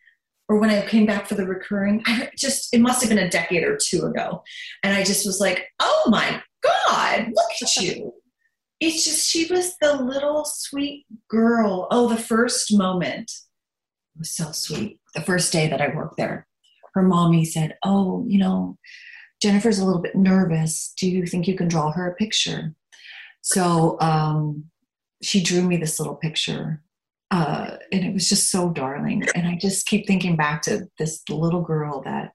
or 0.47 0.59
when 0.59 0.69
I 0.69 0.85
came 0.85 1.05
back 1.05 1.27
for 1.27 1.35
the 1.35 1.45
recurring, 1.45 2.03
I 2.05 2.29
just, 2.37 2.73
it 2.73 2.79
must 2.79 3.01
have 3.01 3.09
been 3.09 3.17
a 3.17 3.29
decade 3.29 3.63
or 3.63 3.77
two 3.77 4.05
ago. 4.05 4.43
And 4.83 4.93
I 4.93 5.03
just 5.03 5.25
was 5.25 5.39
like, 5.39 5.65
oh 5.79 6.03
my 6.07 6.41
God, 6.61 7.27
look 7.33 7.51
at 7.61 7.75
you. 7.77 8.13
It's 8.79 9.05
just, 9.05 9.27
she 9.27 9.51
was 9.51 9.75
the 9.81 9.95
little 10.01 10.45
sweet 10.45 11.05
girl. 11.29 11.87
Oh, 11.89 12.07
the 12.07 12.17
first 12.17 12.77
moment 12.77 13.31
was 14.17 14.29
so 14.29 14.51
sweet. 14.51 14.99
The 15.15 15.21
first 15.21 15.51
day 15.51 15.67
that 15.67 15.81
I 15.81 15.95
worked 15.95 16.17
there, 16.17 16.45
her 16.93 17.01
mommy 17.01 17.45
said, 17.45 17.77
oh, 17.83 18.23
you 18.27 18.37
know, 18.37 18.77
Jennifer's 19.41 19.79
a 19.79 19.85
little 19.85 20.01
bit 20.01 20.15
nervous. 20.15 20.93
Do 20.97 21.09
you 21.09 21.25
think 21.25 21.47
you 21.47 21.55
can 21.55 21.67
draw 21.67 21.91
her 21.91 22.07
a 22.07 22.15
picture? 22.15 22.73
So 23.41 23.99
um, 23.99 24.65
she 25.21 25.41
drew 25.41 25.61
me 25.61 25.77
this 25.77 25.99
little 25.99 26.15
picture 26.15 26.81
uh, 27.31 27.77
and 27.91 28.05
it 28.05 28.13
was 28.13 28.29
just 28.29 28.51
so 28.51 28.69
darling. 28.69 29.23
And 29.35 29.47
I 29.47 29.57
just 29.59 29.87
keep 29.87 30.07
thinking 30.07 30.35
back 30.35 30.61
to 30.63 30.87
this 30.99 31.21
little 31.29 31.61
girl 31.61 32.01
that 32.03 32.31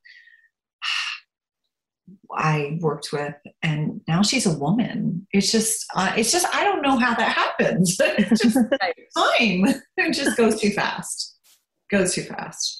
I 2.36 2.78
worked 2.80 3.08
with, 3.12 3.34
and 3.62 4.00
now 4.06 4.22
she's 4.22 4.46
a 4.46 4.56
woman. 4.58 5.26
It's 5.32 5.50
just, 5.50 5.84
uh, 5.94 6.12
it's 6.16 6.32
just, 6.32 6.46
I 6.54 6.64
don't 6.64 6.82
know 6.82 6.96
how 6.96 7.14
that 7.14 7.36
happens. 7.36 7.96
it's 8.00 8.42
just 8.42 8.56
time. 9.16 9.82
It 9.96 10.14
just 10.14 10.36
goes 10.36 10.60
too 10.60 10.70
fast. 10.70 11.38
Goes 11.90 12.14
too 12.14 12.22
fast. 12.22 12.79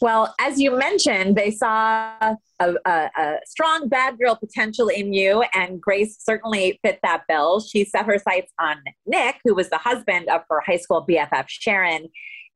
Well, 0.00 0.34
as 0.40 0.60
you 0.60 0.76
mentioned, 0.76 1.36
they 1.36 1.50
saw 1.50 2.12
a, 2.60 2.74
a, 2.84 3.10
a, 3.16 3.34
strong 3.46 3.88
bad 3.88 4.18
girl 4.18 4.36
potential 4.36 4.88
in 4.88 5.12
you, 5.12 5.44
and 5.54 5.80
Grace 5.80 6.16
certainly 6.20 6.78
fit 6.84 7.00
that 7.02 7.22
bill. 7.28 7.60
She 7.60 7.84
set 7.84 8.06
her 8.06 8.18
sights 8.18 8.52
on 8.60 8.76
Nick, 9.06 9.36
who 9.44 9.54
was 9.54 9.70
the 9.70 9.78
husband 9.78 10.28
of 10.28 10.42
her 10.48 10.60
high 10.64 10.76
school 10.76 11.04
BFF, 11.08 11.46
Sharon. 11.48 12.08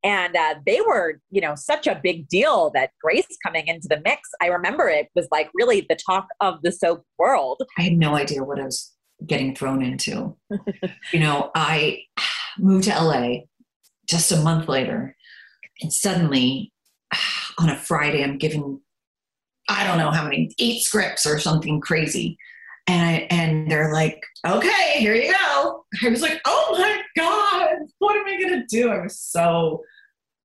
And 0.05 0.37
uh, 0.37 0.57
they 0.67 0.81
were, 0.81 1.21
you 1.31 1.41
know, 1.41 1.55
such 1.55 1.87
a 1.87 2.01
big 2.03 2.29
deal 2.29 2.71
that 2.75 2.91
Grace 3.01 3.27
coming 3.45 3.69
into 3.69 3.87
the 3.89 4.01
mix. 4.05 4.29
I 4.41 4.47
remember 4.47 4.89
it 4.89 5.09
was 5.15 5.29
like 5.31 5.49
really 5.55 5.87
the 5.89 5.97
talk 5.97 6.27
of 6.41 6.61
the 6.63 6.73
soap 6.73 7.05
world. 7.19 7.63
I 7.79 7.83
had 7.83 7.93
no 7.93 8.17
idea 8.17 8.43
what 8.43 8.59
I 8.59 8.65
was 8.65 8.93
getting 9.27 9.55
thrown 9.55 9.83
into. 9.83 10.37
you 11.13 11.21
know, 11.21 11.51
I 11.55 12.03
moved 12.59 12.85
to 12.85 12.91
LA 12.91 13.43
just 14.09 14.33
a 14.33 14.37
month 14.39 14.69
later, 14.69 15.17
and 15.81 15.93
suddenly 15.93 16.73
on 17.59 17.68
a 17.68 17.77
Friday, 17.77 18.22
I'm 18.22 18.38
giving, 18.38 18.81
I 19.68 19.87
don't 19.87 19.98
know 19.98 20.11
how 20.11 20.25
many, 20.25 20.51
eight 20.59 20.83
scripts 20.83 21.27
or 21.27 21.38
something 21.38 21.81
crazy. 21.81 22.38
And 22.88 23.03
I, 23.03 23.12
and 23.31 23.70
they're 23.70 23.92
like, 23.92 24.22
okay, 24.46 24.94
here 24.96 25.14
you 25.14 25.33
go. 25.33 25.85
I 26.03 26.09
was 26.09 26.20
like, 26.20 26.40
oh 26.44 26.77
my 26.77 27.03
God, 27.16 27.68
what 27.98 28.16
am 28.16 28.27
I 28.27 28.40
going 28.40 28.61
to 28.61 28.66
do? 28.66 28.90
I 28.90 29.01
was 29.01 29.20
so 29.20 29.83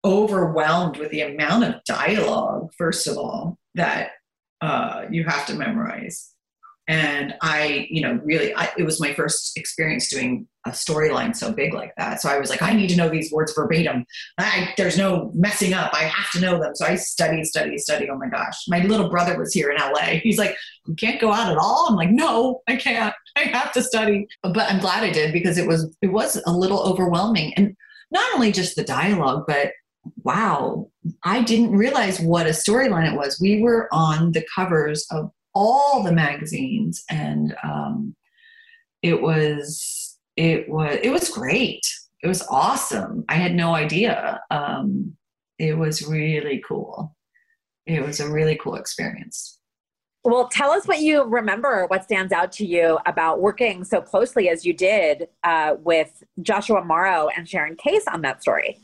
overwhelmed 0.05 0.97
with 0.97 1.09
the 1.09 1.21
amount 1.21 1.63
of 1.63 1.83
dialogue, 1.85 2.69
first 2.77 3.07
of 3.07 3.17
all, 3.17 3.57
that 3.75 4.11
uh, 4.61 5.05
you 5.09 5.23
have 5.23 5.45
to 5.47 5.55
memorize 5.55 6.31
and 6.87 7.33
i 7.41 7.87
you 7.89 8.01
know 8.01 8.19
really 8.23 8.55
I, 8.55 8.69
it 8.77 8.83
was 8.83 9.01
my 9.01 9.13
first 9.13 9.57
experience 9.57 10.09
doing 10.09 10.47
a 10.67 10.71
storyline 10.71 11.35
so 11.35 11.51
big 11.51 11.73
like 11.73 11.93
that. 11.97 12.21
So 12.21 12.29
i 12.29 12.37
was 12.37 12.49
like 12.49 12.61
i 12.61 12.73
need 12.73 12.89
to 12.89 12.95
know 12.95 13.09
these 13.09 13.31
words 13.31 13.53
verbatim. 13.53 14.05
I, 14.37 14.73
there's 14.77 14.97
no 14.97 15.31
messing 15.33 15.73
up. 15.73 15.93
I 15.93 16.03
have 16.03 16.31
to 16.31 16.41
know 16.41 16.59
them. 16.59 16.75
So 16.75 16.85
i 16.85 16.95
studied 16.95 17.45
studied 17.45 17.79
studied. 17.79 18.09
Oh 18.09 18.17
my 18.17 18.27
gosh. 18.27 18.67
My 18.67 18.83
little 18.83 19.09
brother 19.09 19.37
was 19.37 19.53
here 19.53 19.71
in 19.71 19.77
la 19.77 19.99
he's 20.23 20.37
like 20.37 20.55
you 20.85 20.95
can't 20.95 21.21
go 21.21 21.31
out 21.31 21.51
at 21.51 21.57
all? 21.57 21.87
I'm 21.89 21.95
like 21.95 22.11
no 22.11 22.61
i 22.67 22.75
can't. 22.75 23.13
I 23.35 23.41
have 23.41 23.71
to 23.73 23.81
study. 23.81 24.27
But 24.43 24.69
i'm 24.71 24.79
glad 24.79 25.03
i 25.03 25.11
did 25.11 25.33
because 25.33 25.57
it 25.57 25.67
was 25.67 25.95
it 26.01 26.11
was 26.11 26.41
a 26.45 26.51
little 26.51 26.79
overwhelming. 26.79 27.53
And 27.55 27.75
not 28.11 28.33
only 28.33 28.51
just 28.51 28.75
the 28.75 28.83
dialogue 28.83 29.45
but 29.47 29.71
wow 30.23 30.89
i 31.23 31.41
didn't 31.41 31.71
realize 31.71 32.19
what 32.19 32.47
a 32.47 32.51
storyline 32.51 33.11
it 33.11 33.17
was. 33.17 33.39
We 33.41 33.61
were 33.61 33.87
on 33.91 34.31
the 34.31 34.45
covers 34.55 35.05
of 35.11 35.31
all 35.57 36.03
the 36.03 36.11
magazines 36.11 37.03
and 37.09 37.55
um, 37.63 38.15
it 39.01 39.19
was 39.19 40.19
it 40.35 40.69
was 40.69 40.99
it 41.01 41.09
was 41.09 41.29
great. 41.29 41.81
It 42.21 42.27
was 42.27 42.43
awesome. 42.47 43.25
I 43.27 43.35
had 43.35 43.55
no 43.55 43.73
idea. 43.73 44.39
Um, 44.51 45.17
it 45.57 45.75
was 45.75 46.05
really 46.07 46.61
cool. 46.67 47.15
It 47.87 48.05
was 48.05 48.19
a 48.19 48.29
really 48.29 48.55
cool 48.61 48.75
experience. 48.75 49.59
Well 50.23 50.47
tell 50.47 50.69
us 50.69 50.87
what 50.87 50.99
you 50.99 51.23
remember 51.23 51.87
what 51.87 52.03
stands 52.03 52.31
out 52.31 52.51
to 52.53 52.65
you 52.65 52.99
about 53.07 53.41
working 53.41 53.83
so 53.83 53.99
closely 53.99 54.49
as 54.49 54.63
you 54.63 54.73
did 54.73 55.27
uh, 55.43 55.75
with 55.79 56.23
joshua 56.43 56.83
morrow 56.83 57.29
and 57.35 57.49
sharon 57.49 57.75
case 57.75 58.05
on 58.13 58.21
that 58.21 58.43
story. 58.43 58.77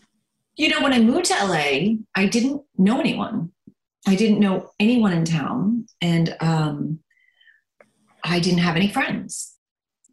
You 0.55 0.69
know 0.69 0.81
when 0.81 0.93
i 0.93 0.99
moved 0.99 1.25
to 1.25 1.35
la 1.45 1.65
i 2.15 2.25
didn't 2.25 2.63
know 2.77 2.99
anyone. 2.99 3.51
I 4.05 4.15
didn't 4.15 4.39
know 4.39 4.71
anyone 4.79 5.13
in 5.13 5.23
town, 5.23 5.82
and 6.03 6.35
um, 6.41 6.99
I 8.23 8.39
didn't 8.39 8.59
have 8.59 8.75
any 8.75 8.89
friends. 8.89 9.55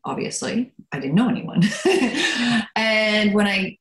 Obviously, 0.05 0.72
I 0.92 1.00
didn't 1.00 1.16
know 1.16 1.29
anyone. 1.29 1.62
and 2.76 3.35
when 3.35 3.46
I 3.46 3.76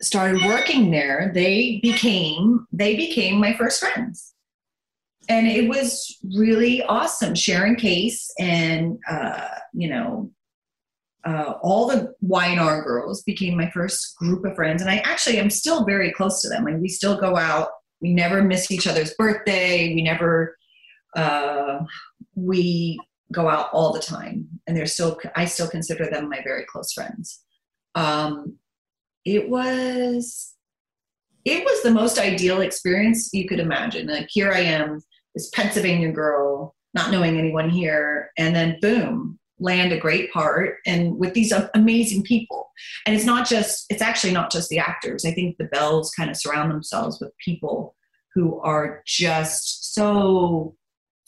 started 0.00 0.42
working 0.44 0.90
there, 0.90 1.30
they 1.34 1.78
became 1.82 2.66
they 2.72 2.96
became 2.96 3.38
my 3.38 3.54
first 3.56 3.78
friends, 3.78 4.34
and 5.28 5.46
it 5.46 5.68
was 5.68 6.18
really 6.34 6.82
awesome. 6.84 7.34
Sharon 7.34 7.76
Case 7.76 8.32
and 8.40 8.98
uh, 9.08 9.46
you 9.72 9.90
know 9.90 10.30
uh, 11.24 11.54
all 11.62 11.86
the 11.86 12.14
Y&R 12.22 12.82
girls 12.82 13.22
became 13.22 13.56
my 13.56 13.70
first 13.70 14.16
group 14.16 14.44
of 14.46 14.56
friends, 14.56 14.80
and 14.80 14.90
I 14.90 14.96
actually 14.98 15.38
am 15.38 15.50
still 15.50 15.84
very 15.84 16.10
close 16.10 16.40
to 16.42 16.48
them. 16.48 16.64
Like 16.64 16.78
we 16.78 16.88
still 16.88 17.20
go 17.20 17.36
out 17.36 17.68
we 18.00 18.12
never 18.12 18.42
miss 18.42 18.70
each 18.70 18.86
other's 18.86 19.14
birthday. 19.14 19.94
We 19.94 20.02
never, 20.02 20.56
uh, 21.16 21.80
we 22.34 22.98
go 23.32 23.48
out 23.48 23.68
all 23.72 23.92
the 23.92 24.00
time. 24.00 24.48
And 24.66 24.76
they're 24.76 24.86
still, 24.86 25.18
I 25.36 25.44
still 25.44 25.68
consider 25.68 26.06
them 26.06 26.28
my 26.28 26.42
very 26.42 26.64
close 26.64 26.92
friends. 26.92 27.40
Um, 27.94 28.56
it 29.24 29.48
was, 29.48 30.54
it 31.44 31.64
was 31.64 31.82
the 31.82 31.90
most 31.90 32.18
ideal 32.18 32.60
experience 32.60 33.30
you 33.32 33.46
could 33.46 33.60
imagine. 33.60 34.06
Like 34.06 34.28
here 34.30 34.52
I 34.52 34.60
am, 34.60 35.00
this 35.34 35.50
Pennsylvania 35.50 36.12
girl, 36.12 36.74
not 36.94 37.10
knowing 37.10 37.38
anyone 37.38 37.70
here, 37.70 38.30
and 38.36 38.54
then 38.54 38.78
boom, 38.80 39.38
land 39.60 39.92
a 39.92 39.98
great 39.98 40.32
part 40.32 40.78
and 40.86 41.16
with 41.18 41.34
these 41.34 41.52
amazing 41.74 42.22
people 42.22 42.70
and 43.06 43.14
it's 43.14 43.26
not 43.26 43.46
just 43.46 43.84
it's 43.90 44.00
actually 44.00 44.32
not 44.32 44.50
just 44.50 44.70
the 44.70 44.78
actors 44.78 45.24
i 45.26 45.30
think 45.30 45.56
the 45.58 45.64
bells 45.64 46.10
kind 46.12 46.30
of 46.30 46.36
surround 46.36 46.70
themselves 46.70 47.20
with 47.20 47.30
people 47.44 47.94
who 48.34 48.58
are 48.60 49.02
just 49.06 49.94
so 49.94 50.74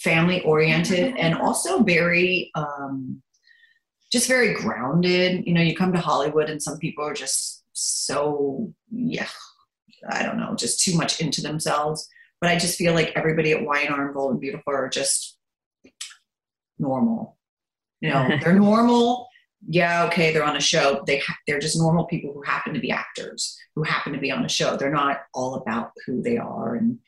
family 0.02 0.42
oriented 0.42 1.14
mm-hmm. 1.14 1.16
and 1.18 1.34
also 1.34 1.82
very 1.82 2.50
um, 2.54 3.22
just 4.10 4.28
very 4.28 4.54
grounded 4.54 5.46
you 5.46 5.54
know 5.54 5.62
you 5.62 5.74
come 5.74 5.92
to 5.92 6.00
hollywood 6.00 6.50
and 6.50 6.62
some 6.62 6.78
people 6.78 7.04
are 7.04 7.14
just 7.14 7.64
so 7.72 8.72
yeah 8.90 9.28
i 10.10 10.22
don't 10.22 10.38
know 10.38 10.54
just 10.54 10.84
too 10.84 10.96
much 10.96 11.20
into 11.20 11.40
themselves 11.40 12.08
but 12.40 12.50
i 12.50 12.58
just 12.58 12.76
feel 12.76 12.92
like 12.92 13.12
everybody 13.14 13.52
at 13.52 13.64
Y&R 13.64 14.04
and 14.04 14.14
Bold 14.14 14.32
and 14.32 14.40
Beautiful 14.40 14.72
are 14.72 14.88
just 14.88 15.38
normal 16.78 17.38
you 18.02 18.10
know, 18.10 18.28
they're 18.42 18.52
normal. 18.52 19.28
yeah, 19.66 20.04
okay, 20.06 20.32
they're 20.32 20.44
on 20.44 20.56
a 20.56 20.60
show. 20.60 21.02
They 21.06 21.18
ha- 21.18 21.38
they're 21.46 21.60
just 21.60 21.78
normal 21.78 22.04
people 22.04 22.34
who 22.34 22.42
happen 22.42 22.74
to 22.74 22.80
be 22.80 22.90
actors 22.90 23.56
who 23.74 23.84
happen 23.84 24.12
to 24.12 24.18
be 24.18 24.30
on 24.30 24.44
a 24.44 24.48
show. 24.48 24.76
They're 24.76 24.90
not 24.90 25.22
all 25.32 25.54
about 25.54 25.92
who 26.04 26.20
they 26.20 26.36
are, 26.36 26.74
and 26.74 26.98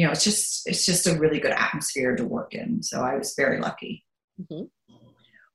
you 0.00 0.06
know, 0.06 0.12
it's 0.12 0.24
just 0.24 0.66
it's 0.66 0.86
just 0.86 1.06
a 1.06 1.18
really 1.18 1.38
good 1.38 1.52
atmosphere 1.52 2.16
to 2.16 2.24
work 2.24 2.54
in. 2.54 2.82
So 2.82 3.02
I 3.02 3.18
was 3.18 3.34
very 3.36 3.60
lucky. 3.60 4.02
Mm-hmm. 4.40 4.64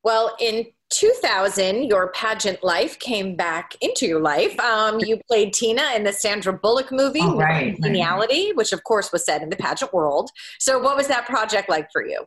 Well, 0.04 0.36
in 0.40 0.68
2000, 0.92 1.86
your 1.86 2.12
pageant 2.12 2.64
life 2.64 3.00
came 3.00 3.36
back 3.36 3.74
into 3.82 4.06
your 4.06 4.22
life. 4.22 4.58
Um, 4.60 5.00
you 5.00 5.20
played 5.28 5.52
Tina 5.52 5.82
in 5.96 6.04
the 6.04 6.14
Sandra 6.14 6.54
Bullock 6.54 6.92
movie, 6.92 7.22
oh, 7.24 7.36
right, 7.36 7.76
Geniality, 7.82 8.50
right. 8.50 8.56
which 8.56 8.72
of 8.72 8.84
course 8.84 9.12
was 9.12 9.26
set 9.26 9.42
in 9.42 9.50
the 9.50 9.56
pageant 9.56 9.92
world. 9.96 10.30
So, 10.60 10.78
what 10.78 10.96
was 10.96 11.08
that 11.08 11.26
project 11.26 11.68
like 11.68 11.88
for 11.92 12.06
you? 12.06 12.24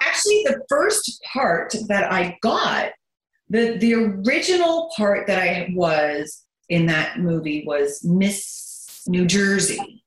Actually, 0.00 0.44
the 0.44 0.62
first 0.68 1.20
part 1.32 1.74
that 1.88 2.12
I 2.12 2.38
got, 2.42 2.90
the 3.48 3.76
the 3.78 3.94
original 3.94 4.92
part 4.96 5.26
that 5.26 5.40
I 5.40 5.72
was 5.74 6.44
in 6.68 6.86
that 6.86 7.18
movie 7.18 7.64
was 7.66 8.04
Miss 8.04 9.02
New 9.08 9.26
Jersey. 9.26 9.99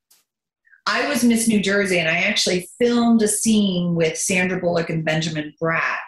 I 0.85 1.07
was 1.07 1.23
Miss 1.23 1.47
New 1.47 1.61
Jersey, 1.61 1.99
and 1.99 2.09
I 2.09 2.17
actually 2.17 2.69
filmed 2.79 3.21
a 3.21 3.27
scene 3.27 3.95
with 3.95 4.17
Sandra 4.17 4.59
Bullock 4.59 4.89
and 4.89 5.05
Benjamin 5.05 5.53
Bratt 5.61 5.99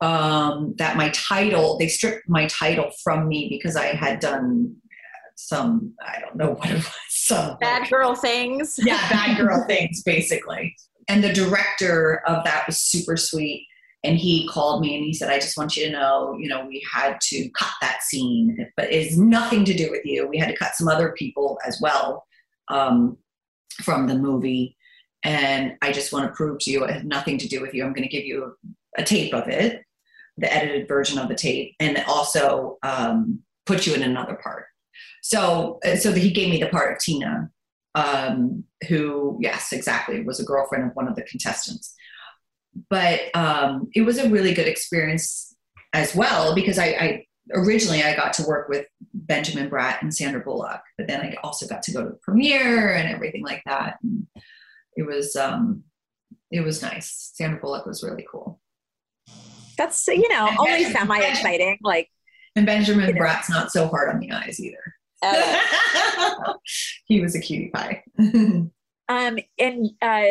um, 0.00 0.74
that 0.78 0.96
my 0.96 1.10
title, 1.10 1.78
they 1.78 1.88
stripped 1.88 2.28
my 2.28 2.46
title 2.46 2.90
from 3.04 3.28
me 3.28 3.48
because 3.50 3.76
I 3.76 3.86
had 3.86 4.20
done 4.20 4.76
some, 5.36 5.94
I 6.04 6.20
don't 6.20 6.36
know 6.36 6.52
what 6.52 6.70
it 6.70 6.76
was. 6.76 6.94
Some 7.08 7.58
bad 7.60 7.88
girl 7.90 8.14
things. 8.14 8.78
Yeah, 8.82 9.08
bad 9.10 9.36
girl 9.36 9.64
things, 9.66 10.02
basically. 10.02 10.74
And 11.08 11.22
the 11.22 11.32
director 11.32 12.22
of 12.26 12.44
that 12.44 12.66
was 12.66 12.78
super 12.78 13.16
sweet. 13.16 13.66
And 14.02 14.16
he 14.16 14.48
called 14.48 14.80
me 14.80 14.96
and 14.96 15.04
he 15.04 15.12
said, 15.12 15.30
I 15.30 15.38
just 15.38 15.58
want 15.58 15.76
you 15.76 15.84
to 15.86 15.92
know, 15.92 16.34
you 16.38 16.48
know, 16.48 16.64
we 16.66 16.82
had 16.90 17.20
to 17.20 17.50
cut 17.50 17.72
that 17.82 18.02
scene, 18.02 18.66
but 18.76 18.90
it 18.90 19.08
has 19.08 19.18
nothing 19.18 19.64
to 19.66 19.74
do 19.74 19.90
with 19.90 20.04
you. 20.06 20.26
We 20.26 20.38
had 20.38 20.48
to 20.48 20.56
cut 20.56 20.74
some 20.74 20.88
other 20.88 21.12
people 21.12 21.58
as 21.66 21.78
well 21.82 22.24
um, 22.68 23.18
from 23.80 24.06
the 24.06 24.16
movie. 24.16 24.76
And 25.22 25.76
I 25.82 25.92
just 25.92 26.12
want 26.12 26.26
to 26.26 26.34
prove 26.34 26.60
to 26.60 26.70
you 26.70 26.84
it 26.84 26.90
has 26.90 27.04
nothing 27.04 27.38
to 27.38 27.48
do 27.48 27.60
with 27.60 27.74
you. 27.74 27.84
I'm 27.84 27.92
going 27.92 28.08
to 28.08 28.16
give 28.16 28.24
you 28.24 28.56
a, 28.96 29.02
a 29.02 29.04
tape 29.04 29.34
of 29.34 29.48
it 29.48 29.82
the 30.40 30.52
edited 30.52 30.88
version 30.88 31.18
of 31.18 31.28
the 31.28 31.34
tape 31.34 31.74
and 31.78 32.02
also 32.08 32.78
um, 32.82 33.40
put 33.66 33.86
you 33.86 33.94
in 33.94 34.02
another 34.02 34.38
part. 34.42 34.64
So, 35.22 35.78
uh, 35.84 35.96
so 35.96 36.12
he 36.12 36.30
gave 36.30 36.50
me 36.50 36.60
the 36.60 36.68
part 36.68 36.92
of 36.92 36.98
Tina, 36.98 37.50
um, 37.94 38.64
who, 38.88 39.38
yes, 39.40 39.72
exactly, 39.72 40.22
was 40.22 40.40
a 40.40 40.44
girlfriend 40.44 40.84
of 40.84 40.96
one 40.96 41.08
of 41.08 41.14
the 41.14 41.22
contestants. 41.22 41.94
But 42.88 43.34
um, 43.34 43.90
it 43.94 44.02
was 44.02 44.18
a 44.18 44.30
really 44.30 44.54
good 44.54 44.68
experience 44.68 45.54
as 45.92 46.14
well 46.14 46.54
because 46.54 46.78
I, 46.78 46.86
I 46.86 47.26
originally 47.52 48.02
I 48.02 48.16
got 48.16 48.32
to 48.34 48.44
work 48.44 48.68
with 48.68 48.86
Benjamin 49.12 49.70
Bratt 49.70 50.02
and 50.02 50.14
Sandra 50.14 50.40
Bullock, 50.40 50.82
but 50.96 51.06
then 51.06 51.20
I 51.20 51.36
also 51.42 51.66
got 51.66 51.82
to 51.84 51.92
go 51.92 52.04
to 52.04 52.10
the 52.10 52.18
premiere 52.22 52.94
and 52.94 53.08
everything 53.08 53.44
like 53.44 53.62
that. 53.66 53.98
And 54.02 54.26
it 54.96 55.06
was 55.06 55.36
um, 55.36 55.84
it 56.50 56.60
was 56.60 56.82
nice. 56.82 57.32
Sandra 57.34 57.60
Bullock 57.60 57.86
was 57.86 58.02
really 58.02 58.26
cool 58.30 58.60
that's 59.80 60.06
you 60.08 60.28
know 60.28 60.48
and 60.48 60.58
only 60.58 60.84
semi 60.84 61.18
exciting. 61.20 61.78
Like, 61.82 62.10
and 62.54 62.66
Benjamin 62.66 63.08
you 63.08 63.14
know. 63.14 63.20
Bratt's 63.20 63.48
not 63.48 63.72
so 63.72 63.88
hard 63.88 64.10
on 64.10 64.20
the 64.20 64.30
eyes 64.30 64.60
either. 64.60 64.94
Uh, 65.22 66.54
he 67.06 67.20
was 67.20 67.34
a 67.34 67.40
cutie 67.40 67.70
pie. 67.72 68.02
um, 68.18 68.70
and 69.08 69.90
uh, 70.02 70.24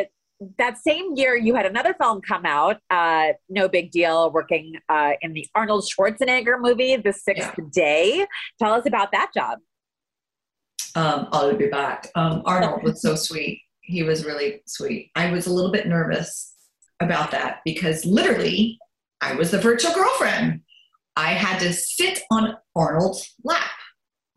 that 0.58 0.78
same 0.78 1.16
year, 1.16 1.36
you 1.36 1.56
had 1.56 1.66
another 1.66 1.94
film 1.94 2.22
come 2.22 2.46
out. 2.46 2.78
Uh, 2.90 3.34
no 3.50 3.68
big 3.68 3.92
deal. 3.92 4.32
Working 4.32 4.74
uh, 4.88 5.14
in 5.22 5.34
the 5.34 5.46
Arnold 5.56 5.84
Schwarzenegger 5.84 6.60
movie, 6.60 6.96
The 6.96 7.14
Sixth 7.14 7.54
yeah. 7.58 7.66
Day. 7.72 8.26
Tell 8.60 8.74
us 8.74 8.86
about 8.86 9.12
that 9.12 9.32
job. 9.34 9.60
Um, 10.96 11.28
I'll 11.32 11.56
be 11.56 11.68
back. 11.68 12.10
Um, 12.16 12.42
Arnold 12.46 12.84
was 12.84 13.02
so 13.02 13.16
sweet. 13.16 13.62
He 13.82 14.04
was 14.04 14.26
really 14.26 14.62
sweet. 14.66 15.12
I 15.16 15.32
was 15.32 15.48
a 15.48 15.54
little 15.54 15.72
bit 15.72 15.88
nervous 15.88 16.54
about 17.00 17.32
that 17.32 17.60
because 17.66 18.06
literally 18.06 18.80
I 19.22 19.36
was 19.36 19.52
the 19.52 19.60
virtual 19.60 19.94
girlfriend. 19.94 20.62
I 21.16 21.34
had 21.34 21.60
to 21.60 21.74
sit 21.74 22.22
on 22.32 22.56
Arnold's 22.76 23.36
lap. 23.44 23.70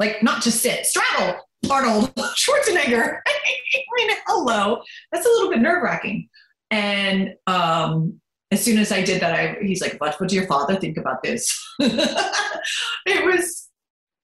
Like, 0.01 0.23
not 0.23 0.43
just 0.43 0.61
sit, 0.61 0.85
straddle 0.85 1.41
Arnold 1.71 2.15
Schwarzenegger. 2.17 3.19
I 3.27 3.97
mean, 3.97 4.11
hello. 4.27 4.83
That's 5.11 5.27
a 5.27 5.29
little 5.29 5.51
bit 5.51 5.61
nerve 5.61 5.83
wracking. 5.83 6.29
And 6.71 7.35
um, 7.47 8.21
as 8.51 8.63
soon 8.65 8.79
as 8.79 8.93
I 8.93 9.03
did 9.03 9.21
that, 9.21 9.35
I, 9.35 9.63
he's 9.63 9.81
like, 9.81 10.01
what 10.01 10.19
would 10.21 10.33
your 10.33 10.47
father 10.47 10.77
think 10.77 10.97
about 10.97 11.23
this? 11.23 11.55
it 11.81 13.25
was, 13.25 13.69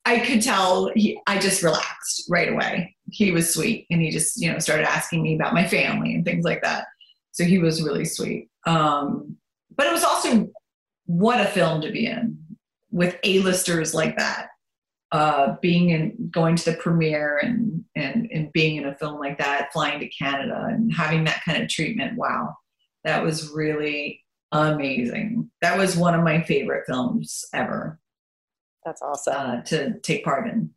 I 0.04 0.20
could 0.20 0.42
tell 0.42 0.90
he, 0.94 1.20
I 1.26 1.38
just 1.38 1.62
relaxed 1.62 2.24
right 2.28 2.50
away. 2.50 2.96
He 3.10 3.30
was 3.30 3.52
sweet 3.52 3.86
and 3.90 4.00
he 4.00 4.10
just, 4.10 4.40
you 4.40 4.50
know, 4.50 4.58
started 4.58 4.88
asking 4.88 5.22
me 5.22 5.34
about 5.34 5.54
my 5.54 5.66
family 5.66 6.14
and 6.14 6.24
things 6.24 6.44
like 6.44 6.62
that. 6.62 6.86
So 7.32 7.44
he 7.44 7.58
was 7.58 7.82
really 7.82 8.04
sweet. 8.04 8.48
Um, 8.66 9.36
but 9.76 9.86
it 9.86 9.92
was 9.92 10.04
also 10.04 10.48
what 11.06 11.40
a 11.40 11.46
film 11.46 11.80
to 11.82 11.90
be 11.90 12.06
in 12.06 12.38
with 12.90 13.16
A-listers 13.24 13.94
like 13.94 14.16
that. 14.18 14.48
Uh, 15.10 15.56
being 15.62 15.88
in 15.88 16.28
going 16.30 16.54
to 16.54 16.70
the 16.70 16.76
premiere 16.76 17.38
and, 17.38 17.82
and 17.96 18.28
and 18.30 18.52
being 18.52 18.76
in 18.76 18.84
a 18.84 18.94
film 18.96 19.18
like 19.18 19.38
that, 19.38 19.72
flying 19.72 19.98
to 19.98 20.08
Canada 20.08 20.66
and 20.68 20.92
having 20.92 21.24
that 21.24 21.42
kind 21.44 21.62
of 21.62 21.68
treatment. 21.68 22.16
Wow, 22.18 22.54
that 23.04 23.22
was 23.22 23.50
really 23.50 24.22
amazing. 24.52 25.50
That 25.62 25.78
was 25.78 25.96
one 25.96 26.14
of 26.14 26.22
my 26.22 26.42
favorite 26.42 26.84
films 26.86 27.46
ever. 27.54 27.98
That's 28.84 29.02
awesome 29.02 29.34
uh, 29.34 29.62
to 29.62 29.98
take 30.00 30.24
part 30.24 30.48
in. 30.48 30.70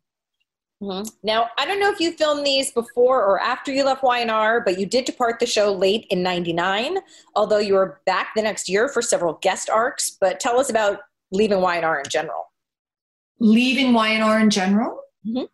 Mm-hmm. 0.82 1.08
Now, 1.22 1.48
I 1.58 1.64
don't 1.64 1.78
know 1.78 1.90
if 1.90 2.00
you 2.00 2.12
filmed 2.12 2.44
these 2.44 2.72
before 2.72 3.24
or 3.24 3.40
after 3.40 3.72
you 3.72 3.84
left 3.84 4.02
Y&R, 4.02 4.60
but 4.62 4.80
you 4.80 4.86
did 4.86 5.04
depart 5.04 5.38
the 5.38 5.46
show 5.46 5.72
late 5.72 6.06
in 6.10 6.22
99, 6.22 6.98
although 7.36 7.58
you 7.58 7.74
were 7.74 8.00
back 8.04 8.32
the 8.34 8.42
next 8.42 8.68
year 8.68 8.88
for 8.88 9.00
several 9.00 9.34
guest 9.42 9.70
arcs. 9.70 10.16
But 10.20 10.40
tell 10.40 10.58
us 10.58 10.70
about 10.70 10.98
leaving 11.30 11.60
Y&R 11.60 11.98
in 12.00 12.10
general. 12.10 12.51
Leaving 13.42 13.92
Y&R 13.92 14.40
in 14.40 14.50
general? 14.50 15.00
Mm-hmm. 15.26 15.44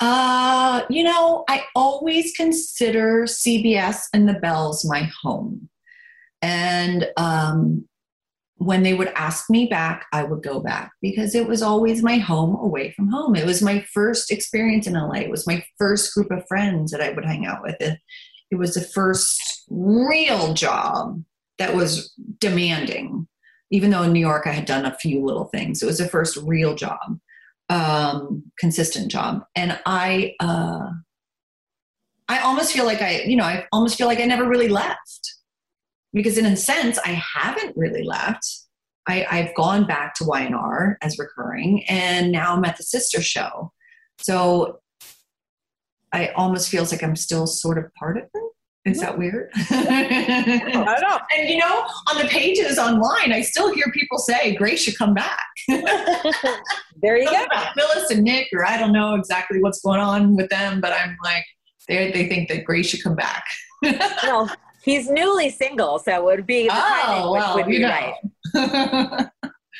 Uh, 0.00 0.82
you 0.90 1.02
know, 1.02 1.44
I 1.48 1.64
always 1.74 2.32
consider 2.36 3.24
CBS 3.24 4.04
and 4.12 4.28
the 4.28 4.34
Bells 4.34 4.84
my 4.84 5.10
home. 5.22 5.68
And 6.42 7.08
um, 7.16 7.86
when 8.56 8.82
they 8.82 8.94
would 8.94 9.08
ask 9.08 9.48
me 9.48 9.66
back, 9.66 10.06
I 10.12 10.22
would 10.22 10.42
go 10.42 10.60
back 10.60 10.92
because 11.00 11.34
it 11.34 11.46
was 11.46 11.62
always 11.62 12.02
my 12.02 12.18
home 12.18 12.56
away 12.56 12.92
from 12.92 13.08
home. 13.08 13.34
It 13.34 13.46
was 13.46 13.62
my 13.62 13.84
first 13.92 14.30
experience 14.30 14.86
in 14.86 14.94
LA. 14.94 15.20
It 15.20 15.30
was 15.30 15.46
my 15.46 15.64
first 15.78 16.12
group 16.14 16.30
of 16.30 16.46
friends 16.46 16.90
that 16.90 17.00
I 17.00 17.10
would 17.10 17.24
hang 17.24 17.46
out 17.46 17.62
with. 17.62 17.76
It, 17.80 17.98
it 18.50 18.56
was 18.56 18.74
the 18.74 18.82
first 18.82 19.64
real 19.70 20.52
job 20.52 21.22
that 21.58 21.74
was 21.74 22.12
demanding. 22.38 23.26
Even 23.70 23.90
though 23.90 24.02
in 24.02 24.12
New 24.12 24.20
York 24.20 24.46
I 24.46 24.52
had 24.52 24.64
done 24.64 24.84
a 24.84 24.96
few 24.98 25.24
little 25.24 25.46
things, 25.46 25.82
it 25.82 25.86
was 25.86 25.98
the 25.98 26.08
first 26.08 26.36
real 26.36 26.74
job, 26.74 27.18
um, 27.68 28.44
consistent 28.58 29.10
job. 29.10 29.44
And 29.54 29.78
I, 29.86 30.34
uh, 30.40 30.90
I 32.28 32.40
almost 32.40 32.72
feel 32.72 32.84
like 32.84 33.02
I, 33.02 33.22
you 33.22 33.36
know, 33.36 33.44
I 33.44 33.66
almost 33.72 33.96
feel 33.96 34.06
like 34.06 34.20
I 34.20 34.24
never 34.24 34.48
really 34.48 34.68
left. 34.68 35.34
Because 36.12 36.38
in 36.38 36.46
a 36.46 36.56
sense 36.56 36.98
i 37.04 37.10
haven't 37.10 37.76
really 37.76 38.02
left. 38.02 38.44
I, 39.06 39.26
i've 39.30 39.54
gone 39.54 39.86
back 39.86 40.14
to 40.16 40.24
y&r 40.24 40.98
as 41.02 41.18
recurring 41.18 41.84
and 41.88 42.32
now 42.32 42.54
i'm 42.54 42.64
at 42.64 42.76
the 42.76 42.82
sister 42.82 43.22
show. 43.22 43.72
So 44.18 44.80
i 46.12 46.28
almost 46.28 46.68
feels 46.68 46.90
like 46.90 47.04
i'm 47.04 47.14
still 47.14 47.46
sort 47.46 47.78
of 47.78 47.94
part 47.94 48.16
of 48.16 48.24
it 48.24 48.42
is 48.84 49.00
that 49.00 49.18
weird? 49.18 49.50
I 49.70 50.72
don't 50.74 51.00
know. 51.00 51.18
And 51.36 51.48
you 51.48 51.58
know, 51.58 51.84
on 52.08 52.18
the 52.18 52.28
pages 52.28 52.78
online, 52.78 53.32
I 53.32 53.42
still 53.42 53.72
hear 53.74 53.86
people 53.92 54.18
say 54.18 54.54
Grace 54.56 54.82
should 54.82 54.96
come 54.96 55.14
back. 55.14 55.46
there 55.68 57.16
you 57.18 57.30
go. 57.30 57.44
Phyllis 57.76 58.10
and 58.10 58.22
Nick, 58.22 58.48
or 58.52 58.66
I 58.66 58.78
don't 58.78 58.92
know 58.92 59.14
exactly 59.14 59.60
what's 59.60 59.80
going 59.80 60.00
on 60.00 60.34
with 60.34 60.48
them, 60.48 60.80
but 60.80 60.92
I'm 60.92 61.16
like, 61.22 61.44
they 61.88 62.10
they 62.10 62.28
think 62.28 62.48
that 62.48 62.64
Grace 62.64 62.86
should 62.88 63.02
come 63.02 63.16
back. 63.16 63.44
well, 64.22 64.50
He's 64.82 65.10
newly 65.10 65.50
single, 65.50 65.98
so 65.98 66.12
it 66.12 66.24
would 66.24 66.46
be 66.46 66.66
the 66.66 66.72
oh, 66.72 67.32
well, 67.32 67.54
would 67.56 67.66
be 67.66 67.84
right. 67.84 68.14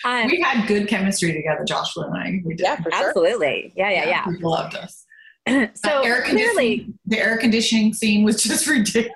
um, 0.04 0.26
we 0.26 0.40
had 0.40 0.66
good 0.66 0.88
chemistry 0.88 1.32
together, 1.32 1.64
Joshua 1.64 2.04
and 2.04 2.16
I. 2.16 2.42
We 2.44 2.54
did. 2.54 2.64
Yeah, 2.64 2.76
absolutely. 2.92 3.72
Yeah, 3.74 3.90
yeah, 3.90 4.08
yeah. 4.08 4.24
People 4.26 4.50
loved 4.50 4.76
us. 4.76 5.06
so 5.74 6.02
air 6.02 6.22
clearly, 6.22 6.92
the 7.06 7.18
air 7.18 7.38
conditioning 7.38 7.94
scene 7.94 8.24
was 8.24 8.42
just 8.42 8.66
ridiculous. 8.68 9.10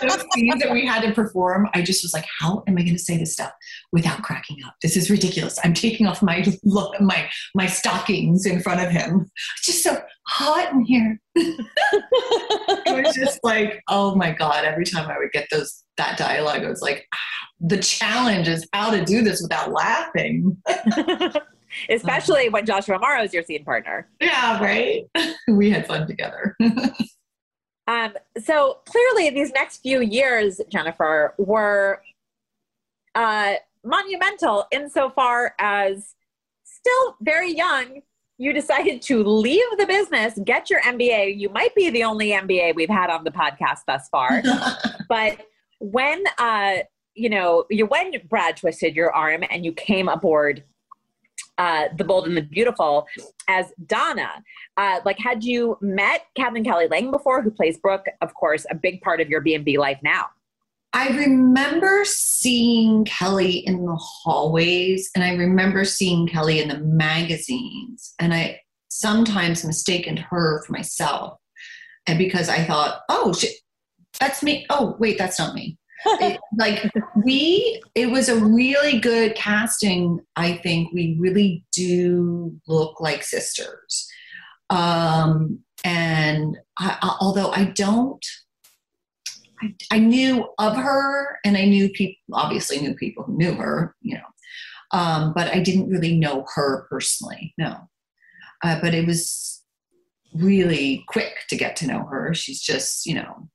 Those 0.00 0.24
scenes 0.32 0.62
that 0.62 0.70
we 0.70 0.86
had 0.86 1.02
to 1.02 1.12
perform, 1.12 1.68
I 1.74 1.82
just 1.82 2.04
was 2.04 2.14
like, 2.14 2.24
how 2.40 2.62
am 2.68 2.78
I 2.78 2.82
going 2.82 2.94
to 2.94 3.02
say 3.02 3.16
this 3.16 3.32
stuff 3.32 3.50
without 3.92 4.22
cracking 4.22 4.58
up? 4.64 4.74
This 4.80 4.96
is 4.96 5.10
ridiculous. 5.10 5.58
I'm 5.64 5.74
taking 5.74 6.06
off 6.06 6.22
my 6.22 6.44
look, 6.62 7.00
my 7.00 7.28
my 7.54 7.66
stockings 7.66 8.46
in 8.46 8.60
front 8.60 8.80
of 8.80 8.90
him. 8.90 9.28
It's 9.56 9.66
just 9.66 9.82
so 9.82 10.00
hot 10.28 10.72
in 10.72 10.84
here. 10.84 11.20
it 11.34 13.04
was 13.04 13.14
just 13.14 13.40
like, 13.42 13.82
oh 13.88 14.14
my 14.14 14.30
god! 14.30 14.64
Every 14.64 14.84
time 14.84 15.10
I 15.10 15.18
would 15.18 15.32
get 15.32 15.48
those 15.50 15.84
that 15.96 16.16
dialogue, 16.16 16.64
I 16.64 16.68
was 16.68 16.82
like, 16.82 17.06
ah, 17.12 17.18
the 17.60 17.78
challenge 17.78 18.46
is 18.46 18.68
how 18.72 18.90
to 18.90 19.04
do 19.04 19.22
this 19.22 19.42
without 19.42 19.72
laughing. 19.72 20.56
especially 21.90 22.48
when 22.48 22.66
Joshua 22.66 22.98
Morrow 22.98 23.22
is 23.22 23.32
your 23.32 23.42
scene 23.42 23.64
partner. 23.64 24.08
Yeah, 24.20 24.62
right. 24.62 25.04
we 25.48 25.70
had 25.70 25.86
fun 25.86 26.06
together. 26.06 26.56
Um, 27.88 28.12
so 28.38 28.80
clearly, 28.84 29.30
these 29.30 29.50
next 29.52 29.78
few 29.78 30.02
years, 30.02 30.60
Jennifer, 30.70 31.32
were 31.38 32.02
uh, 33.14 33.54
monumental 33.82 34.66
insofar 34.70 35.54
as 35.58 36.14
still 36.64 37.16
very 37.22 37.50
young. 37.50 38.02
You 38.36 38.52
decided 38.52 39.00
to 39.02 39.24
leave 39.24 39.64
the 39.78 39.86
business, 39.86 40.38
get 40.44 40.68
your 40.68 40.82
MBA. 40.82 41.38
You 41.38 41.48
might 41.48 41.74
be 41.74 41.88
the 41.88 42.04
only 42.04 42.28
MBA 42.28 42.74
we've 42.74 42.90
had 42.90 43.08
on 43.08 43.24
the 43.24 43.30
podcast 43.30 43.78
thus 43.86 44.06
far. 44.10 44.42
but 45.08 45.46
when 45.80 46.22
uh, 46.36 46.80
you 47.18 47.28
know, 47.28 47.64
you 47.68 47.84
when 47.86 48.12
Brad 48.28 48.56
twisted 48.56 48.94
your 48.94 49.12
arm 49.12 49.42
and 49.50 49.64
you 49.64 49.72
came 49.72 50.08
aboard 50.08 50.62
uh, 51.58 51.88
the 51.96 52.04
Bold 52.04 52.26
and 52.26 52.36
the 52.36 52.42
Beautiful 52.42 53.06
as 53.48 53.66
Donna. 53.86 54.42
Uh, 54.76 55.00
like, 55.04 55.18
had 55.18 55.44
you 55.44 55.76
met 55.80 56.26
Katherine 56.36 56.64
Kelly 56.64 56.88
Lang 56.88 57.10
before, 57.10 57.42
who 57.42 57.50
plays 57.50 57.76
Brooke? 57.76 58.06
Of 58.20 58.32
course, 58.34 58.64
a 58.70 58.74
big 58.74 59.00
part 59.00 59.20
of 59.20 59.28
your 59.28 59.40
B 59.40 59.54
and 59.54 59.64
B 59.64 59.78
life 59.78 59.98
now. 60.02 60.26
I 60.94 61.08
remember 61.08 62.02
seeing 62.04 63.04
Kelly 63.04 63.58
in 63.58 63.84
the 63.84 63.96
hallways, 63.96 65.10
and 65.14 65.22
I 65.22 65.34
remember 65.34 65.84
seeing 65.84 66.26
Kelly 66.26 66.60
in 66.60 66.68
the 66.68 66.78
magazines, 66.78 68.14
and 68.18 68.32
I 68.32 68.60
sometimes 68.88 69.64
mistaken 69.64 70.16
her 70.16 70.62
for 70.64 70.72
myself, 70.72 71.38
and 72.06 72.18
because 72.18 72.48
I 72.48 72.64
thought, 72.64 73.02
oh, 73.10 73.34
shit, 73.34 73.52
that's 74.18 74.42
me. 74.42 74.64
Oh, 74.70 74.96
wait, 74.98 75.18
that's 75.18 75.38
not 75.38 75.54
me. 75.54 75.76
It- 76.06 76.40
like 76.56 76.90
we, 77.24 77.82
it 77.94 78.10
was 78.10 78.28
a 78.28 78.36
really 78.36 78.98
good 79.00 79.34
casting. 79.34 80.20
I 80.36 80.54
think 80.54 80.92
we 80.92 81.16
really 81.18 81.64
do 81.72 82.58
look 82.66 83.00
like 83.00 83.22
sisters, 83.22 84.08
um, 84.70 85.60
and 85.84 86.56
I, 86.78 86.96
I- 87.02 87.16
although 87.20 87.50
I 87.50 87.64
don't. 87.64 88.24
I, 89.60 89.74
I 89.90 89.98
knew 89.98 90.46
of 90.58 90.76
her 90.76 91.38
and 91.44 91.56
I 91.56 91.64
knew 91.64 91.88
people, 91.90 92.16
obviously 92.32 92.78
knew 92.78 92.94
people 92.94 93.24
who 93.24 93.36
knew 93.36 93.54
her, 93.54 93.96
you 94.02 94.14
know, 94.14 94.96
um, 94.98 95.32
but 95.34 95.48
I 95.52 95.58
didn't 95.58 95.88
really 95.90 96.16
know 96.16 96.46
her 96.54 96.86
personally, 96.88 97.54
no. 97.58 97.76
Uh, 98.62 98.80
but 98.80 98.94
it 98.94 99.04
was 99.06 99.62
really 100.34 101.04
quick 101.08 101.34
to 101.48 101.56
get 101.56 101.74
to 101.76 101.86
know 101.88 102.04
her. 102.04 102.34
She's 102.34 102.60
just, 102.60 103.04
you 103.06 103.14
know, 103.14 103.48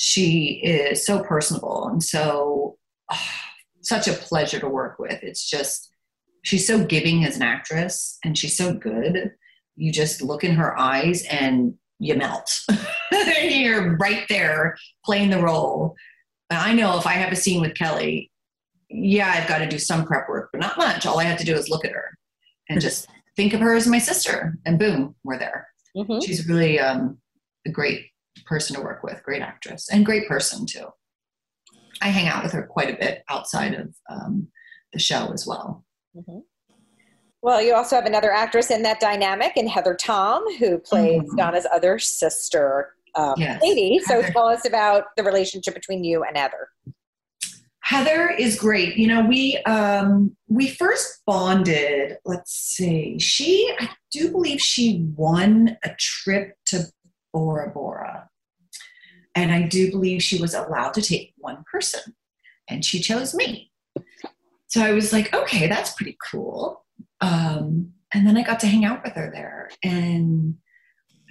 she 0.00 0.60
is 0.62 1.04
so 1.04 1.24
personable 1.24 1.88
and 1.88 2.00
so 2.04 2.78
ah, 3.10 3.42
such 3.82 4.06
a 4.06 4.12
pleasure 4.12 4.60
to 4.60 4.68
work 4.68 4.96
with. 5.00 5.20
It's 5.24 5.50
just, 5.50 5.90
she's 6.44 6.68
so 6.68 6.84
giving 6.84 7.24
as 7.24 7.34
an 7.34 7.42
actress 7.42 8.16
and 8.24 8.38
she's 8.38 8.56
so 8.56 8.72
good. 8.72 9.32
You 9.74 9.90
just 9.90 10.22
look 10.22 10.44
in 10.44 10.54
her 10.54 10.78
eyes 10.78 11.24
and 11.24 11.74
you 11.98 12.14
melt. 12.14 12.60
You're 13.42 13.96
right 13.96 14.24
there 14.28 14.76
playing 15.04 15.30
the 15.30 15.42
role. 15.42 15.96
And 16.48 16.60
I 16.60 16.74
know 16.74 16.96
if 16.96 17.06
I 17.06 17.14
have 17.14 17.32
a 17.32 17.36
scene 17.36 17.60
with 17.60 17.74
Kelly, 17.74 18.30
yeah, 18.88 19.34
I've 19.36 19.48
got 19.48 19.58
to 19.58 19.68
do 19.68 19.80
some 19.80 20.06
prep 20.06 20.28
work, 20.28 20.50
but 20.52 20.60
not 20.60 20.78
much. 20.78 21.06
All 21.06 21.18
I 21.18 21.24
have 21.24 21.38
to 21.38 21.44
do 21.44 21.54
is 21.54 21.68
look 21.68 21.84
at 21.84 21.90
her 21.90 22.16
and 22.68 22.80
just 22.80 23.08
think 23.34 23.52
of 23.52 23.58
her 23.60 23.74
as 23.74 23.88
my 23.88 23.98
sister, 23.98 24.56
and 24.64 24.78
boom, 24.78 25.16
we're 25.24 25.38
there. 25.38 25.66
Mhm. 25.96 26.24
She's 26.24 26.48
really 26.48 26.78
um, 26.78 27.18
a 27.66 27.70
great 27.70 28.06
person 28.46 28.76
to 28.76 28.82
work 28.82 29.02
with, 29.02 29.22
great 29.22 29.42
actress, 29.42 29.88
and 29.90 30.04
great 30.06 30.28
person 30.28 30.66
too. 30.66 30.86
I 32.00 32.08
hang 32.08 32.28
out 32.28 32.42
with 32.42 32.52
her 32.52 32.62
quite 32.64 32.94
a 32.94 32.98
bit 32.98 33.22
outside 33.28 33.74
of 33.74 33.94
um, 34.08 34.48
the 34.92 34.98
show 34.98 35.32
as 35.32 35.46
well. 35.46 35.84
Well, 37.42 37.62
you 37.62 37.74
also 37.74 37.96
have 37.96 38.06
another 38.06 38.32
actress 38.32 38.70
in 38.70 38.82
that 38.82 39.00
dynamic, 39.00 39.56
in 39.56 39.68
Heather 39.68 39.94
Tom, 39.94 40.44
who 40.58 40.78
plays 40.78 41.22
Mhm. 41.22 41.36
Donna's 41.36 41.66
other 41.72 41.98
sister, 41.98 42.94
um, 43.14 43.34
Yes, 43.36 43.60
Katie. 43.62 44.00
So 44.00 44.20
Heather. 44.20 44.32
tell 44.32 44.48
us 44.48 44.66
about 44.66 45.04
the 45.16 45.22
relationship 45.22 45.74
between 45.74 46.02
you 46.04 46.24
and 46.24 46.36
Heather. 46.36 46.68
Heather 47.82 48.28
is 48.28 48.58
great. 48.58 48.96
You 48.96 49.06
know, 49.06 49.24
we 49.24 49.56
um, 49.64 50.36
we 50.48 50.68
first 50.68 51.22
bonded. 51.26 52.18
Let's 52.26 52.52
see. 52.52 53.18
She, 53.18 53.72
I 53.80 53.88
do 54.10 54.30
believe, 54.30 54.60
she 54.60 55.06
won 55.16 55.78
a 55.84 55.94
trip 55.98 56.54
to 56.66 56.84
Bora 57.32 57.70
Bora, 57.70 58.28
and 59.34 59.52
I 59.52 59.62
do 59.62 59.90
believe 59.90 60.22
she 60.22 60.40
was 60.40 60.54
allowed 60.54 60.94
to 60.94 61.02
take 61.02 61.32
one 61.36 61.64
person, 61.70 62.14
and 62.68 62.84
she 62.84 63.00
chose 63.00 63.34
me. 63.34 63.70
So 64.68 64.82
I 64.82 64.92
was 64.92 65.12
like, 65.12 65.34
okay, 65.34 65.66
that's 65.66 65.94
pretty 65.94 66.16
cool. 66.30 66.84
Um, 67.20 67.92
and 68.12 68.26
then 68.26 68.36
I 68.36 68.42
got 68.42 68.60
to 68.60 68.66
hang 68.66 68.84
out 68.84 69.02
with 69.04 69.14
her 69.14 69.30
there, 69.32 69.70
and 69.82 70.56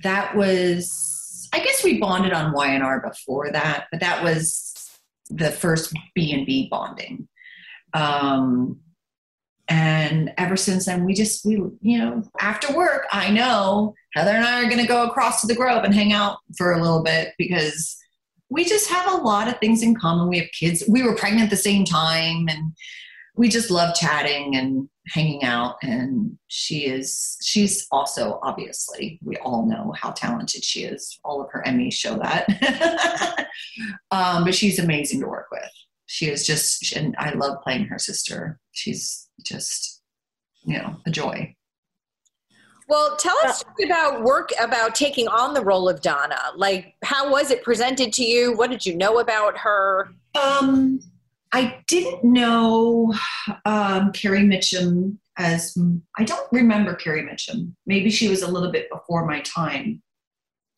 that 0.04 0.36
was, 0.36 1.50
I 1.54 1.60
guess, 1.60 1.84
we 1.84 2.00
bonded 2.00 2.34
on 2.34 2.54
YNR 2.54 3.04
before 3.04 3.52
that, 3.52 3.88
but 3.92 4.00
that 4.02 4.24
was 4.24 4.74
the 5.30 5.52
first 5.52 5.94
B 6.16 6.32
and 6.34 6.46
B 6.46 6.68
bonding. 6.70 7.28
Um, 7.94 8.80
and 9.70 10.32
ever 10.38 10.56
since 10.56 10.86
then, 10.86 11.04
we 11.04 11.14
just 11.14 11.46
we 11.46 11.56
you 11.82 11.98
know 11.98 12.24
after 12.40 12.76
work, 12.76 13.06
I 13.12 13.30
know 13.30 13.96
Heather 14.14 14.32
and 14.32 14.46
I 14.46 14.62
are 14.62 14.70
going 14.70 14.82
to 14.82 14.88
go 14.88 15.06
across 15.06 15.42
to 15.42 15.48
the 15.48 15.56
Grove 15.56 15.84
and 15.84 15.94
hang 15.94 16.14
out 16.14 16.38
for 16.58 16.74
a 16.74 16.82
little 16.82 17.04
bit 17.04 17.34
because 17.38 17.98
we 18.50 18.64
just 18.64 18.90
have 18.90 19.12
a 19.12 19.18
lot 19.24 19.48
of 19.48 19.60
things 19.60 19.84
in 19.84 19.96
common. 19.96 20.30
We 20.30 20.40
have 20.40 20.48
kids. 20.58 20.84
We 20.88 21.04
were 21.04 21.16
pregnant 21.16 21.46
at 21.46 21.50
the 21.50 21.58
same 21.58 21.84
time, 21.84 22.48
and 22.50 22.72
we 23.36 23.50
just 23.50 23.70
love 23.70 23.94
chatting 23.96 24.56
and 24.56 24.88
hanging 25.08 25.44
out. 25.44 25.76
And 25.82 26.38
she 26.48 26.86
is 26.86 27.38
she's 27.44 27.88
also 27.92 28.40
obviously 28.44 29.20
we 29.24 29.36
all 29.38 29.66
know 29.66 29.94
how 29.98 30.12
talented 30.12 30.64
she 30.64 30.84
is. 30.84 31.20
All 31.26 31.42
of 31.42 31.52
her 31.52 31.64
Emmys 31.68 31.94
show 31.94 32.18
that. 32.20 33.48
um, 34.12 34.46
but 34.46 34.56
she's 34.56 34.80
amazing 34.80 35.20
to 35.22 35.28
work 35.28 35.48
with. 35.52 35.70
She 36.08 36.30
is 36.30 36.46
just, 36.46 36.96
and 36.96 37.16
I 37.20 37.32
love 37.34 37.62
playing 37.62 37.86
her 37.86 38.00
sister. 38.00 38.60
She's 38.72 39.28
just, 39.44 40.02
you 40.64 40.78
know, 40.78 40.98
a 41.06 41.12
joy. 41.12 41.56
Well, 42.90 43.18
tell 43.18 43.36
us 43.46 43.64
about 43.84 44.24
work 44.24 44.52
about 44.62 44.96
taking 44.96 45.28
on 45.28 45.54
the 45.54 45.62
role 45.62 45.90
of 45.90 46.00
Donna. 46.02 46.40
Like, 46.56 46.96
how 47.04 47.30
was 47.30 47.52
it 47.52 47.62
presented 47.62 48.14
to 48.14 48.24
you? 48.24 48.56
What 48.56 48.70
did 48.72 48.86
you 48.86 48.96
know 48.96 49.20
about 49.20 49.58
her? 49.58 50.10
Um, 50.42 51.02
I 51.52 51.84
didn't 51.88 52.24
know 52.24 53.14
um, 53.66 54.14
Carrie 54.14 54.40
Mitchum 54.40 55.18
as 55.38 55.78
I 56.18 56.24
don't 56.24 56.48
remember 56.52 56.96
Carrie 56.96 57.24
Mitchum. 57.24 57.74
Maybe 57.86 58.10
she 58.10 58.30
was 58.30 58.42
a 58.42 58.50
little 58.50 58.72
bit 58.72 58.90
before 58.90 59.26
my 59.26 59.42
time. 59.42 60.02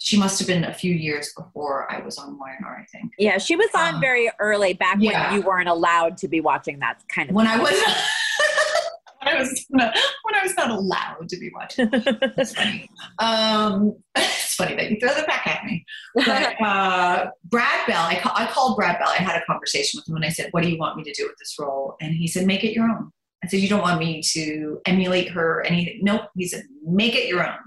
She 0.01 0.17
must 0.17 0.39
have 0.39 0.47
been 0.47 0.63
a 0.63 0.73
few 0.73 0.93
years 0.95 1.33
before 1.37 1.91
I 1.91 1.99
was 2.01 2.17
on 2.17 2.39
YNR, 2.39 2.81
I 2.81 2.85
think. 2.91 3.11
Yeah, 3.17 3.37
she 3.37 3.55
was 3.57 3.69
on 3.75 3.95
Um, 3.95 4.01
very 4.01 4.29
early, 4.39 4.73
back 4.73 4.97
yeah. 4.99 5.31
when 5.31 5.39
you 5.41 5.45
weren't 5.45 5.67
allowed 5.69 6.17
to 6.17 6.27
be 6.29 6.39
watching 6.39 6.79
that 6.79 7.03
kind 7.13 7.29
of. 7.29 7.35
When 7.35 7.47
I 7.47 7.57
was 7.59 7.71
when 9.21 9.35
I 9.35 9.39
was 9.39 9.65
not, 9.69 9.93
when 10.23 10.35
I 10.35 10.43
was 10.43 10.55
not 10.55 10.69
allowed 10.71 11.27
to 11.27 11.37
be 11.37 11.51
watching. 11.53 11.89
That's 12.37 12.55
funny. 12.55 12.89
Um, 13.19 13.93
it's 14.15 14.55
funny 14.55 14.75
that 14.75 14.89
you 14.89 14.97
throw 15.01 15.09
that 15.13 15.27
back 15.27 15.45
at 15.45 15.65
me. 15.65 15.83
But 16.15 16.61
uh, 16.65 17.31
Brad 17.43 17.85
Bell, 17.85 18.05
I, 18.05 18.15
ca- 18.15 18.33
I 18.35 18.45
called 18.47 18.77
Brad 18.77 18.97
Bell. 18.99 19.09
I 19.09 19.21
had 19.21 19.35
a 19.35 19.45
conversation 19.45 19.97
with 19.99 20.07
him 20.07 20.15
and 20.15 20.23
I 20.23 20.29
said, 20.29 20.47
What 20.51 20.63
do 20.63 20.69
you 20.69 20.77
want 20.77 20.95
me 20.95 21.03
to 21.03 21.11
do 21.13 21.25
with 21.27 21.35
this 21.39 21.55
role? 21.59 21.95
And 21.99 22.15
he 22.15 22.25
said, 22.27 22.45
Make 22.47 22.63
it 22.63 22.71
your 22.73 22.85
own. 22.85 23.11
I 23.43 23.47
said, 23.47 23.59
You 23.59 23.67
don't 23.67 23.81
want 23.81 23.99
me 23.99 24.21
to 24.33 24.79
emulate 24.85 25.29
her? 25.31 25.59
And 25.61 25.75
he, 25.75 25.99
nope. 26.01 26.21
He 26.37 26.47
said, 26.47 26.63
Make 26.85 27.15
it 27.15 27.27
your 27.27 27.45
own. 27.45 27.57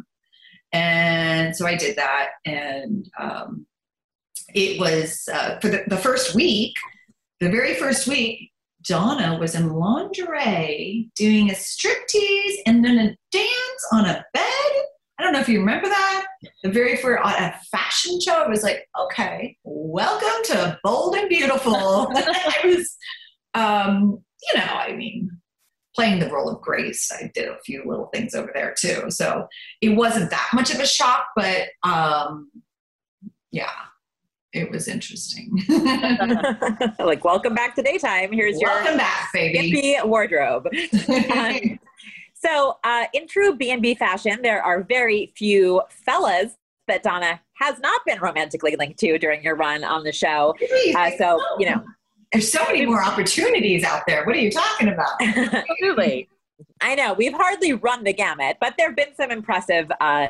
And 0.73 1.55
so 1.55 1.67
I 1.67 1.75
did 1.75 1.97
that. 1.97 2.31
And 2.45 3.09
um, 3.19 3.67
it 4.55 4.81
was 4.81 5.29
uh, 5.33 5.59
for 5.61 5.69
the, 5.69 5.85
the 5.87 5.97
first 5.97 6.35
week, 6.35 6.77
the 7.41 7.51
very 7.51 7.75
first 7.75 8.07
week, 8.07 8.51
Donna 8.83 9.39
was 9.39 9.55
in 9.55 9.71
lingerie 9.71 11.11
doing 11.15 11.51
a 11.51 11.55
striptease 11.55 12.57
and 12.67 12.85
then 12.85 12.99
a 12.99 13.17
dance 13.31 13.87
on 13.93 14.07
a 14.07 14.25
bed. 14.33 14.73
I 15.19 15.23
don't 15.23 15.33
know 15.33 15.41
if 15.41 15.49
you 15.49 15.61
remember 15.61 15.89
that. 15.89 16.27
The 16.65 16.71
very 16.71 16.97
first 16.97 17.23
a 17.25 17.55
fashion 17.71 18.21
show, 18.21 18.43
I 18.43 18.49
was 18.49 18.63
like, 18.63 18.89
okay, 18.99 19.57
welcome 19.63 20.43
to 20.47 20.79
Bold 20.83 21.15
and 21.15 21.29
Beautiful. 21.29 21.75
I 22.17 22.61
was, 22.65 22.97
um, 23.55 24.23
you 24.43 24.59
know, 24.59 24.67
I 24.67 24.93
mean, 24.97 25.31
playing 25.95 26.19
the 26.19 26.31
role 26.31 26.49
of 26.49 26.61
Grace, 26.63 27.11
I 27.13 27.31
did 27.35 27.49
a 27.49 27.59
few 27.65 27.83
little 27.85 28.07
things 28.07 28.35
over 28.35 28.51
there 28.55 28.75
too. 28.79 29.11
So 29.11 29.47
it 29.81 29.91
wasn't 29.91 30.31
that 30.31 30.51
much 30.55 30.73
of 30.73 30.81
a 30.81 30.87
shock, 30.87 31.27
but 31.37 31.69
um, 31.83 32.51
yeah, 33.51 33.71
it 34.53 34.71
was 34.71 34.89
interesting. 34.89 35.51
like, 36.99 37.25
welcome 37.25 37.55
back 37.55 37.75
to 37.77 37.83
daytime. 37.83 38.33
Here's 38.33 38.57
welcome 38.61 38.87
your 38.87 38.97
back, 38.99 39.31
baby. 39.33 39.73
hippie 39.73 40.07
wardrobe. 40.07 40.69
Um, 41.33 41.79
so, 42.35 42.79
uh, 42.83 43.05
in 43.15 43.29
true 43.29 43.55
B&B 43.55 43.95
fashion, 43.95 44.41
there 44.43 44.61
are 44.63 44.83
very 44.83 45.33
few 45.37 45.81
fellas 45.89 46.57
that 46.89 47.05
Donna 47.05 47.41
has 47.55 47.79
not 47.79 48.01
been 48.05 48.19
romantically 48.21 48.75
linked 48.77 48.99
to 48.99 49.17
during 49.17 49.45
your 49.45 49.55
run 49.55 49.85
on 49.85 50.03
the 50.03 50.11
show. 50.11 50.55
Uh, 50.97 51.11
so, 51.17 51.41
you 51.59 51.71
know, 51.71 51.85
there's 52.33 52.51
so 52.51 52.65
many 52.65 52.87
more 52.87 53.03
opportunities 53.03 53.85
out 53.85 54.03
there. 54.07 54.25
What 54.25 54.35
are 54.37 54.41
you 54.41 54.51
talking 54.51 54.89
about? 54.89 55.11
Absolutely. 55.21 56.29
I 56.81 56.95
know 56.95 57.13
we've 57.13 57.33
hardly 57.33 57.73
run 57.75 58.05
the 58.05 58.13
gamut, 58.13 58.57
but 58.61 58.75
there 58.77 58.89
have 58.89 58.97
been 58.97 59.15
some 59.15 59.31
impressive 59.31 59.91
uh, 60.01 60.29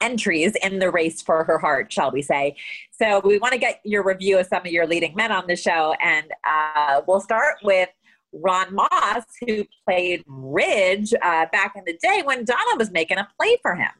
entries 0.00 0.54
in 0.62 0.78
the 0.78 0.90
race 0.90 1.22
for 1.22 1.44
her 1.44 1.58
heart, 1.58 1.92
shall 1.92 2.10
we 2.10 2.22
say. 2.22 2.56
So 2.90 3.20
we 3.24 3.38
want 3.38 3.52
to 3.52 3.58
get 3.58 3.80
your 3.84 4.02
review 4.02 4.38
of 4.38 4.46
some 4.46 4.66
of 4.66 4.72
your 4.72 4.86
leading 4.86 5.14
men 5.14 5.30
on 5.30 5.46
the 5.46 5.56
show, 5.56 5.94
and 6.02 6.26
uh, 6.44 7.02
we'll 7.06 7.20
start 7.20 7.56
with 7.62 7.88
Ron 8.32 8.74
Moss, 8.74 9.24
who 9.46 9.64
played 9.86 10.24
Ridge 10.26 11.14
uh, 11.14 11.46
back 11.52 11.74
in 11.76 11.84
the 11.86 11.96
day 12.02 12.22
when 12.24 12.44
Donna 12.44 12.76
was 12.76 12.90
making 12.90 13.18
a 13.18 13.28
play 13.38 13.56
for 13.62 13.74
him. 13.74 13.90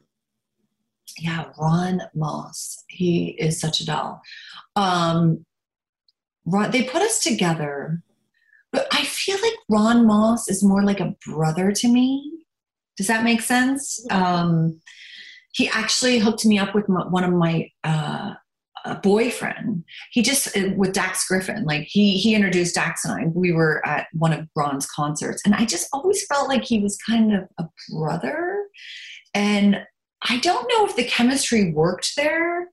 Yeah, 1.17 1.45
Ron 1.59 2.01
Moss. 2.13 2.83
He 2.89 3.29
is 3.39 3.59
such 3.59 3.79
a 3.79 3.85
doll. 3.85 4.21
Um, 4.75 5.45
Ron, 6.45 6.71
they 6.71 6.83
put 6.83 7.01
us 7.01 7.19
together, 7.19 8.01
but 8.71 8.87
I 8.91 9.03
feel 9.03 9.37
like 9.41 9.53
Ron 9.69 10.05
Moss 10.05 10.49
is 10.49 10.63
more 10.63 10.83
like 10.83 10.99
a 10.99 11.15
brother 11.25 11.71
to 11.71 11.87
me. 11.87 12.31
Does 12.97 13.07
that 13.07 13.23
make 13.23 13.41
sense? 13.41 14.05
Um, 14.11 14.79
he 15.53 15.69
actually 15.69 16.19
hooked 16.19 16.45
me 16.45 16.59
up 16.59 16.75
with 16.75 16.87
my, 16.87 17.07
one 17.07 17.23
of 17.23 17.33
my 17.33 17.69
uh, 17.83 18.35
boyfriend. 19.01 19.83
He 20.11 20.21
just 20.21 20.55
uh, 20.55 20.69
with 20.75 20.93
Dax 20.93 21.27
Griffin, 21.27 21.63
like 21.65 21.87
he 21.89 22.17
he 22.17 22.35
introduced 22.35 22.75
Dax 22.75 23.05
and 23.05 23.13
I. 23.13 23.25
We 23.27 23.51
were 23.51 23.85
at 23.85 24.07
one 24.13 24.33
of 24.33 24.47
Ron's 24.55 24.85
concerts, 24.85 25.41
and 25.45 25.55
I 25.55 25.65
just 25.65 25.87
always 25.91 26.25
felt 26.27 26.47
like 26.47 26.63
he 26.63 26.79
was 26.79 26.97
kind 26.97 27.33
of 27.33 27.43
a 27.57 27.65
brother. 27.91 28.65
And 29.33 29.81
I 30.21 30.37
don't 30.37 30.69
know 30.69 30.85
if 30.85 30.95
the 30.95 31.03
chemistry 31.03 31.71
worked 31.71 32.15
there, 32.15 32.69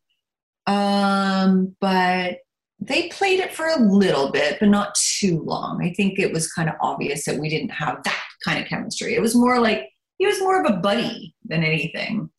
um, 0.66 1.76
but 1.80 2.38
they 2.86 3.08
played 3.08 3.40
it 3.40 3.54
for 3.54 3.66
a 3.66 3.78
little 3.78 4.30
bit, 4.30 4.58
but 4.58 4.68
not 4.68 4.94
too 4.94 5.42
long. 5.42 5.82
I 5.82 5.92
think 5.92 6.18
it 6.18 6.32
was 6.32 6.52
kind 6.52 6.68
of 6.68 6.74
obvious 6.80 7.24
that 7.24 7.38
we 7.38 7.48
didn't 7.48 7.70
have 7.70 8.02
that 8.02 8.24
kind 8.44 8.60
of 8.60 8.68
chemistry. 8.68 9.14
It 9.14 9.20
was 9.20 9.34
more 9.34 9.60
like 9.60 9.88
he 10.18 10.26
was 10.26 10.40
more 10.40 10.60
of 10.60 10.70
a 10.70 10.76
buddy 10.78 11.34
than 11.44 11.62
anything. 11.62 12.30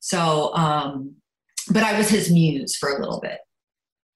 So, 0.00 0.54
um, 0.54 1.16
but 1.72 1.82
I 1.82 1.96
was 1.96 2.08
his 2.08 2.30
muse 2.30 2.76
for 2.76 2.90
a 2.90 3.00
little 3.00 3.20
bit 3.20 3.38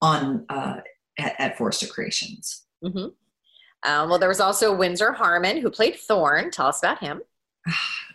on 0.01 0.47
uh, 0.49 0.77
at, 1.19 1.35
at 1.39 1.57
Creations. 1.57 2.65
Mm-hmm. 2.83 3.09
Um, 3.91 4.09
well, 4.09 4.19
there 4.19 4.29
was 4.29 4.41
also 4.41 4.75
Windsor 4.75 5.13
Harmon 5.13 5.59
who 5.59 5.71
played 5.71 5.97
Thorne. 5.97 6.51
Tell 6.51 6.67
us 6.67 6.81
about 6.81 7.01
him. 7.01 7.21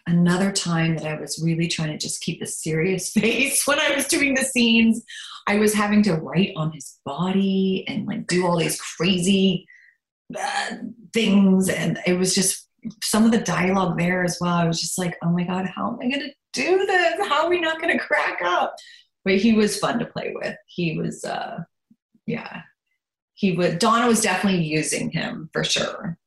Another 0.07 0.51
time 0.51 0.95
that 0.97 1.05
I 1.05 1.19
was 1.19 1.41
really 1.43 1.67
trying 1.67 1.91
to 1.91 1.97
just 1.97 2.21
keep 2.21 2.41
a 2.41 2.47
serious 2.47 3.11
face 3.13 3.65
when 3.67 3.79
I 3.79 3.95
was 3.95 4.07
doing 4.07 4.33
the 4.33 4.43
scenes. 4.43 5.03
I 5.47 5.57
was 5.57 5.73
having 5.73 6.03
to 6.03 6.15
write 6.15 6.53
on 6.55 6.71
his 6.71 6.99
body 7.05 7.85
and 7.87 8.05
like 8.05 8.27
do 8.27 8.45
all 8.45 8.57
these 8.57 8.79
crazy 8.79 9.67
uh, 10.37 10.75
things, 11.13 11.69
and 11.69 11.99
it 12.05 12.13
was 12.13 12.35
just 12.35 12.67
some 13.03 13.25
of 13.25 13.31
the 13.31 13.39
dialogue 13.39 13.97
there 13.97 14.23
as 14.23 14.37
well. 14.39 14.53
I 14.53 14.65
was 14.65 14.79
just 14.79 14.97
like, 14.97 15.17
oh 15.23 15.29
my 15.29 15.43
god, 15.43 15.65
how 15.65 15.89
am 15.89 15.99
I 16.01 16.09
going 16.09 16.21
to 16.21 16.33
do 16.53 16.85
this? 16.85 17.27
How 17.27 17.45
are 17.45 17.49
we 17.49 17.59
not 17.59 17.81
going 17.81 17.97
to 17.97 18.03
crack 18.03 18.39
up? 18.43 18.75
But 19.25 19.37
he 19.37 19.53
was 19.53 19.79
fun 19.79 19.99
to 19.99 20.05
play 20.05 20.33
with. 20.33 20.55
He 20.67 20.97
was, 20.97 21.23
uh, 21.25 21.59
yeah, 22.25 22.61
he 23.33 23.53
would. 23.53 23.79
Donna 23.79 24.07
was 24.07 24.21
definitely 24.21 24.63
using 24.63 25.09
him 25.09 25.49
for 25.51 25.63
sure 25.63 26.17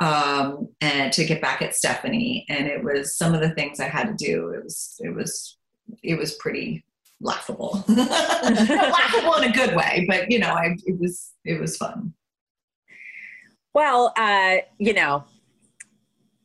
um, 0.00 0.68
and 0.80 1.12
to 1.12 1.24
get 1.24 1.40
back 1.40 1.62
at 1.62 1.74
Stephanie. 1.74 2.46
And 2.48 2.66
it 2.66 2.82
was 2.82 3.16
some 3.16 3.34
of 3.34 3.40
the 3.40 3.50
things 3.50 3.80
I 3.80 3.88
had 3.88 4.06
to 4.06 4.24
do. 4.24 4.50
It 4.50 4.64
was 4.64 5.00
it 5.00 5.14
was 5.14 5.58
it 6.02 6.18
was 6.18 6.34
pretty 6.34 6.84
laughable, 7.20 7.84
laughable 7.88 9.34
in 9.34 9.50
a 9.50 9.52
good 9.52 9.74
way. 9.74 10.04
But 10.08 10.30
you 10.30 10.38
know, 10.38 10.52
I, 10.52 10.76
it 10.84 10.98
was 10.98 11.32
it 11.44 11.60
was 11.60 11.76
fun. 11.76 12.14
Well, 13.74 14.12
uh, 14.16 14.56
you 14.78 14.92
know, 14.92 15.24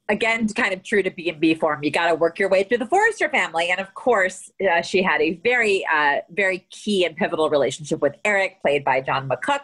again, 0.09 0.47
kind 0.49 0.73
of 0.73 0.83
true 0.83 1.01
to 1.01 1.09
B 1.09 1.29
and 1.29 1.39
B 1.39 1.55
form, 1.55 1.83
you 1.83 1.89
got 1.89 2.07
to 2.07 2.15
work 2.15 2.37
your 2.37 2.49
way 2.49 2.63
through 2.63 2.79
the 2.79 2.85
Forrester 2.85 3.29
family, 3.29 3.71
and 3.71 3.79
of 3.79 3.93
course, 3.93 4.51
uh, 4.71 4.81
she 4.81 5.01
had 5.01 5.21
a 5.21 5.39
very, 5.43 5.85
uh, 5.91 6.17
very 6.29 6.67
key 6.69 7.05
and 7.05 7.15
pivotal 7.15 7.49
relationship 7.49 8.01
with 8.01 8.15
Eric, 8.25 8.61
played 8.61 8.83
by 8.83 9.01
John 9.01 9.29
McCook 9.29 9.61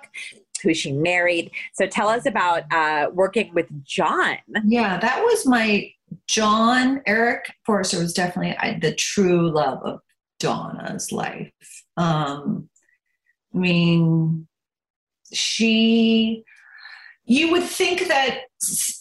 who 0.62 0.74
she 0.74 0.92
married. 0.92 1.52
So 1.74 1.88
tell 1.88 2.10
us 2.10 2.26
about 2.26 2.64
uh, 2.72 3.10
working 3.14 3.54
with 3.54 3.68
John. 3.84 4.38
Yeah, 4.66 5.00
that 5.00 5.22
was 5.24 5.46
my 5.46 5.92
John. 6.28 7.02
Eric 7.06 7.52
Forrester 7.66 8.00
was 8.00 8.14
definitely 8.14 8.56
I, 8.58 8.80
the 8.80 8.94
true 8.94 9.50
love 9.52 9.80
of 9.84 10.00
Donna's 10.40 11.12
life. 11.12 11.52
Um, 11.98 12.70
I 13.54 13.58
mean, 13.58 14.48
she. 15.34 16.44
You 17.26 17.52
would 17.52 17.64
think 17.64 18.08
that 18.08 18.46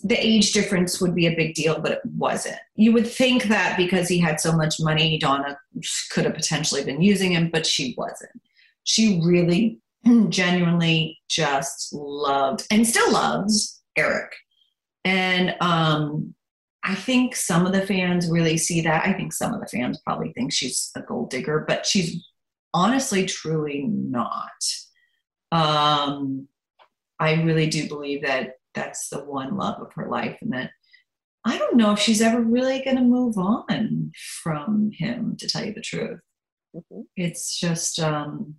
the 0.05 0.17
age 0.19 0.53
difference 0.53 1.01
would 1.01 1.15
be 1.15 1.27
a 1.27 1.35
big 1.35 1.55
deal, 1.55 1.81
but 1.81 1.93
it 1.93 2.01
wasn't. 2.17 2.59
You 2.77 2.93
would 2.93 3.07
think 3.07 3.45
that 3.45 3.79
because 3.79 4.07
he 4.07 4.19
had 4.19 4.39
so 4.39 4.53
much 4.53 4.79
money, 4.79 5.19
Donna 5.19 5.59
could 6.11 6.25
have 6.25 6.35
potentially 6.35 6.85
been 6.85 7.01
using 7.01 7.33
him, 7.33 7.49
but 7.51 7.65
she 7.65 7.95
wasn't. 7.97 8.39
She 8.85 9.21
really 9.25 9.81
genuinely 10.29 11.19
just 11.29 11.93
loved 11.93 12.67
and 12.71 12.87
still 12.87 13.13
loves 13.13 13.83
Eric. 13.97 14.33
And 15.05 15.55
um, 15.61 16.35
I 16.83 16.95
think 16.95 17.35
some 17.37 17.67
of 17.67 17.73
the 17.73 17.87
fans 17.87 18.31
really 18.31 18.57
see 18.57 18.81
that. 18.83 19.07
I 19.07 19.13
think 19.13 19.33
some 19.33 19.55
of 19.55 19.61
the 19.61 19.67
fans 19.67 20.01
probably 20.05 20.33
think 20.33 20.53
she's 20.53 20.91
a 20.97 21.01
gold 21.01 21.31
digger, 21.31 21.65
but 21.67 21.87
she's 21.87 22.25
honestly, 22.73 23.27
truly 23.27 23.85
not. 23.87 24.51
Um, 25.51 26.49
I 27.19 27.43
really 27.43 27.67
do 27.67 27.89
believe 27.89 28.23
that 28.23 28.53
that's 28.75 29.09
the 29.09 29.25
one 29.25 29.57
love 29.57 29.81
of 29.81 29.93
her 29.95 30.09
life, 30.09 30.39
and 30.41 30.53
that 30.53 30.71
I 31.45 31.59
don't 31.59 31.77
know 31.77 31.93
if 31.93 31.99
she's 31.99 32.21
ever 32.21 32.41
really 32.41 32.83
going 32.85 32.97
to 32.97 33.03
move 33.03 33.39
on 33.39 34.13
from 34.43 34.91
him, 34.93 35.37
to 35.39 35.49
tell 35.49 35.65
you 35.65 35.73
the 35.73 35.81
truth. 35.81 36.21
Mm-hmm. 36.77 37.01
It's 37.17 37.59
just, 37.59 37.99
um, 37.99 38.57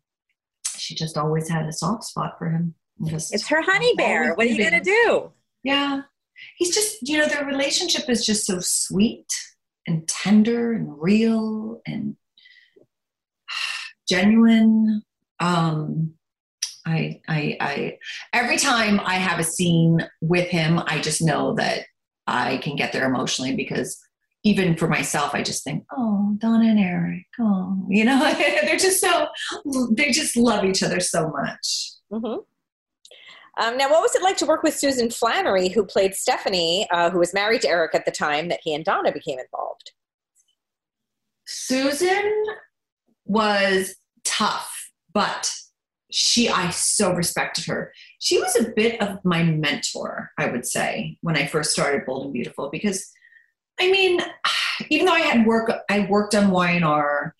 she 0.80 0.96
just 0.96 1.18
always 1.18 1.50
had 1.50 1.66
a 1.66 1.74
soft 1.74 2.04
spot 2.04 2.36
for 2.38 2.50
him. 2.50 2.76
Just 3.06 3.34
it's 3.34 3.48
her 3.48 3.62
honey 3.62 3.94
bear. 3.96 4.34
What 4.36 4.46
are 4.46 4.50
you 4.50 4.58
going 4.58 4.82
to 4.82 4.82
do? 4.82 5.32
Yeah. 5.64 6.02
He's 6.58 6.74
just, 6.74 7.08
you 7.08 7.18
know, 7.18 7.28
their 7.28 7.46
relationship 7.46 8.10
is 8.10 8.26
just 8.26 8.46
so 8.46 8.60
sweet 8.60 9.28
and 9.88 10.08
tender 10.08 10.74
and 10.74 11.02
real 11.02 11.82
and 11.86 12.16
genuine. 14.10 15.04
Um, 15.40 16.14
I, 16.86 17.22
I, 17.28 17.58
I, 17.60 17.98
every 18.34 18.58
time 18.58 19.00
I 19.04 19.16
have 19.16 19.40
a 19.40 19.44
scene 19.44 20.08
with 20.22 20.48
him, 20.50 20.82
I 20.86 21.00
just 21.00 21.22
know 21.22 21.56
that 21.56 21.86
I 22.28 22.58
can 22.58 22.76
get 22.76 22.94
there 22.94 23.06
emotionally 23.06 23.56
because 23.56 24.00
even 24.44 24.76
for 24.76 24.88
myself, 24.88 25.36
I 25.36 25.44
just 25.44 25.64
think, 25.64 25.86
oh, 25.92 26.36
Donna 26.38 26.70
and 26.70 26.80
Eric, 26.80 27.26
oh, 27.40 27.86
you 27.90 28.06
know, 28.06 28.20
they're 28.64 28.78
just 28.78 29.02
so, 29.02 29.28
they 29.92 30.12
just 30.12 30.38
love 30.38 30.64
each 30.64 30.82
other 30.82 31.00
so 31.00 31.30
much. 31.30 31.92
Mm-hmm. 32.12 32.40
Um, 33.62 33.78
now, 33.78 33.90
what 33.90 34.02
was 34.02 34.16
it 34.16 34.24
like 34.24 34.38
to 34.38 34.46
work 34.46 34.64
with 34.64 34.74
Susan 34.74 35.10
Flannery, 35.10 35.70
who 35.70 35.84
played 35.84 36.16
Stephanie, 36.16 36.88
uh, 36.92 37.10
who 37.10 37.20
was 37.20 37.34
married 37.34 37.62
to 37.62 37.70
Eric 37.70 37.94
at 37.94 38.06
the 38.06 38.12
time 38.12 38.48
that 38.48 38.62
he 38.64 38.74
and 38.74 38.86
Donna 38.86 39.12
became 39.12 39.38
involved? 39.38 39.92
Susan 41.46 42.46
was 43.26 43.96
tough, 44.24 44.92
but 45.14 45.52
she, 46.10 46.48
I 46.48 46.70
so 46.70 47.14
respected 47.14 47.66
her. 47.66 47.92
She 48.20 48.40
was 48.40 48.56
a 48.56 48.70
bit 48.76 49.02
of 49.02 49.18
my 49.26 49.44
mentor, 49.44 50.32
I 50.38 50.48
would 50.48 50.66
say, 50.66 51.18
when 51.22 51.36
I 51.36 51.46
first 51.46 51.72
started 51.72 52.06
Bold 52.06 52.26
and 52.26 52.34
Beautiful, 52.34 52.70
because 52.72 53.12
I 53.80 53.92
mean, 53.92 54.20
even 54.90 55.06
though 55.06 55.14
I 55.14 55.22
had 55.22 55.46
work, 55.46 55.72
I 55.90 56.08
worked 56.10 56.36
on 56.36 56.52
Y&R. 56.52 57.36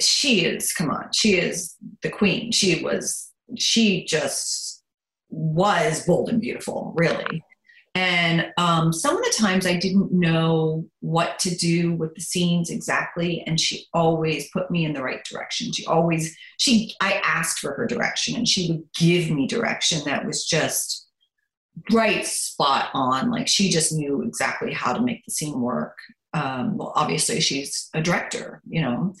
She 0.00 0.44
is, 0.44 0.72
come 0.72 0.90
on, 0.90 1.08
she 1.12 1.36
is 1.36 1.74
the 2.02 2.10
queen. 2.10 2.52
She 2.52 2.82
was, 2.82 3.30
she 3.56 4.04
just 4.04 4.82
was 5.30 6.06
bold 6.06 6.28
and 6.28 6.40
beautiful, 6.40 6.92
really. 6.96 7.42
And 7.94 8.52
um, 8.58 8.92
some 8.92 9.16
of 9.16 9.24
the 9.24 9.34
times 9.36 9.66
I 9.66 9.76
didn't 9.76 10.12
know 10.12 10.86
what 11.00 11.40
to 11.40 11.56
do 11.56 11.94
with 11.94 12.14
the 12.14 12.20
scenes 12.20 12.70
exactly, 12.70 13.42
and 13.44 13.58
she 13.58 13.86
always 13.92 14.48
put 14.52 14.70
me 14.70 14.84
in 14.84 14.92
the 14.92 15.02
right 15.02 15.24
direction. 15.24 15.72
She 15.72 15.84
always, 15.86 16.36
she, 16.58 16.94
I 17.00 17.20
asked 17.24 17.58
for 17.58 17.74
her 17.74 17.86
direction, 17.86 18.36
and 18.36 18.46
she 18.46 18.70
would 18.70 18.84
give 18.96 19.30
me 19.30 19.48
direction 19.48 20.02
that 20.04 20.24
was 20.24 20.44
just 20.44 21.07
right 21.92 22.26
spot 22.26 22.90
on. 22.94 23.30
Like 23.30 23.48
she 23.48 23.70
just 23.70 23.92
knew 23.92 24.22
exactly 24.22 24.72
how 24.72 24.92
to 24.92 25.02
make 25.02 25.24
the 25.24 25.32
scene 25.32 25.60
work. 25.60 25.96
Um, 26.34 26.76
well, 26.76 26.92
obviously 26.94 27.40
she's 27.40 27.88
a 27.94 28.02
director, 28.02 28.62
you 28.68 28.82
know, 28.82 29.14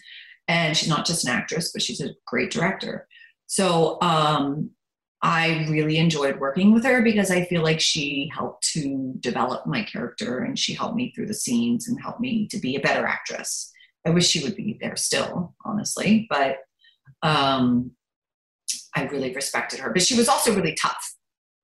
and 0.46 0.76
she's 0.76 0.88
not 0.88 1.06
just 1.06 1.24
an 1.26 1.30
actress, 1.30 1.72
but 1.72 1.82
she's 1.82 2.00
a 2.00 2.14
great 2.26 2.50
director. 2.50 3.06
So 3.46 3.98
um, 4.02 4.70
I 5.22 5.66
really 5.68 5.98
enjoyed 5.98 6.38
working 6.38 6.72
with 6.72 6.84
her 6.84 7.02
because 7.02 7.30
I 7.30 7.44
feel 7.46 7.62
like 7.62 7.80
she 7.80 8.30
helped 8.32 8.70
to 8.72 9.14
develop 9.20 9.66
my 9.66 9.82
character 9.82 10.38
and 10.38 10.58
she 10.58 10.74
helped 10.74 10.96
me 10.96 11.12
through 11.12 11.26
the 11.26 11.34
scenes 11.34 11.88
and 11.88 12.00
helped 12.00 12.20
me 12.20 12.46
to 12.48 12.58
be 12.58 12.76
a 12.76 12.80
better 12.80 13.06
actress. 13.06 13.72
I 14.06 14.10
wish 14.10 14.28
she 14.28 14.42
would 14.42 14.54
be 14.54 14.78
there 14.80 14.96
still, 14.96 15.54
honestly, 15.64 16.26
but 16.30 16.58
um, 17.22 17.90
I 18.94 19.04
really 19.04 19.34
respected 19.34 19.80
her. 19.80 19.90
But 19.92 20.02
she 20.02 20.16
was 20.16 20.28
also 20.28 20.54
really 20.54 20.76
tough. 20.80 21.14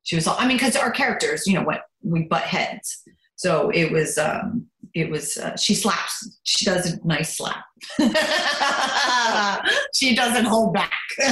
She 0.04 0.16
was, 0.16 0.26
I 0.26 0.46
mean, 0.46 0.56
because 0.56 0.76
our 0.76 0.90
characters, 0.90 1.46
you 1.46 1.54
know, 1.54 1.62
what 1.62 1.82
we 2.02 2.24
butt 2.24 2.42
heads. 2.42 3.02
So 3.36 3.70
it 3.70 3.90
was, 3.90 4.16
um, 4.18 4.66
it 4.94 5.10
was, 5.10 5.36
uh, 5.38 5.56
she 5.56 5.74
slaps. 5.74 6.38
She 6.44 6.64
does 6.64 6.92
a 6.92 7.06
nice 7.06 7.36
slap. 7.36 7.64
she 9.94 10.14
doesn't 10.14 10.44
hold 10.44 10.72
back. 10.74 10.92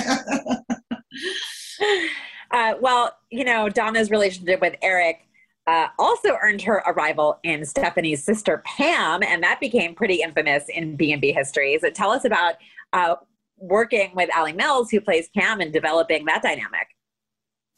uh, 2.50 2.74
well, 2.80 3.16
you 3.30 3.44
know, 3.44 3.68
Donna's 3.68 4.10
relationship 4.10 4.60
with 4.60 4.74
Eric 4.82 5.28
uh, 5.66 5.88
also 5.98 6.36
earned 6.42 6.62
her 6.62 6.82
a 6.86 6.92
rival 6.92 7.38
in 7.44 7.64
Stephanie's 7.64 8.24
sister 8.24 8.62
Pam, 8.64 9.22
and 9.22 9.42
that 9.42 9.60
became 9.60 9.94
pretty 9.94 10.22
infamous 10.22 10.64
in 10.68 10.96
B&B 10.96 11.32
history. 11.32 11.78
So 11.80 11.90
tell 11.90 12.10
us 12.10 12.24
about 12.24 12.54
uh, 12.92 13.16
working 13.58 14.12
with 14.14 14.28
Alley 14.34 14.52
Mills, 14.52 14.90
who 14.90 15.00
plays 15.00 15.28
Pam, 15.36 15.60
and 15.60 15.72
developing 15.72 16.24
that 16.24 16.42
dynamic. 16.42 16.88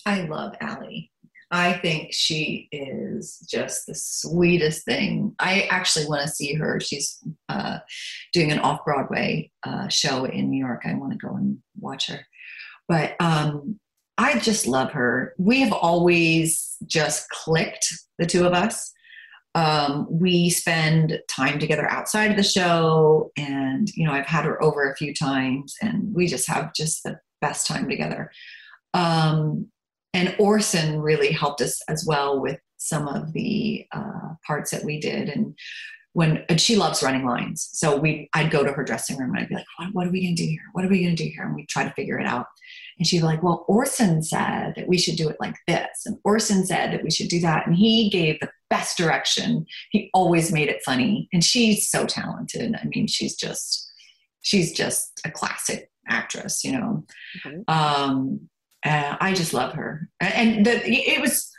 I 0.06 0.22
love 0.22 0.54
Alley. 0.60 1.10
I 1.50 1.74
think 1.74 2.12
she 2.12 2.68
is 2.72 3.38
just 3.48 3.86
the 3.86 3.94
sweetest 3.94 4.84
thing. 4.84 5.34
I 5.38 5.68
actually 5.70 6.06
want 6.06 6.22
to 6.22 6.28
see 6.28 6.54
her. 6.54 6.80
She's 6.80 7.18
uh, 7.48 7.78
doing 8.32 8.50
an 8.50 8.58
off 8.58 8.84
Broadway 8.84 9.50
uh, 9.64 9.88
show 9.88 10.24
in 10.24 10.50
New 10.50 10.64
York. 10.64 10.82
I 10.84 10.94
want 10.94 11.12
to 11.12 11.18
go 11.18 11.34
and 11.34 11.58
watch 11.78 12.08
her. 12.08 12.26
But 12.88 13.14
um, 13.20 13.78
I 14.18 14.38
just 14.38 14.66
love 14.66 14.92
her. 14.92 15.34
We 15.38 15.60
have 15.60 15.72
always 15.72 16.76
just 16.86 17.28
clicked, 17.30 17.86
the 18.18 18.26
two 18.26 18.46
of 18.46 18.52
us. 18.52 18.92
Um, 19.54 20.08
we 20.10 20.50
spend 20.50 21.20
time 21.28 21.60
together 21.60 21.88
outside 21.88 22.32
of 22.32 22.36
the 22.36 22.42
show, 22.42 23.30
and 23.36 23.88
you 23.94 24.04
know, 24.04 24.12
I've 24.12 24.26
had 24.26 24.44
her 24.44 24.60
over 24.62 24.90
a 24.90 24.96
few 24.96 25.14
times, 25.14 25.76
and 25.80 26.12
we 26.12 26.26
just 26.26 26.48
have 26.48 26.74
just 26.74 27.04
the 27.04 27.20
best 27.40 27.66
time 27.68 27.88
together. 27.88 28.32
Um, 28.94 29.68
and 30.14 30.34
Orson 30.38 31.00
really 31.00 31.32
helped 31.32 31.60
us 31.60 31.80
as 31.88 32.04
well 32.06 32.40
with 32.40 32.58
some 32.78 33.08
of 33.08 33.32
the 33.32 33.86
uh, 33.92 34.34
parts 34.46 34.70
that 34.70 34.84
we 34.84 34.98
did, 34.98 35.28
and 35.28 35.54
when 36.14 36.44
and 36.48 36.60
she 36.60 36.76
loves 36.76 37.02
running 37.02 37.26
lines, 37.26 37.68
so 37.72 37.96
we 37.96 38.30
I'd 38.32 38.50
go 38.50 38.64
to 38.64 38.72
her 38.72 38.84
dressing 38.84 39.18
room 39.18 39.30
and 39.30 39.40
I'd 39.40 39.48
be 39.48 39.56
like, 39.56 39.66
what, 39.78 39.88
what 39.92 40.06
are 40.06 40.10
we 40.10 40.24
gonna 40.24 40.36
do 40.36 40.46
here? 40.46 40.62
What 40.72 40.84
are 40.84 40.88
we 40.88 41.02
gonna 41.04 41.16
do 41.16 41.24
here? 41.24 41.44
And 41.44 41.54
we 41.54 41.66
try 41.66 41.84
to 41.84 41.92
figure 41.92 42.18
it 42.18 42.26
out. 42.26 42.46
And 42.98 43.06
she'd 43.06 43.18
be 43.18 43.24
like, 43.24 43.42
Well, 43.42 43.64
Orson 43.68 44.22
said 44.22 44.74
that 44.76 44.88
we 44.88 44.98
should 44.98 45.16
do 45.16 45.28
it 45.28 45.36
like 45.40 45.56
this. 45.66 46.06
And 46.06 46.18
Orson 46.24 46.64
said 46.64 46.92
that 46.92 47.02
we 47.02 47.10
should 47.10 47.28
do 47.28 47.40
that. 47.40 47.66
And 47.66 47.76
he 47.76 48.08
gave 48.08 48.38
the 48.40 48.50
best 48.70 48.96
direction. 48.96 49.66
He 49.90 50.10
always 50.14 50.52
made 50.52 50.68
it 50.68 50.82
funny. 50.84 51.28
And 51.32 51.42
she's 51.42 51.88
so 51.88 52.06
talented. 52.06 52.74
I 52.80 52.86
mean, 52.86 53.06
she's 53.06 53.34
just, 53.34 53.90
she's 54.42 54.72
just 54.72 55.20
a 55.24 55.30
classic 55.30 55.90
actress, 56.08 56.64
you 56.64 56.72
know. 56.72 57.04
Mm-hmm. 57.44 57.60
Um, 57.68 58.48
uh, 58.84 59.16
I 59.20 59.34
just 59.34 59.54
love 59.54 59.72
her. 59.74 60.08
And 60.20 60.66
the, 60.66 60.82
it 60.86 61.20
was, 61.20 61.50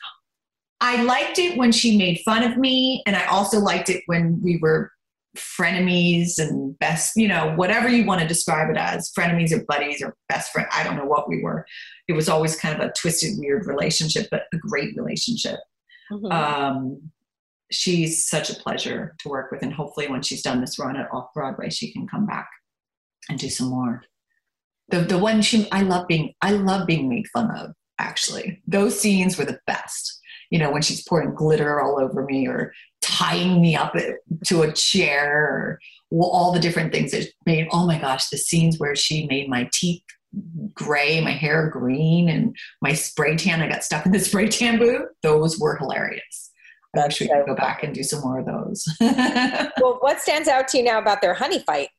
I 0.81 1.01
liked 1.03 1.39
it 1.39 1.57
when 1.57 1.71
she 1.71 1.97
made 1.97 2.19
fun 2.25 2.43
of 2.43 2.57
me. 2.57 3.03
And 3.05 3.15
I 3.15 3.25
also 3.25 3.59
liked 3.59 3.89
it 3.89 4.03
when 4.05 4.41
we 4.43 4.57
were 4.57 4.91
frenemies 5.35 6.39
and 6.39 6.77
best, 6.79 7.15
you 7.15 7.27
know, 7.27 7.53
whatever 7.55 7.89
you 7.89 8.05
want 8.05 8.21
to 8.21 8.27
describe 8.27 8.69
it 8.69 8.77
as 8.77 9.11
frenemies 9.11 9.51
or 9.51 9.63
buddies 9.65 10.01
or 10.01 10.15
best 10.29 10.51
friend. 10.51 10.67
I 10.71 10.83
don't 10.83 10.95
know 10.95 11.05
what 11.05 11.27
we 11.27 11.41
were. 11.41 11.65
It 12.07 12.13
was 12.13 12.29
always 12.29 12.55
kind 12.55 12.79
of 12.79 12.87
a 12.87 12.93
twisted, 12.93 13.37
weird 13.37 13.65
relationship, 13.65 14.27
but 14.31 14.43
a 14.53 14.57
great 14.57 14.95
relationship. 14.95 15.59
Mm-hmm. 16.11 16.31
Um, 16.31 17.11
she's 17.71 18.27
such 18.27 18.49
a 18.49 18.55
pleasure 18.55 19.15
to 19.19 19.29
work 19.29 19.51
with. 19.51 19.61
And 19.63 19.73
hopefully, 19.73 20.07
when 20.07 20.21
she's 20.21 20.41
done 20.41 20.61
this 20.61 20.79
run 20.79 20.95
at 20.95 21.11
Off 21.11 21.33
Broadway, 21.33 21.69
she 21.69 21.91
can 21.91 22.07
come 22.07 22.25
back 22.25 22.49
and 23.29 23.39
do 23.39 23.49
some 23.49 23.67
more. 23.67 24.03
The, 24.89 24.99
the 24.99 25.17
one 25.17 25.41
she, 25.41 25.69
I 25.71 25.81
love 25.81 26.07
being, 26.07 26.33
I 26.41 26.51
love 26.51 26.87
being 26.87 27.09
made 27.09 27.27
fun 27.27 27.49
of, 27.55 27.71
actually. 27.99 28.61
Those 28.67 28.99
scenes 28.99 29.37
were 29.37 29.45
the 29.45 29.59
best 29.65 30.21
you 30.49 30.59
know, 30.59 30.71
when 30.71 30.81
she's 30.81 31.03
pouring 31.03 31.33
glitter 31.33 31.81
all 31.81 31.99
over 31.99 32.23
me 32.23 32.47
or 32.47 32.73
tying 33.01 33.61
me 33.61 33.75
up 33.75 33.93
to 34.45 34.61
a 34.61 34.71
chair 34.71 35.35
or 35.37 35.79
all 36.21 36.51
the 36.51 36.59
different 36.59 36.93
things 36.93 37.11
that 37.11 37.27
made, 37.45 37.67
oh 37.71 37.85
my 37.85 37.99
gosh, 37.99 38.29
the 38.29 38.37
scenes 38.37 38.79
where 38.79 38.95
she 38.95 39.27
made 39.27 39.49
my 39.49 39.69
teeth 39.73 40.03
gray, 40.73 41.21
my 41.21 41.31
hair 41.31 41.69
green, 41.69 42.29
and 42.29 42.55
my 42.81 42.93
spray 42.93 43.35
tan, 43.35 43.61
I 43.61 43.69
got 43.69 43.83
stuck 43.83 44.05
in 44.05 44.11
the 44.11 44.19
spray 44.21 44.47
tan 44.47 44.79
booth. 44.79 45.07
Those 45.23 45.59
were 45.59 45.77
hilarious. 45.77 46.51
I 46.95 47.01
actually 47.01 47.27
so 47.27 47.43
go 47.45 47.55
back 47.55 47.83
and 47.83 47.93
do 47.93 48.03
some 48.03 48.21
more 48.21 48.39
of 48.39 48.45
those. 48.45 48.87
well, 49.01 49.97
what 49.99 50.21
stands 50.21 50.47
out 50.47 50.69
to 50.69 50.77
you 50.77 50.83
now 50.83 50.99
about 50.99 51.21
their 51.21 51.33
honey 51.33 51.59
fight? 51.59 51.89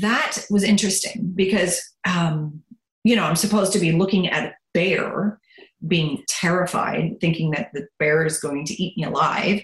That 0.00 0.38
was 0.50 0.62
interesting 0.62 1.32
because, 1.34 1.80
um, 2.04 2.62
you 3.04 3.16
know, 3.16 3.24
I'm 3.24 3.36
supposed 3.36 3.72
to 3.72 3.78
be 3.78 3.92
looking 3.92 4.28
at 4.28 4.44
a 4.44 4.54
bear 4.74 5.40
being 5.86 6.24
terrified, 6.28 7.16
thinking 7.20 7.52
that 7.52 7.70
the 7.72 7.86
bear 7.98 8.24
is 8.24 8.40
going 8.40 8.64
to 8.66 8.82
eat 8.82 8.96
me 8.96 9.04
alive. 9.04 9.62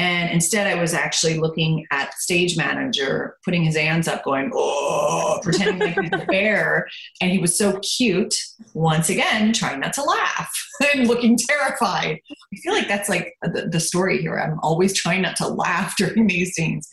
And 0.00 0.30
instead, 0.30 0.66
I 0.66 0.80
was 0.80 0.94
actually 0.94 1.38
looking 1.38 1.86
at 1.90 2.14
stage 2.14 2.56
manager 2.56 3.36
putting 3.44 3.62
his 3.62 3.76
hands 3.76 4.08
up, 4.08 4.24
going, 4.24 4.50
oh, 4.54 5.40
pretending 5.42 5.78
like 5.78 6.00
he's 6.00 6.10
a 6.22 6.24
bear. 6.24 6.88
And 7.20 7.30
he 7.30 7.36
was 7.36 7.58
so 7.58 7.78
cute, 7.80 8.34
once 8.72 9.10
again, 9.10 9.52
trying 9.52 9.80
not 9.80 9.92
to 9.92 10.02
laugh 10.02 10.50
and 10.94 11.06
looking 11.06 11.36
terrified. 11.36 12.18
I 12.30 12.56
feel 12.62 12.72
like 12.72 12.88
that's 12.88 13.10
like 13.10 13.34
the, 13.42 13.68
the 13.70 13.78
story 13.78 14.22
here. 14.22 14.38
I'm 14.38 14.58
always 14.62 14.94
trying 14.94 15.20
not 15.20 15.36
to 15.36 15.48
laugh 15.48 15.94
during 15.98 16.26
these 16.26 16.54
scenes. 16.54 16.88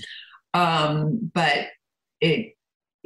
Um, 0.54 1.32
but 1.34 1.68
it 2.20 2.57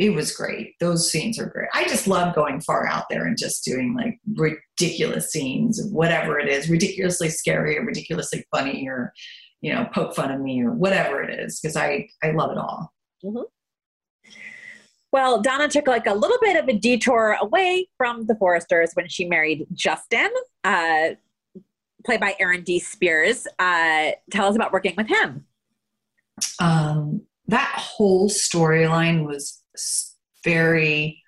it 0.01 0.09
was 0.09 0.35
great. 0.35 0.73
Those 0.79 1.11
scenes 1.11 1.37
are 1.37 1.45
great. 1.45 1.69
I 1.75 1.87
just 1.87 2.07
love 2.07 2.33
going 2.33 2.59
far 2.59 2.87
out 2.87 3.05
there 3.07 3.27
and 3.27 3.37
just 3.37 3.63
doing 3.63 3.95
like 3.95 4.19
ridiculous 4.33 5.31
scenes 5.31 5.79
of 5.79 5.91
whatever 5.91 6.39
it 6.39 6.49
is, 6.49 6.71
ridiculously 6.71 7.29
scary 7.29 7.77
or 7.77 7.85
ridiculously 7.85 8.43
funny 8.49 8.89
or, 8.89 9.13
you 9.61 9.71
know, 9.71 9.87
poke 9.93 10.15
fun 10.15 10.31
of 10.31 10.41
me 10.41 10.63
or 10.63 10.71
whatever 10.71 11.21
it 11.21 11.39
is, 11.39 11.59
because 11.59 11.77
I, 11.77 12.09
I 12.23 12.31
love 12.31 12.49
it 12.49 12.57
all. 12.57 12.91
Mm-hmm. 13.23 13.43
Well, 15.11 15.39
Donna 15.39 15.67
took 15.67 15.85
like 15.85 16.07
a 16.07 16.15
little 16.15 16.39
bit 16.41 16.55
of 16.55 16.67
a 16.67 16.73
detour 16.73 17.37
away 17.39 17.87
from 17.95 18.25
the 18.25 18.33
Forresters 18.33 18.95
when 18.95 19.07
she 19.07 19.25
married 19.25 19.67
Justin, 19.71 20.31
uh, 20.63 21.09
played 22.03 22.21
by 22.21 22.35
Aaron 22.39 22.63
D. 22.63 22.79
Spears. 22.79 23.45
Uh, 23.59 24.13
tell 24.31 24.47
us 24.47 24.55
about 24.55 24.73
working 24.73 24.95
with 24.97 25.09
him. 25.09 25.45
Um, 26.59 27.21
that 27.49 27.75
whole 27.77 28.29
storyline 28.29 29.27
was 29.27 29.60
very 30.43 31.21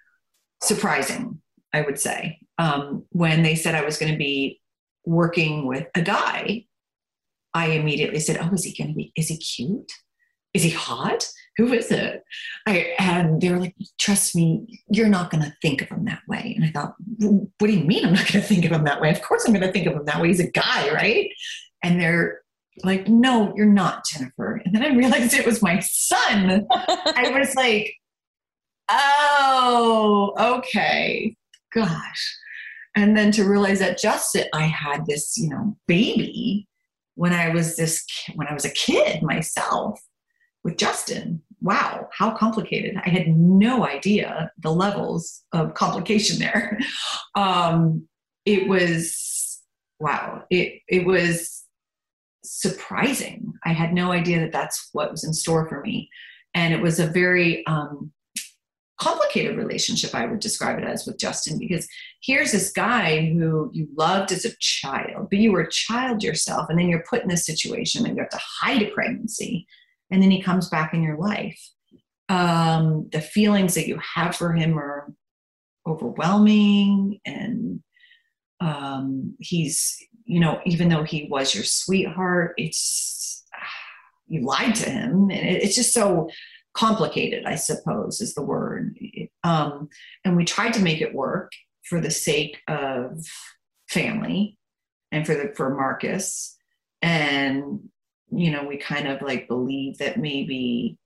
surprising, 0.62 1.42
I 1.74 1.82
would 1.82 2.00
say. 2.00 2.40
Um, 2.58 3.06
when 3.10 3.44
they 3.44 3.56
said 3.56 3.76
I 3.76 3.84
was 3.84 3.98
going 3.98 4.12
to 4.12 4.18
be 4.18 4.62
working 5.06 5.68
with 5.68 5.88
a 5.96 6.02
guy, 6.02 6.66
I 7.54 7.68
immediately 7.68 8.20
said, 8.20 8.38
"Oh, 8.42 8.54
is 8.54 8.64
he 8.64 8.74
going 8.74 8.92
to 8.92 8.96
be? 8.96 9.12
Is 9.16 9.28
he 9.28 9.38
cute? 9.38 9.92
Is 10.54 10.64
he 10.64 10.70
hot? 10.72 11.28
Who 11.58 11.72
is 11.74 11.92
it?" 11.92 12.24
I, 12.66 12.96
and 12.98 13.42
they 13.42 13.50
were 13.52 13.60
like, 13.60 13.76
"Trust 14.00 14.36
me, 14.36 14.82
you're 14.90 15.10
not 15.10 15.30
going 15.30 15.44
to 15.44 15.56
think 15.62 15.82
of 15.82 15.90
him 15.90 16.06
that 16.06 16.22
way." 16.28 16.54
And 16.56 16.66
I 16.66 16.72
thought, 16.72 16.96
"What 17.20 17.68
do 17.68 17.74
you 17.74 17.84
mean 17.84 18.06
I'm 18.06 18.14
not 18.14 18.32
going 18.32 18.42
to 18.42 18.48
think 18.48 18.66
of 18.66 18.72
him 18.72 18.86
that 18.86 19.02
way? 19.02 19.10
Of 19.10 19.22
course 19.22 19.46
I'm 19.46 19.54
going 19.54 19.66
to 19.66 19.72
think 19.72 19.88
of 19.88 19.94
him 19.94 20.06
that 20.06 20.22
way. 20.22 20.30
He's 20.30 20.40
a 20.40 20.52
guy, 20.52 20.94
right?" 20.94 21.30
And 21.84 22.00
they're 22.00 22.42
like, 22.84 23.08
"No, 23.08 23.54
you're 23.56 23.66
not, 23.66 24.06
Jennifer." 24.06 24.62
And 24.64 24.74
then 24.74 24.84
I 24.84 24.96
realized 24.96 25.34
it 25.34 25.46
was 25.46 25.62
my 25.62 25.80
son. 25.80 26.66
I 26.72 27.32
was 27.38 27.54
like, 27.56 27.94
oh, 28.90 30.34
okay, 30.58 31.36
gosh. 31.74 32.38
And 32.96 33.18
then 33.18 33.32
to 33.32 33.44
realize 33.44 33.80
that 33.80 33.98
just 33.98 34.34
that 34.34 34.48
I 34.54 34.64
had 34.64 35.06
this, 35.06 35.38
you 35.38 35.50
know, 35.50 35.76
baby 35.88 36.68
when 37.16 37.34
I 37.34 37.50
was 37.50 37.76
this 37.76 38.06
when 38.36 38.48
I 38.48 38.54
was 38.54 38.66
a 38.66 38.72
kid 38.72 39.22
myself 39.22 40.00
with 40.64 40.78
Justin. 40.78 41.42
Wow, 41.62 42.10
how 42.12 42.32
complicated! 42.36 42.98
I 43.06 43.10
had 43.10 43.28
no 43.30 43.86
idea 43.86 44.52
the 44.60 44.72
levels 44.72 45.44
of 45.54 45.74
complication 45.74 46.40
there. 46.40 46.80
Um, 47.36 48.08
it 48.46 48.68
was 48.68 49.60
wow. 50.00 50.44
It 50.52 50.82
it 50.88 51.04
was 51.04 51.64
surprising. 52.44 53.54
I 53.66 53.74
had 53.74 53.92
no 53.92 54.12
idea 54.12 54.40
that 54.42 54.52
that's 54.52 54.90
what 54.92 55.10
was 55.10 55.24
in 55.24 55.34
store 55.34 55.68
for 55.68 55.82
me, 55.82 56.10
and 56.54 56.76
it 56.76 56.82
was 56.82 57.00
a 57.00 57.08
very 57.08 57.66
um, 57.66 58.12
complicated 59.04 59.58
relationship 59.58 60.14
i 60.16 60.26
would 60.26 60.40
describe 60.40 60.78
it 60.78 60.86
as 60.86 61.06
with 61.06 61.18
justin 61.18 61.58
because 61.60 61.88
here's 62.22 62.52
this 62.52 62.72
guy 62.72 63.26
who 63.34 63.70
you 63.74 63.88
loved 63.98 64.32
as 64.32 64.46
a 64.46 64.56
child 64.60 65.28
but 65.30 65.40
you 65.40 65.52
were 65.52 65.62
a 65.62 65.72
child 65.72 66.24
yourself 66.24 66.68
and 66.70 66.80
then 66.80 66.88
you're 66.88 67.04
put 67.10 67.22
in 67.22 67.28
this 67.28 67.46
situation 67.46 68.06
and 68.06 68.16
you 68.16 68.22
have 68.22 68.30
to 68.30 68.40
hide 68.62 68.82
a 68.82 68.92
pregnancy 68.92 69.68
and 70.14 70.22
then 70.22 70.30
he 70.30 70.44
comes 70.44 70.70
back 70.70 70.94
in 70.94 71.02
your 71.02 71.18
life. 71.18 71.60
Um, 72.30 73.10
the 73.12 73.20
feelings 73.20 73.74
that 73.74 73.88
you 73.88 74.00
have 74.16 74.36
for 74.36 74.54
him 74.54 74.78
are 74.78 75.12
overwhelming 75.88 77.20
and 77.26 77.82
um, 78.62 79.36
he's 79.40 79.98
you 80.24 80.40
know 80.40 80.62
even 80.66 80.88
though 80.88 81.04
he 81.04 81.28
was 81.30 81.54
your 81.54 81.66
sweetheart 81.66 82.54
it's 82.56 83.44
you 84.28 84.46
lied 84.46 84.74
to 84.74 84.90
him 84.90 85.30
and 85.30 85.32
it, 85.32 85.64
it's 85.64 85.76
just 85.76 85.92
so 85.92 86.30
complicated 86.74 87.46
i 87.46 87.56
suppose 87.56 88.22
is 88.22 88.34
the 88.34 88.42
word 88.42 88.98
um, 89.44 89.90
and 90.26 90.36
we 90.36 90.46
tried 90.46 90.74
to 90.74 90.82
make 90.82 91.02
it 91.02 91.14
work 91.14 91.52
for 91.84 92.00
the 92.00 92.12
sake 92.12 92.62
of 92.68 93.26
family 93.90 94.58
and 95.12 95.26
for 95.26 95.36
the 95.36 95.54
for 95.56 95.76
marcus 95.76 96.58
and 97.02 97.80
you 98.32 98.52
know 98.52 98.64
we 98.64 98.78
kind 98.78 99.08
of 99.08 99.22
like 99.22 99.48
believe 99.48 99.98
that 100.00 100.18
maybe 100.18 100.98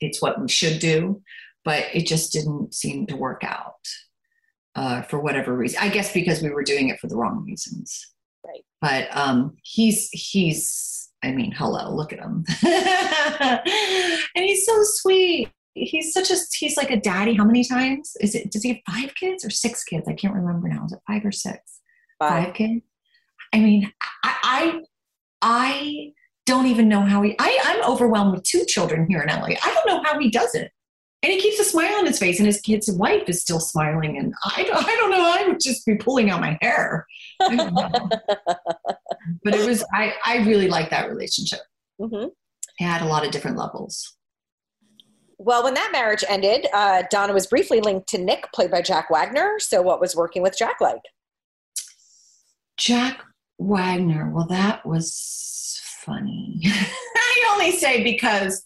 it's 0.00 0.22
what 0.22 0.40
we 0.40 0.48
should 0.48 0.78
do 0.78 1.20
but 1.64 1.84
it 1.92 2.06
just 2.06 2.32
didn't 2.32 2.72
seem 2.72 3.06
to 3.06 3.16
work 3.16 3.42
out 3.42 3.74
uh, 4.76 5.02
for 5.02 5.18
whatever 5.18 5.54
reason. 5.56 5.80
I 5.82 5.88
guess 5.88 6.12
because 6.12 6.42
we 6.42 6.50
were 6.50 6.62
doing 6.62 6.90
it 6.90 7.00
for 7.00 7.08
the 7.08 7.16
wrong 7.16 7.44
reasons. 7.44 8.14
Right. 8.46 8.64
But 8.80 9.08
um, 9.16 9.56
he's 9.62 10.08
he's. 10.12 10.95
I 11.22 11.32
mean, 11.32 11.52
hello, 11.52 11.94
look 11.94 12.12
at 12.12 12.20
him, 12.20 12.44
and 14.34 14.44
he's 14.44 14.66
so 14.66 14.82
sweet. 14.82 15.50
He's 15.74 16.12
such 16.12 16.30
a 16.30 16.36
he's 16.54 16.76
like 16.76 16.90
a 16.90 17.00
daddy. 17.00 17.34
How 17.34 17.44
many 17.44 17.64
times 17.64 18.16
is 18.20 18.34
it? 18.34 18.50
Does 18.50 18.62
he 18.62 18.68
have 18.70 18.94
five 18.94 19.14
kids 19.14 19.44
or 19.44 19.50
six 19.50 19.82
kids? 19.84 20.06
I 20.08 20.14
can't 20.14 20.34
remember 20.34 20.68
now. 20.68 20.84
Is 20.86 20.92
it 20.92 21.00
five 21.06 21.24
or 21.24 21.32
six? 21.32 21.80
Five, 22.18 22.44
five 22.46 22.54
kids. 22.54 22.82
I 23.52 23.58
mean, 23.58 23.92
I, 24.24 24.36
I 24.42 24.80
I 25.42 26.12
don't 26.46 26.66
even 26.66 26.88
know 26.88 27.02
how 27.02 27.22
he. 27.22 27.34
I 27.38 27.58
I'm 27.64 27.90
overwhelmed 27.90 28.32
with 28.32 28.44
two 28.44 28.64
children 28.66 29.06
here 29.08 29.20
in 29.20 29.28
LA. 29.28 29.56
I 29.62 29.74
don't 29.74 29.86
know 29.86 30.02
how 30.04 30.18
he 30.18 30.30
does 30.30 30.54
it 30.54 30.70
and 31.22 31.32
he 31.32 31.40
keeps 31.40 31.58
a 31.58 31.64
smile 31.64 31.94
on 31.96 32.06
his 32.06 32.18
face 32.18 32.38
and 32.38 32.46
his 32.46 32.60
kid's 32.60 32.90
wife 32.90 33.28
is 33.28 33.40
still 33.40 33.58
smiling 33.60 34.16
and 34.16 34.32
i 34.44 34.62
don't, 34.62 34.76
I 34.76 34.96
don't 34.96 35.10
know 35.10 35.34
i 35.36 35.48
would 35.48 35.60
just 35.60 35.84
be 35.86 35.96
pulling 35.96 36.30
out 36.30 36.40
my 36.40 36.56
hair 36.60 37.06
but 39.44 39.54
it 39.54 39.66
was 39.66 39.84
i 39.94 40.12
i 40.24 40.38
really 40.38 40.68
liked 40.68 40.90
that 40.90 41.08
relationship 41.08 41.60
Mm-hmm. 42.00 42.26
it 42.78 42.84
had 42.84 43.00
a 43.02 43.06
lot 43.06 43.24
of 43.24 43.30
different 43.32 43.56
levels 43.56 44.16
Well, 45.38 45.62
when 45.64 45.74
that 45.74 45.90
marriage 45.92 46.24
ended, 46.28 46.66
uh, 46.72 47.02
Donna 47.10 47.32
was 47.34 47.46
briefly 47.46 47.80
linked 47.80 48.08
to 48.08 48.18
Nick, 48.18 48.46
played 48.54 48.70
by 48.70 48.80
Jack 48.82 49.10
Wagner. 49.10 49.56
So, 49.58 49.82
what 49.82 50.00
was 50.00 50.16
working 50.16 50.42
with 50.42 50.56
Jack 50.58 50.80
like? 50.80 51.00
jack 52.78 53.22
wagner 53.58 54.30
well 54.34 54.46
that 54.46 54.84
was 54.84 55.80
funny 56.04 56.60
i 56.66 57.48
only 57.52 57.70
say 57.72 58.02
because 58.04 58.64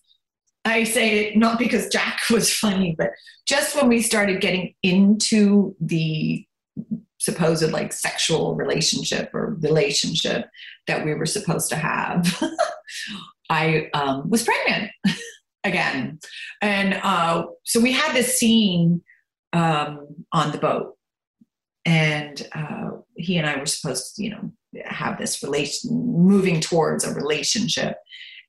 I 0.64 0.84
say 0.84 1.28
it 1.28 1.36
not 1.38 1.58
because 1.58 1.88
Jack 1.88 2.20
was 2.30 2.52
funny, 2.52 2.94
but 2.98 3.10
just 3.46 3.74
when 3.74 3.88
we 3.88 4.02
started 4.02 4.42
getting 4.42 4.74
into 4.82 5.74
the 5.80 6.44
supposed 7.20 7.70
like 7.70 7.92
sexual 7.92 8.54
relationship 8.56 9.30
or 9.32 9.56
relationship 9.60 10.48
that 10.86 11.04
we 11.04 11.14
were 11.14 11.26
supposed 11.26 11.68
to 11.68 11.76
have, 11.76 12.42
I 13.50 13.90
um, 13.94 14.28
was 14.28 14.42
pregnant 14.42 14.90
again. 15.64 16.18
And 16.60 16.94
uh, 17.02 17.44
so 17.64 17.80
we 17.80 17.92
had 17.92 18.14
this 18.14 18.38
scene 18.38 19.02
um, 19.52 20.24
on 20.32 20.50
the 20.50 20.58
boat, 20.58 20.96
and 21.84 22.48
uh, 22.54 22.90
he 23.16 23.36
and 23.36 23.48
I 23.48 23.58
were 23.58 23.66
supposed 23.66 24.16
to, 24.16 24.24
you 24.24 24.30
know, 24.30 24.50
have 24.84 25.18
this 25.18 25.42
relation, 25.42 25.90
moving 25.90 26.60
towards 26.60 27.04
a 27.04 27.14
relationship. 27.14 27.96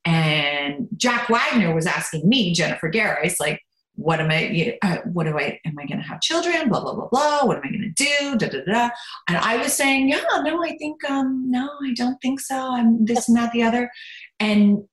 And 0.05 0.87
Jack 0.95 1.29
Wagner 1.29 1.75
was 1.75 1.85
asking 1.85 2.27
me, 2.27 2.53
Jennifer 2.53 2.89
Gareis, 2.89 3.35
like, 3.39 3.61
what 3.95 4.19
am 4.19 4.31
I, 4.31 4.45
you 4.45 4.65
know, 4.65 4.73
uh, 4.81 4.97
what 5.05 5.25
do 5.25 5.37
I, 5.37 5.59
am 5.65 5.77
I 5.77 5.85
going 5.85 5.99
to 5.99 6.07
have 6.07 6.21
children? 6.21 6.69
Blah, 6.69 6.81
blah, 6.81 6.95
blah, 6.95 7.07
blah. 7.09 7.45
What 7.45 7.57
am 7.57 7.63
I 7.65 7.69
going 7.69 7.93
to 7.95 8.03
do? 8.03 8.37
Da, 8.37 8.47
da, 8.47 8.63
da. 8.65 8.89
And 9.27 9.37
I 9.37 9.57
was 9.57 9.73
saying, 9.73 10.09
yeah, 10.09 10.23
no, 10.43 10.63
I 10.63 10.75
think, 10.77 11.03
um, 11.09 11.49
no, 11.49 11.69
I 11.83 11.93
don't 11.93 12.17
think 12.21 12.39
so. 12.39 12.73
I'm 12.73 13.05
this 13.05 13.27
and 13.27 13.37
that, 13.37 13.51
the 13.51 13.63
other. 13.63 13.91
And 14.39 14.83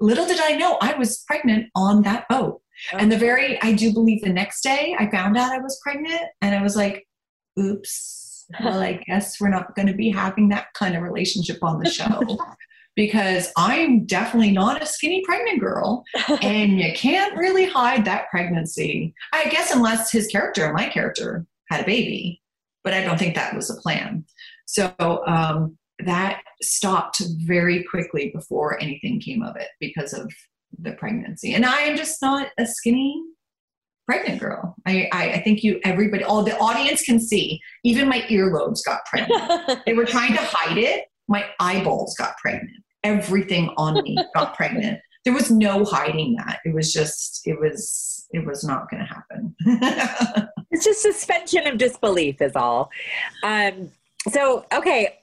little 0.00 0.26
did 0.26 0.40
I 0.40 0.56
know 0.56 0.78
I 0.80 0.94
was 0.94 1.24
pregnant 1.26 1.68
on 1.74 2.02
that 2.02 2.28
boat. 2.28 2.60
And 2.92 3.10
the 3.10 3.18
very, 3.18 3.60
I 3.62 3.72
do 3.72 3.92
believe 3.92 4.22
the 4.22 4.32
next 4.32 4.62
day 4.62 4.96
I 4.98 5.10
found 5.10 5.36
out 5.36 5.52
I 5.52 5.58
was 5.58 5.80
pregnant 5.82 6.22
and 6.40 6.54
I 6.54 6.62
was 6.62 6.76
like, 6.76 7.06
oops, 7.58 8.46
well, 8.62 8.80
I 8.80 8.94
guess 9.06 9.40
we're 9.40 9.48
not 9.48 9.74
going 9.74 9.88
to 9.88 9.94
be 9.94 10.10
having 10.10 10.48
that 10.50 10.66
kind 10.74 10.96
of 10.96 11.02
relationship 11.02 11.62
on 11.62 11.80
the 11.80 11.90
show. 11.90 12.20
because 12.96 13.50
I'm 13.56 14.06
definitely 14.06 14.52
not 14.52 14.82
a 14.82 14.86
skinny 14.86 15.22
pregnant 15.24 15.60
girl, 15.60 16.04
and 16.42 16.78
you 16.78 16.92
can't 16.94 17.36
really 17.36 17.66
hide 17.66 18.04
that 18.04 18.28
pregnancy. 18.30 19.14
I 19.32 19.48
guess 19.48 19.74
unless 19.74 20.12
his 20.12 20.28
character 20.28 20.64
and 20.64 20.74
my 20.74 20.88
character 20.88 21.46
had 21.70 21.82
a 21.82 21.86
baby, 21.86 22.40
but 22.82 22.94
I 22.94 23.02
don't 23.02 23.18
think 23.18 23.34
that 23.34 23.54
was 23.54 23.68
the 23.68 23.80
plan. 23.80 24.24
So 24.66 24.94
um, 25.26 25.76
that 26.04 26.42
stopped 26.62 27.22
very 27.44 27.84
quickly 27.84 28.30
before 28.34 28.80
anything 28.80 29.20
came 29.20 29.42
of 29.42 29.56
it 29.56 29.68
because 29.80 30.12
of 30.12 30.30
the 30.78 30.92
pregnancy. 30.92 31.54
And 31.54 31.64
I 31.64 31.80
am 31.82 31.96
just 31.96 32.20
not 32.22 32.48
a 32.58 32.66
skinny 32.66 33.22
pregnant 34.06 34.40
girl. 34.40 34.74
I, 34.86 35.08
I, 35.12 35.32
I 35.32 35.42
think 35.42 35.62
you, 35.62 35.80
everybody, 35.84 36.24
all 36.24 36.42
the 36.42 36.58
audience 36.58 37.02
can 37.02 37.20
see. 37.20 37.60
Even 37.84 38.08
my 38.08 38.20
earlobes 38.22 38.80
got 38.84 39.04
pregnant. 39.06 39.82
they 39.86 39.94
were 39.94 40.04
trying 40.04 40.32
to 40.32 40.42
hide 40.42 40.78
it. 40.78 41.04
My 41.28 41.46
eyeballs 41.58 42.14
got 42.18 42.36
pregnant 42.38 42.83
everything 43.04 43.70
on 43.76 44.02
me 44.02 44.18
got 44.34 44.54
pregnant. 44.56 45.00
There 45.24 45.34
was 45.34 45.50
no 45.50 45.84
hiding 45.84 46.36
that. 46.36 46.60
It 46.64 46.74
was 46.74 46.92
just, 46.92 47.42
it 47.46 47.58
was, 47.58 48.26
it 48.32 48.44
was 48.44 48.64
not 48.64 48.90
going 48.90 49.06
to 49.06 49.14
happen. 49.14 50.50
It's 50.74 50.84
just 50.84 51.02
suspension 51.02 51.68
of 51.68 51.78
disbelief, 51.78 52.42
is 52.42 52.56
all. 52.56 52.90
Um, 53.44 53.92
so, 54.28 54.66
okay, 54.74 55.20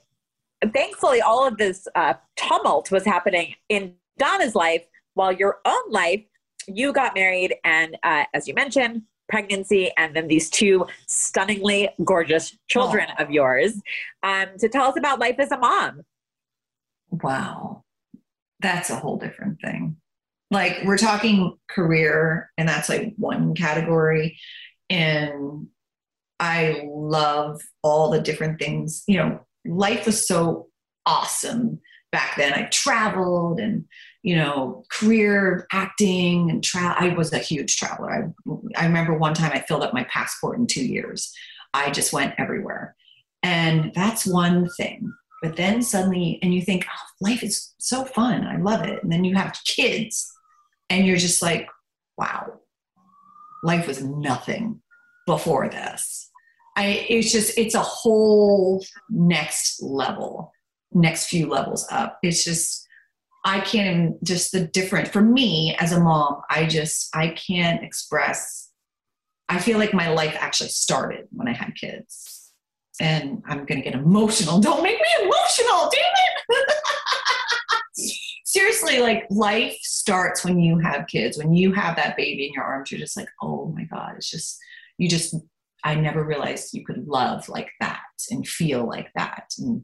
thankfully, 0.71 1.19
all 1.19 1.45
of 1.45 1.57
this 1.57 1.89
uh, 1.93 2.13
tumult 2.37 2.89
was 2.89 3.03
happening 3.03 3.55
in 3.67 3.95
Donna's 4.17 4.55
life, 4.55 4.85
while 5.13 5.33
your 5.33 5.57
own 5.65 5.91
life, 5.91 6.23
you 6.69 6.93
got 6.93 7.15
married, 7.15 7.55
and 7.65 7.97
uh, 8.03 8.23
as 8.33 8.47
you 8.47 8.53
mentioned, 8.53 9.01
pregnancy, 9.27 9.91
and 9.97 10.15
then 10.15 10.29
these 10.29 10.49
two 10.49 10.85
stunningly 11.07 11.89
gorgeous 12.05 12.57
children 12.67 13.07
Aw. 13.17 13.23
of 13.23 13.29
yours. 13.29 13.81
Um, 14.23 14.47
to 14.59 14.69
tell 14.69 14.85
us 14.85 14.97
about 14.97 15.19
life 15.19 15.35
as 15.39 15.51
a 15.51 15.57
mom. 15.57 16.03
Wow. 17.11 17.83
That's 18.59 18.89
a 18.89 18.95
whole 18.95 19.17
different 19.17 19.59
thing. 19.61 19.97
Like 20.49 20.79
we're 20.83 20.97
talking 20.97 21.57
career, 21.69 22.51
and 22.57 22.67
that's 22.67 22.89
like 22.89 23.13
one 23.17 23.55
category. 23.55 24.37
And 24.89 25.67
I 26.39 26.83
love 26.87 27.61
all 27.83 28.09
the 28.09 28.19
different 28.19 28.59
things. 28.59 29.03
You 29.07 29.17
know, 29.17 29.39
life 29.65 30.05
was 30.05 30.27
so 30.27 30.67
awesome 31.05 31.79
back 32.11 32.35
then. 32.35 32.53
I 32.53 32.63
traveled 32.65 33.59
and, 33.59 33.85
you 34.23 34.35
know, 34.35 34.83
career 34.91 35.65
acting 35.71 36.49
and 36.49 36.63
tra- 36.63 36.95
I 36.99 37.13
was 37.13 37.31
a 37.31 37.39
huge 37.39 37.77
traveler. 37.77 38.11
I, 38.11 38.51
I 38.75 38.85
remember 38.85 39.17
one 39.17 39.33
time 39.33 39.51
I 39.53 39.61
filled 39.61 39.83
up 39.83 39.93
my 39.93 40.03
passport 40.05 40.57
in 40.57 40.67
two 40.67 40.85
years. 40.85 41.33
I 41.73 41.89
just 41.91 42.11
went 42.11 42.33
everywhere. 42.37 42.95
And 43.43 43.91
that's 43.95 44.25
one 44.25 44.69
thing. 44.77 45.13
But 45.41 45.55
then 45.55 45.81
suddenly, 45.81 46.39
and 46.43 46.53
you 46.53 46.61
think, 46.61 46.85
oh, 46.87 47.07
life 47.19 47.43
is 47.43 47.73
so 47.79 48.05
fun. 48.05 48.45
I 48.45 48.57
love 48.57 48.83
it. 48.83 49.01
And 49.01 49.11
then 49.11 49.23
you 49.23 49.35
have 49.35 49.57
kids 49.65 50.31
and 50.89 51.07
you're 51.07 51.17
just 51.17 51.41
like, 51.41 51.67
wow, 52.17 52.59
life 53.63 53.87
was 53.87 54.03
nothing 54.03 54.81
before 55.25 55.67
this. 55.67 56.29
I, 56.77 57.05
it's 57.09 57.31
just, 57.31 57.57
it's 57.57 57.75
a 57.75 57.81
whole 57.81 58.85
next 59.09 59.81
level, 59.81 60.51
next 60.93 61.27
few 61.27 61.47
levels 61.47 61.87
up. 61.91 62.19
It's 62.21 62.43
just, 62.43 62.87
I 63.43 63.59
can't 63.61 63.87
even, 63.87 64.19
just 64.23 64.51
the 64.51 64.67
different, 64.67 65.07
for 65.07 65.21
me 65.21 65.75
as 65.79 65.91
a 65.91 65.99
mom, 65.99 66.41
I 66.49 66.65
just, 66.67 67.09
I 67.15 67.29
can't 67.29 67.83
express, 67.83 68.69
I 69.49 69.59
feel 69.59 69.79
like 69.79 69.93
my 69.93 70.09
life 70.09 70.37
actually 70.39 70.69
started 70.69 71.27
when 71.31 71.47
I 71.47 71.53
had 71.53 71.75
kids. 71.75 72.40
And 73.01 73.41
I'm 73.47 73.65
going 73.65 73.81
to 73.81 73.89
get 73.89 73.95
emotional. 73.95 74.59
Don't 74.59 74.83
make 74.83 74.99
me 74.99 75.07
emotional, 75.23 75.91
damn 75.91 76.57
it. 76.59 76.75
Seriously, 78.45 78.99
like 78.99 79.25
life 79.29 79.75
starts 79.81 80.45
when 80.45 80.59
you 80.59 80.77
have 80.79 81.07
kids. 81.07 81.37
When 81.37 81.53
you 81.53 81.71
have 81.73 81.95
that 81.95 82.15
baby 82.15 82.45
in 82.47 82.53
your 82.53 82.63
arms, 82.63 82.91
you're 82.91 82.99
just 82.99 83.17
like, 83.17 83.29
oh 83.41 83.73
my 83.75 83.85
God, 83.85 84.13
it's 84.17 84.29
just, 84.29 84.59
you 84.97 85.09
just 85.09 85.33
I 85.83 85.95
never 85.95 86.23
realized 86.23 86.73
you 86.73 86.85
could 86.85 87.07
love 87.07 87.49
like 87.49 87.71
that 87.79 88.01
and 88.29 88.47
feel 88.47 88.87
like 88.87 89.09
that. 89.15 89.45
And 89.57 89.81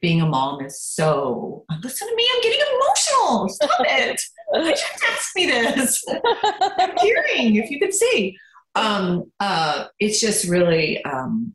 being 0.00 0.22
a 0.22 0.26
mom 0.26 0.64
is 0.64 0.80
so, 0.80 1.64
listen 1.82 2.08
to 2.08 2.16
me, 2.16 2.26
I'm 2.34 2.42
getting 2.42 2.60
emotional. 2.76 3.48
Stop 3.50 3.70
it. 3.80 4.20
Why 4.48 4.62
did 4.62 4.78
you 4.78 4.86
text 4.96 5.36
me 5.36 5.46
this? 5.46 6.04
I'm 6.08 6.96
tearing, 6.96 7.56
if 7.56 7.70
you 7.70 7.78
could 7.78 7.92
see. 7.92 8.38
um, 8.74 9.30
uh, 9.40 9.86
it's 9.98 10.20
just 10.20 10.48
really, 10.48 11.04
um, 11.04 11.54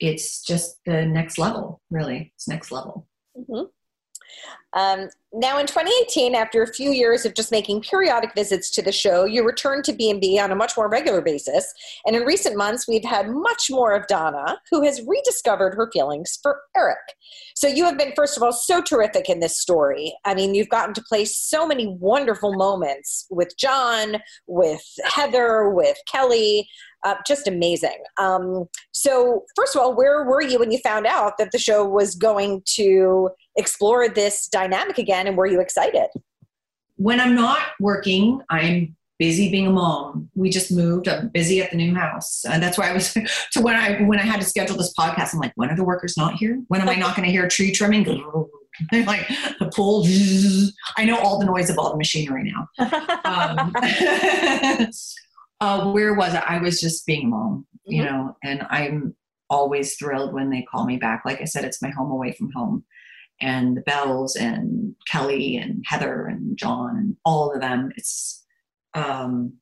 it's 0.00 0.42
just 0.42 0.80
the 0.84 1.06
next 1.06 1.38
level. 1.38 1.80
Really, 1.90 2.32
it's 2.34 2.48
next 2.48 2.72
level. 2.72 3.06
Mm-hmm. 3.36 3.66
Um, 4.72 5.08
now, 5.32 5.58
in 5.58 5.66
2018, 5.66 6.34
after 6.34 6.62
a 6.62 6.72
few 6.72 6.90
years 6.90 7.24
of 7.24 7.34
just 7.34 7.50
making 7.50 7.82
periodic 7.82 8.32
visits 8.34 8.70
to 8.70 8.82
the 8.82 8.92
show, 8.92 9.24
you 9.24 9.44
returned 9.44 9.84
to 9.84 9.92
B&B 9.92 10.38
on 10.38 10.50
a 10.50 10.56
much 10.56 10.76
more 10.76 10.88
regular 10.88 11.20
basis. 11.20 11.72
And 12.04 12.16
in 12.16 12.22
recent 12.22 12.56
months, 12.56 12.88
we've 12.88 13.04
had 13.04 13.28
much 13.28 13.66
more 13.70 13.94
of 13.94 14.06
Donna, 14.08 14.60
who 14.70 14.82
has 14.84 15.02
rediscovered 15.06 15.74
her 15.74 15.88
feelings 15.92 16.38
for 16.42 16.60
Eric. 16.76 16.98
So 17.54 17.68
you 17.68 17.84
have 17.84 17.98
been, 17.98 18.12
first 18.16 18.36
of 18.36 18.42
all, 18.42 18.52
so 18.52 18.80
terrific 18.80 19.28
in 19.28 19.40
this 19.40 19.60
story. 19.60 20.16
I 20.24 20.34
mean, 20.34 20.54
you've 20.54 20.68
gotten 20.68 20.94
to 20.94 21.02
play 21.02 21.24
so 21.24 21.66
many 21.66 21.86
wonderful 22.00 22.54
moments 22.54 23.26
with 23.30 23.56
John, 23.56 24.16
with 24.46 24.82
Heather, 25.04 25.70
with 25.70 25.96
Kelly. 26.10 26.68
Uh, 27.04 27.14
just 27.26 27.48
amazing. 27.48 28.02
Um, 28.18 28.68
so, 28.92 29.44
first 29.56 29.74
of 29.74 29.80
all, 29.80 29.96
where 29.96 30.24
were 30.24 30.42
you 30.42 30.58
when 30.58 30.70
you 30.70 30.78
found 30.78 31.06
out 31.06 31.38
that 31.38 31.50
the 31.50 31.58
show 31.58 31.82
was 31.86 32.14
going 32.14 32.62
to 32.74 33.30
explore 33.60 34.08
this 34.08 34.48
dynamic 34.48 34.98
again, 34.98 35.26
and 35.26 35.36
were 35.36 35.46
you 35.46 35.60
excited? 35.60 36.08
When 36.96 37.20
I'm 37.20 37.34
not 37.34 37.60
working, 37.78 38.42
I'm 38.50 38.96
busy 39.20 39.50
being 39.50 39.66
a 39.66 39.70
mom. 39.70 40.30
We 40.34 40.50
just 40.50 40.72
moved. 40.72 41.06
I'm 41.06 41.28
busy 41.28 41.62
at 41.62 41.70
the 41.70 41.76
new 41.76 41.94
house, 41.94 42.44
and 42.44 42.60
that's 42.60 42.76
why 42.76 42.90
I 42.90 42.92
was. 42.92 43.12
to 43.52 43.60
when 43.60 43.76
I 43.76 44.02
when 44.02 44.18
I 44.18 44.22
had 44.22 44.40
to 44.40 44.46
schedule 44.46 44.76
this 44.76 44.92
podcast, 44.98 45.34
I'm 45.34 45.40
like, 45.40 45.52
when 45.54 45.70
are 45.70 45.76
the 45.76 45.84
workers 45.84 46.16
not 46.16 46.34
here? 46.34 46.60
When 46.68 46.80
am 46.80 46.88
I 46.88 46.96
not 46.96 47.14
going 47.14 47.26
to 47.26 47.32
hear 47.32 47.46
tree 47.46 47.70
trimming? 47.70 48.04
like 48.92 49.28
the 49.58 49.70
pool. 49.74 50.06
I 50.96 51.04
know 51.04 51.18
all 51.18 51.38
the 51.38 51.44
noise 51.44 51.70
of 51.70 51.78
all 51.78 51.92
the 51.92 51.98
machinery 51.98 52.50
now. 52.50 52.68
Um, 53.24 53.72
uh, 55.60 55.92
where 55.92 56.14
was 56.14 56.34
it? 56.34 56.42
I 56.46 56.58
was 56.58 56.80
just 56.80 57.06
being 57.06 57.26
a 57.26 57.28
mom, 57.28 57.66
mm-hmm. 57.74 57.92
you 57.92 58.04
know, 58.04 58.36
and 58.42 58.66
I'm 58.70 59.14
always 59.50 59.96
thrilled 59.96 60.32
when 60.32 60.48
they 60.48 60.62
call 60.62 60.86
me 60.86 60.96
back. 60.96 61.22
Like 61.24 61.40
I 61.40 61.44
said, 61.44 61.64
it's 61.64 61.82
my 61.82 61.90
home 61.90 62.10
away 62.10 62.32
from 62.32 62.50
home. 62.52 62.84
And 63.40 63.76
the 63.76 63.82
Bells 63.82 64.36
and 64.36 64.94
Kelly 65.10 65.56
and 65.56 65.84
Heather 65.86 66.26
and 66.26 66.56
John 66.56 66.96
and 66.96 67.16
all 67.24 67.52
of 67.52 67.60
them, 67.60 67.90
it's 67.96 68.44
um, 68.94 69.54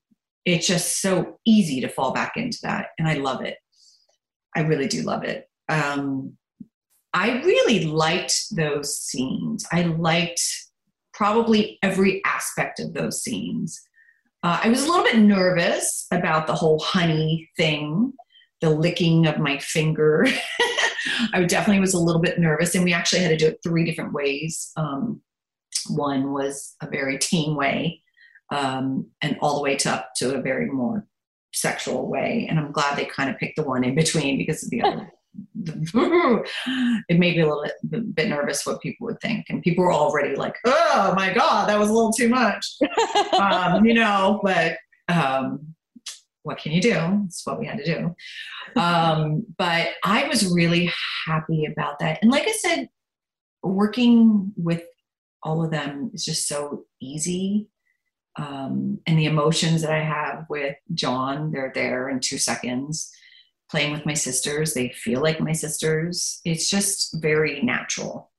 it's 0.44 0.66
just 0.66 1.00
so 1.00 1.38
easy 1.44 1.80
to 1.80 1.88
fall 1.88 2.12
back 2.12 2.36
into 2.36 2.58
that. 2.62 2.88
And 2.98 3.06
I 3.06 3.14
love 3.14 3.42
it. 3.42 3.56
I 4.56 4.60
really 4.60 4.88
do 4.88 5.02
love 5.02 5.22
it. 5.24 5.48
Um, 5.68 6.36
I 7.12 7.40
really 7.42 7.84
liked 7.84 8.34
those 8.56 8.96
scenes. 8.96 9.66
I 9.72 9.82
liked 9.82 10.40
probably 11.12 11.78
every 11.82 12.22
aspect 12.24 12.80
of 12.80 12.94
those 12.94 13.22
scenes. 13.22 13.80
Uh, 14.42 14.60
I 14.62 14.68
was 14.68 14.84
a 14.84 14.88
little 14.88 15.04
bit 15.04 15.18
nervous 15.18 16.06
about 16.12 16.46
the 16.46 16.54
whole 16.54 16.78
honey 16.78 17.50
thing, 17.56 18.12
the 18.61 18.70
licking 18.70 19.26
of 19.26 19.38
my 19.38 19.59
finger. 19.59 20.26
I 21.32 21.44
definitely 21.44 21.80
was 21.80 21.94
a 21.94 21.98
little 21.98 22.20
bit 22.20 22.38
nervous, 22.38 22.74
and 22.74 22.84
we 22.84 22.92
actually 22.92 23.22
had 23.22 23.30
to 23.30 23.36
do 23.36 23.46
it 23.48 23.61
three 23.62 23.84
different 23.84 24.12
ways. 24.12 24.72
Um, 24.76 25.20
one 25.88 26.32
was 26.32 26.74
a 26.82 26.88
very 26.88 27.18
teen 27.18 27.54
way, 27.54 28.02
um, 28.52 29.06
and 29.22 29.36
all 29.40 29.56
the 29.56 29.62
way 29.62 29.76
to 29.76 29.90
up 29.90 30.11
to 30.16 30.34
a 30.34 30.42
very 30.42 30.66
more 30.66 31.06
sexual 31.52 32.09
way. 32.09 32.46
And 32.48 32.59
I'm 32.59 32.72
glad 32.72 32.96
they 32.96 33.04
kind 33.06 33.30
of 33.30 33.38
picked 33.38 33.56
the 33.56 33.62
one 33.62 33.84
in 33.84 33.94
between 33.94 34.38
because 34.38 34.62
the 34.68 34.82
other 34.82 35.11
it 35.54 37.18
made 37.18 37.36
me 37.36 37.40
a 37.40 37.46
little 37.46 37.64
bit, 37.88 38.14
bit, 38.14 38.28
nervous 38.28 38.66
what 38.66 38.80
people 38.80 39.06
would 39.06 39.20
think. 39.20 39.46
And 39.48 39.62
people 39.62 39.84
were 39.84 39.92
already 39.92 40.34
like, 40.34 40.56
oh 40.64 41.14
my 41.16 41.32
God, 41.32 41.68
that 41.68 41.78
was 41.78 41.90
a 41.90 41.92
little 41.92 42.12
too 42.12 42.28
much. 42.28 42.66
um, 43.38 43.84
you 43.84 43.94
know, 43.94 44.40
but 44.42 44.76
um, 45.09 45.74
what 46.49 46.59
can 46.59 46.72
you 46.72 46.80
do? 46.80 47.24
It's 47.26 47.44
what 47.46 47.61
we 47.61 47.66
had 47.66 47.76
to 47.76 47.84
do. 47.84 48.16
Um, 48.80 49.44
but 49.59 49.88
I 50.03 50.26
was 50.26 50.51
really 50.51 50.90
happy 51.26 51.66
about 51.66 51.99
that. 51.99 52.20
And 52.22 52.30
like 52.30 52.49
I 52.49 52.53
said, 52.53 52.88
working 53.62 54.53
with 54.57 54.82
all 55.42 55.62
of 55.62 55.70
them 55.70 56.11
is 56.14 56.24
just 56.24 56.49
so 56.49 56.86
easy. 57.03 57.68
Um, 58.36 58.99
and 59.07 59.18
the 59.18 59.26
emotions 59.26 59.82
that 59.82 59.92
I 59.92 60.03
have 60.03 60.46
with 60.49 60.76
John, 60.94 61.51
they're 61.51 61.72
there 61.74 62.09
in 62.09 62.20
two 62.20 62.38
seconds 62.38 63.11
playing 63.70 63.92
with 63.92 64.07
my 64.07 64.14
sisters. 64.14 64.72
They 64.72 64.88
feel 64.88 65.20
like 65.20 65.40
my 65.40 65.53
sisters. 65.53 66.40
It's 66.46 66.70
just 66.70 67.20
very 67.20 67.61
natural. 67.61 68.32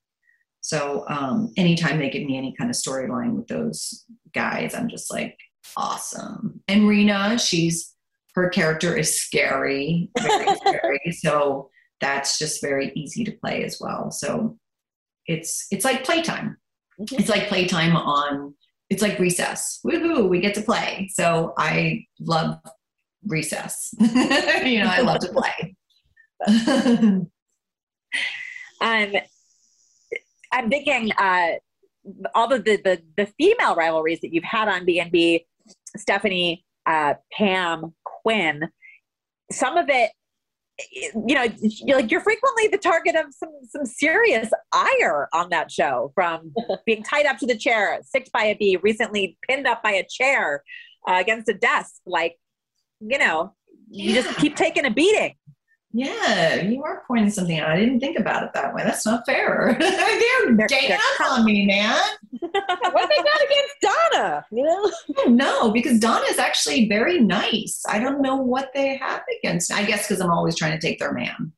So 0.62 1.04
um, 1.08 1.52
anytime 1.56 2.00
they 2.00 2.10
give 2.10 2.26
me 2.26 2.36
any 2.36 2.56
kind 2.58 2.70
of 2.70 2.76
storyline 2.76 3.34
with 3.36 3.46
those 3.46 4.04
guys, 4.34 4.74
I'm 4.74 4.88
just 4.88 5.12
like, 5.12 5.38
awesome. 5.76 6.60
And 6.66 6.88
Rena, 6.88 7.38
she's 7.38 7.94
her 8.34 8.48
character 8.48 8.96
is 8.96 9.20
scary, 9.20 10.10
very 10.20 10.56
scary. 10.56 11.12
So 11.18 11.70
that's 12.00 12.38
just 12.38 12.60
very 12.60 12.92
easy 12.94 13.24
to 13.24 13.32
play 13.32 13.64
as 13.64 13.78
well. 13.80 14.10
So 14.10 14.58
it's 15.26 15.66
it's 15.70 15.84
like 15.84 16.04
playtime. 16.04 16.56
Mm-hmm. 17.00 17.20
It's 17.20 17.28
like 17.28 17.48
playtime 17.48 17.96
on 17.96 18.54
it's 18.90 19.02
like 19.02 19.18
recess. 19.18 19.80
Woohoo, 19.86 20.28
we 20.28 20.40
get 20.40 20.54
to 20.54 20.62
play. 20.62 21.08
So 21.12 21.54
I 21.56 22.04
love 22.18 22.58
recess. 23.24 23.94
you 24.00 24.80
know, 24.80 24.90
I 24.90 25.00
love 25.00 25.20
to 25.20 25.32
play. 25.32 25.76
um, 28.80 29.14
I'm 30.52 30.68
thinking 30.68 31.12
uh, 31.12 31.50
all 32.34 32.52
of 32.52 32.64
the, 32.64 32.76
the, 32.82 33.00
the 33.16 33.26
female 33.38 33.76
rivalries 33.76 34.20
that 34.22 34.34
you've 34.34 34.42
had 34.42 34.68
on 34.68 34.84
B&B, 34.84 35.46
Stephanie, 35.96 36.64
uh, 36.86 37.14
Pam, 37.32 37.94
Quinn, 38.04 38.68
some 39.50 39.76
of 39.76 39.88
it, 39.88 40.10
you 40.92 41.34
know, 41.34 41.46
you're 41.60 41.96
like 41.96 42.10
you're 42.10 42.22
frequently 42.22 42.68
the 42.68 42.78
target 42.78 43.14
of 43.14 43.26
some 43.34 43.50
some 43.68 43.84
serious 43.84 44.50
ire 44.72 45.28
on 45.34 45.50
that 45.50 45.70
show, 45.70 46.10
from 46.14 46.54
being 46.86 47.02
tied 47.02 47.26
up 47.26 47.38
to 47.38 47.46
the 47.46 47.56
chair, 47.56 48.00
sicked 48.02 48.32
by 48.32 48.44
a 48.44 48.54
bee, 48.54 48.78
recently 48.82 49.36
pinned 49.48 49.66
up 49.66 49.82
by 49.82 49.90
a 49.90 50.06
chair 50.08 50.62
uh, 51.06 51.18
against 51.18 51.48
a 51.50 51.54
desk. 51.54 51.96
Like 52.06 52.36
you 53.00 53.18
know, 53.18 53.54
you 53.90 54.14
just 54.14 54.36
keep 54.38 54.56
taking 54.56 54.86
a 54.86 54.90
beating. 54.90 55.34
Yeah, 55.92 56.54
you 56.56 56.84
are 56.84 57.02
pointing 57.08 57.30
something 57.30 57.58
out. 57.58 57.70
I 57.70 57.76
didn't 57.76 57.98
think 57.98 58.16
about 58.16 58.44
it 58.44 58.50
that 58.54 58.72
way. 58.72 58.84
That's 58.84 59.04
not 59.04 59.26
fair. 59.26 59.76
they're 59.80 60.68
ganging 60.68 60.92
up 60.92 61.30
on 61.32 61.44
me, 61.44 61.66
man. 61.66 62.00
what 62.40 62.52
they 62.52 63.16
got 63.16 63.42
against 63.44 64.12
Donna? 64.12 64.46
You 64.52 64.64
know? 64.64 64.92
No, 65.26 65.72
because 65.72 65.98
Donna 65.98 66.24
is 66.28 66.38
actually 66.38 66.88
very 66.88 67.18
nice. 67.18 67.82
I 67.88 67.98
don't 67.98 68.22
know 68.22 68.36
what 68.36 68.70
they 68.72 68.96
have 68.98 69.22
against. 69.40 69.72
I 69.72 69.84
guess 69.84 70.06
because 70.06 70.20
I'm 70.20 70.30
always 70.30 70.56
trying 70.56 70.78
to 70.78 70.86
take 70.86 71.00
their 71.00 71.12
man. 71.12 71.52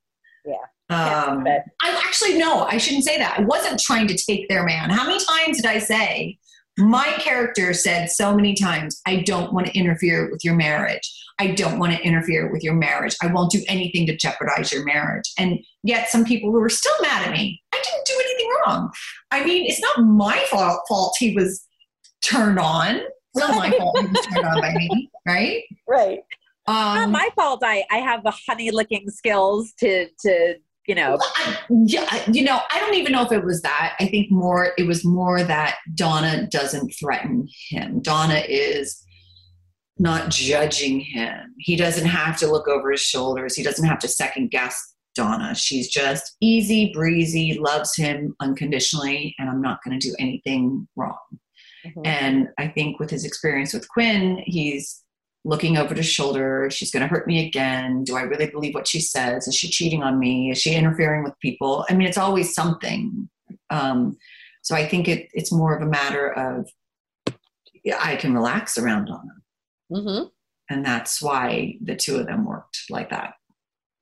Yeah. 0.46 0.54
Um, 0.88 1.46
I 1.46 2.02
actually 2.06 2.38
no, 2.38 2.64
I 2.64 2.78
shouldn't 2.78 3.04
say 3.04 3.18
that. 3.18 3.38
I 3.38 3.42
wasn't 3.42 3.80
trying 3.80 4.06
to 4.08 4.16
take 4.16 4.48
their 4.48 4.64
man. 4.64 4.90
How 4.90 5.06
many 5.06 5.22
times 5.24 5.58
did 5.58 5.66
I 5.66 5.78
say 5.78 6.38
my 6.78 7.04
character 7.18 7.74
said 7.74 8.10
so 8.10 8.34
many 8.34 8.54
times, 8.54 9.00
I 9.06 9.16
don't 9.16 9.52
want 9.52 9.66
to 9.66 9.78
interfere 9.78 10.30
with 10.30 10.44
your 10.44 10.54
marriage. 10.54 11.10
I 11.42 11.48
don't 11.48 11.80
want 11.80 11.92
to 11.92 12.00
interfere 12.02 12.52
with 12.52 12.62
your 12.62 12.74
marriage. 12.74 13.16
I 13.20 13.26
won't 13.26 13.50
do 13.50 13.60
anything 13.66 14.06
to 14.06 14.16
jeopardize 14.16 14.70
your 14.70 14.84
marriage. 14.84 15.32
And 15.36 15.58
yet, 15.82 16.08
some 16.08 16.24
people 16.24 16.52
who 16.52 16.60
were 16.60 16.68
still 16.68 16.94
mad 17.02 17.26
at 17.26 17.32
me, 17.32 17.60
I 17.74 17.82
didn't 17.82 18.06
do 18.06 18.14
anything 18.24 18.50
wrong. 18.64 18.92
I 19.32 19.44
mean, 19.44 19.66
it's 19.68 19.80
not 19.80 20.04
my 20.04 20.38
fault, 20.48 20.82
fault 20.88 21.16
he 21.18 21.34
was 21.34 21.66
turned 22.24 22.60
on. 22.60 22.96
It's 23.34 23.48
not 23.48 23.56
my 23.56 23.72
fault 23.72 23.98
he 23.98 24.06
was 24.06 24.26
turned 24.26 24.46
on 24.46 24.60
by 24.60 24.72
me, 24.72 25.10
right? 25.26 25.62
Right. 25.88 26.20
Um, 26.68 26.76
not 26.76 27.10
my 27.10 27.28
fault. 27.34 27.62
I, 27.64 27.82
I 27.90 27.96
have 27.96 28.22
the 28.22 28.32
honey 28.46 28.70
licking 28.70 29.10
skills 29.10 29.72
to 29.80 30.06
to 30.20 30.54
you 30.86 30.96
know 30.96 31.16
I, 31.20 31.58
yeah 31.86 32.28
you 32.28 32.42
know 32.42 32.58
i 32.72 32.80
don't 32.80 32.94
even 32.94 33.12
know 33.12 33.22
if 33.22 33.30
it 33.30 33.44
was 33.44 33.62
that 33.62 33.94
i 34.00 34.06
think 34.08 34.32
more 34.32 34.72
it 34.76 34.82
was 34.82 35.04
more 35.04 35.40
that 35.40 35.76
donna 35.94 36.48
doesn't 36.48 36.90
threaten 36.98 37.46
him 37.70 38.02
donna 38.02 38.42
is 38.48 39.00
not 40.02 40.30
judging 40.30 41.00
him 41.00 41.54
he 41.58 41.76
doesn't 41.76 42.06
have 42.06 42.36
to 42.36 42.50
look 42.50 42.68
over 42.68 42.90
his 42.90 43.00
shoulders 43.00 43.54
he 43.54 43.62
doesn't 43.62 43.86
have 43.86 43.98
to 43.98 44.08
second 44.08 44.50
guess 44.50 44.94
donna 45.14 45.54
she's 45.54 45.88
just 45.88 46.36
easy 46.40 46.92
breezy 46.92 47.58
loves 47.58 47.94
him 47.96 48.34
unconditionally 48.40 49.34
and 49.38 49.48
i'm 49.48 49.62
not 49.62 49.78
going 49.84 49.98
to 49.98 50.08
do 50.08 50.14
anything 50.18 50.86
wrong 50.96 51.18
mm-hmm. 51.86 52.00
and 52.04 52.48
i 52.58 52.66
think 52.66 52.98
with 52.98 53.10
his 53.10 53.24
experience 53.24 53.72
with 53.72 53.88
quinn 53.88 54.42
he's 54.44 55.02
looking 55.44 55.76
over 55.76 55.94
his 55.94 56.06
shoulder. 56.06 56.68
She's 56.70 56.90
going 56.90 57.00
to 57.00 57.08
hurt 57.08 57.26
me 57.26 57.46
again. 57.46 58.04
Do 58.04 58.16
I 58.16 58.22
really 58.22 58.46
believe 58.46 58.74
what 58.74 58.86
she 58.86 59.00
says? 59.00 59.48
Is 59.48 59.56
she 59.56 59.68
cheating 59.68 60.02
on 60.02 60.18
me? 60.18 60.50
Is 60.50 60.58
she 60.58 60.74
interfering 60.74 61.24
with 61.24 61.38
people? 61.40 61.84
I 61.88 61.94
mean, 61.94 62.06
it's 62.06 62.18
always 62.18 62.54
something. 62.54 63.28
Um, 63.70 64.16
so 64.62 64.76
I 64.76 64.86
think 64.86 65.08
it, 65.08 65.28
it's 65.32 65.50
more 65.50 65.74
of 65.74 65.82
a 65.82 65.90
matter 65.90 66.32
of 66.32 66.70
I 67.98 68.14
can 68.16 68.32
relax 68.32 68.78
around 68.78 69.10
on 69.10 69.26
them. 69.26 69.41
Mm-hmm. 69.92 70.24
And 70.70 70.84
that's 70.84 71.20
why 71.20 71.76
the 71.82 71.96
two 71.96 72.16
of 72.16 72.26
them 72.26 72.46
worked 72.46 72.84
like 72.88 73.10
that. 73.10 73.34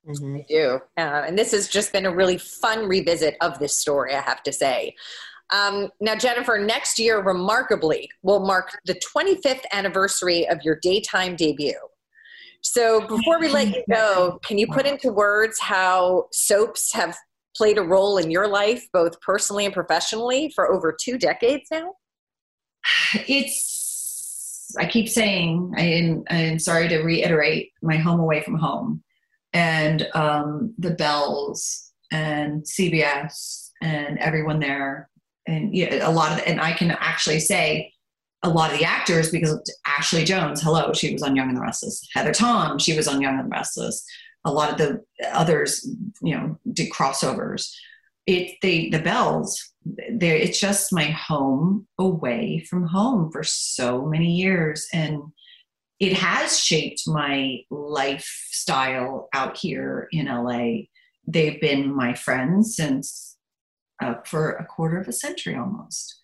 Mm-hmm. 0.07 0.37
I 0.37 0.45
do. 0.49 0.81
Uh, 0.97 1.25
and 1.27 1.39
this 1.39 1.53
has 1.53 1.69
just 1.69 1.93
been 1.93 2.07
a 2.07 2.15
really 2.15 2.39
fun 2.39 2.87
revisit 2.87 3.37
of 3.41 3.59
this 3.59 3.77
story, 3.77 4.15
I 4.15 4.21
have 4.21 4.43
to 4.45 4.53
say. 4.53 4.95
Um, 5.53 5.89
now, 6.01 6.15
Jennifer, 6.15 6.59
next 6.59 6.99
year, 6.99 7.21
remarkably, 7.21 8.09
will 8.23 8.47
mark 8.47 8.79
the 8.87 8.95
25th 8.95 9.65
anniversary 9.73 10.49
of 10.49 10.63
your 10.63 10.79
daytime 10.81 11.37
debut. 11.37 11.79
So 12.63 13.01
before 13.01 13.41
we 13.41 13.49
let 13.49 13.69
you 13.69 13.83
go, 13.91 14.39
can 14.45 14.59
you 14.59 14.67
put 14.67 14.87
into 14.87 15.11
words 15.11 15.59
how 15.59 16.27
soaps 16.31 16.93
have 16.93 17.17
played 17.57 17.79
a 17.79 17.83
role 17.83 18.19
in 18.19 18.31
your 18.31 18.47
life, 18.47 18.87
both 18.93 19.21
personally 19.21 19.65
and 19.65 19.75
professionally, 19.75 20.53
for 20.55 20.71
over 20.71 20.97
two 20.99 21.19
decades 21.19 21.65
now? 21.71 21.95
It's, 23.27 23.90
I 24.79 24.87
keep 24.87 25.09
saying, 25.09 25.75
I, 25.77 26.17
I'm 26.31 26.59
sorry 26.59 26.89
to 26.89 27.03
reiterate, 27.03 27.73
my 27.83 27.97
home 27.97 28.21
away 28.21 28.43
from 28.43 28.57
home 28.57 29.03
and 29.53 30.09
um, 30.15 30.75
the 30.79 30.93
bells 30.93 31.93
and 32.11 32.63
CBS 32.63 33.71
and 33.83 34.19
everyone 34.19 34.61
there. 34.61 35.09
And 35.47 35.75
a 35.75 36.11
lot 36.11 36.33
of, 36.33 36.47
and 36.47 36.61
I 36.61 36.73
can 36.73 36.91
actually 36.91 37.41
say 37.41 37.93
a 38.43 38.49
lot 38.49 38.73
of 38.73 38.79
the 38.79 38.85
actors 38.85 39.31
because 39.31 39.61
Ashley 39.87 40.25
Jones, 40.25 40.63
hello, 40.63 40.93
she 40.93 41.13
was 41.13 41.23
on 41.23 41.37
Young 41.37 41.49
and 41.49 41.57
the 41.57 41.63
Restless. 41.63 42.07
Heather 42.15 42.33
Tom, 42.33 42.79
she 42.79 42.97
was 42.97 43.09
on 43.09 43.21
Young 43.21 43.39
and 43.39 43.47
the 43.47 43.57
Restless. 43.57 44.05
A 44.45 44.53
lot 44.53 44.71
of 44.71 44.79
the 44.79 45.05
others, 45.33 45.87
you 46.23 46.35
know, 46.35 46.59
did 46.73 46.91
crossovers. 46.91 47.75
It 48.27 48.57
they 48.63 48.91
the 48.91 49.01
bells. 49.01 49.73
There, 49.85 50.37
it's 50.37 50.61
just 50.61 50.93
my 50.93 51.05
home 51.05 51.87
away 51.99 52.65
from 52.69 52.87
home 52.87 53.31
for 53.33 53.43
so 53.43 54.05
many 54.05 54.33
years, 54.33 54.87
and 54.93 55.23
it 55.99 56.15
has 56.15 56.61
shaped 56.61 57.03
my 57.07 57.61
lifestyle 57.71 59.29
out 59.33 59.57
here 59.57 60.09
in 60.13 60.27
LA. 60.27 60.87
They've 61.27 61.61
been 61.61 61.95
my 61.95 62.15
friends 62.15 62.77
since 62.77 63.37
uh, 64.03 64.15
for 64.25 64.53
a 64.53 64.65
quarter 64.65 64.99
of 64.99 65.09
a 65.09 65.13
century 65.13 65.57
almost 65.57 66.21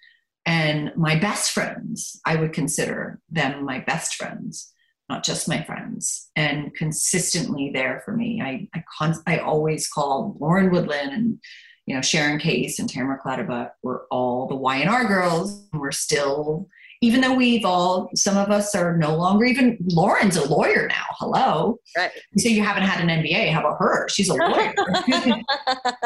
and 0.47 0.92
my 0.97 1.16
best 1.16 1.51
friends 1.51 2.20
i 2.24 2.36
would 2.36 2.53
consider 2.53 3.20
them 3.28 3.64
my 3.64 3.80
best 3.80 4.14
friends 4.14 4.72
not 5.09 5.22
just 5.22 5.49
my 5.49 5.62
friends 5.64 6.30
and 6.36 6.74
consistently 6.74 7.70
there 7.74 8.01
for 8.05 8.16
me 8.16 8.40
i 8.40 8.68
i, 8.74 9.14
I 9.26 9.38
always 9.38 9.88
call 9.88 10.36
lauren 10.40 10.70
woodland 10.70 11.12
and 11.12 11.38
you 11.87 11.95
know 11.95 12.03
sharon 12.03 12.39
case 12.39 12.78
and 12.78 12.89
tamara 12.89 13.18
clatterbuck 13.18 13.72
we're 13.82 14.07
all 14.07 14.47
the 14.47 14.55
ynr 14.55 15.07
girls 15.07 15.66
we're 15.72 15.93
still 15.93 16.68
even 17.03 17.20
though 17.20 17.34
we've 17.34 17.64
all 17.64 18.11
some 18.14 18.37
of 18.37 18.51
us 18.51 18.74
are 18.74 18.97
no 18.97 19.14
longer 19.16 19.45
even 19.45 19.76
lauren's 19.80 20.37
a 20.37 20.49
lawyer 20.49 20.87
now 20.89 21.05
hello. 21.18 21.78
Right. 21.97 22.11
So 22.39 22.49
you 22.49 22.62
haven't 22.62 22.84
had 22.84 23.01
an 23.01 23.22
mba 23.22 23.51
how 23.53 23.61
about 23.61 23.78
her? 23.78 24.09
She's 24.09 24.28
a 24.28 24.34
lawyer. 24.34 24.74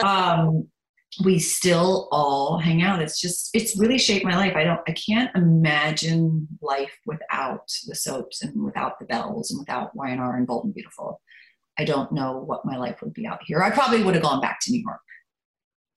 Um, 0.03 0.69
we 1.25 1.41
still 1.41 2.09
all 2.13 2.59
hang 2.59 2.83
out. 2.83 3.03
It's 3.03 3.21
just 3.21 3.51
it's 3.53 3.79
really 3.79 3.99
shaped 3.99 4.25
my 4.25 4.37
life. 4.37 4.55
I 4.55 4.65
don't 4.65 4.81
i 4.87 4.93
can't 4.93 5.35
imagine 5.35 6.47
life 6.63 6.97
without 7.05 7.69
the 7.87 7.95
soaps 7.95 8.43
and 8.43 8.63
without 8.63 8.99
the 8.99 9.07
bells 9.07 9.51
and 9.51 9.59
without 9.59 9.95
ynr 9.97 10.37
and 10.37 10.47
bold 10.47 10.65
and 10.65 10.75
beautiful. 10.75 11.21
I 11.79 11.85
don't 11.85 12.13
know 12.13 12.39
what 12.39 12.65
my 12.65 12.77
life 12.77 13.01
would 13.03 13.13
be 13.13 13.27
out 13.27 13.41
here. 13.45 13.63
I 13.63 13.71
probably 13.71 14.03
would 14.03 14.15
have 14.15 14.23
gone 14.23 14.41
back 14.41 14.59
to 14.63 14.73
new 14.73 14.83
york 14.83 15.01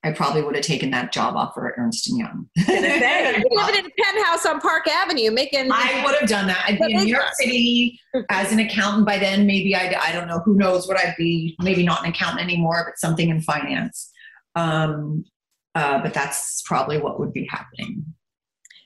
I 0.06 0.12
probably 0.12 0.42
would 0.42 0.56
have 0.56 0.66
taken 0.66 0.92
that 0.92 1.14
job 1.14 1.36
offer 1.36 1.68
at 1.68 1.80
Ernst 1.80 2.10
and 2.10 2.18
Young. 2.18 2.50
living 2.68 2.84
in 2.84 3.86
a 3.86 4.04
penthouse 4.04 4.46
on 4.46 4.60
Park 4.60 4.88
Avenue, 4.88 5.32
making. 5.32 5.72
I 5.72 6.04
would 6.06 6.16
have 6.20 6.28
done 6.28 6.48
that. 6.48 6.66
I'd 6.68 6.78
be 6.78 6.94
in 6.94 7.04
New 7.04 7.16
York 7.16 7.34
City 7.40 8.00
as 8.30 8.52
an 8.52 8.60
accountant 8.60 9.06
by 9.06 9.18
then. 9.18 9.46
Maybe 9.46 9.76
I'd, 9.76 9.94
I 9.94 10.12
don't 10.12 10.28
know. 10.28 10.40
Who 10.40 10.56
knows 10.56 10.88
what 10.88 10.98
I'd 10.98 11.16
be? 11.18 11.56
Maybe 11.62 11.84
not 11.84 12.04
an 12.04 12.10
accountant 12.10 12.42
anymore, 12.42 12.84
but 12.86 13.00
something 13.00 13.30
in 13.30 13.42
finance. 13.42 14.12
Um, 14.56 15.24
uh, 15.76 16.02
but 16.02 16.14
that's 16.14 16.62
probably 16.64 17.00
what 17.00 17.20
would 17.20 17.32
be 17.32 17.48
happening. 17.50 18.04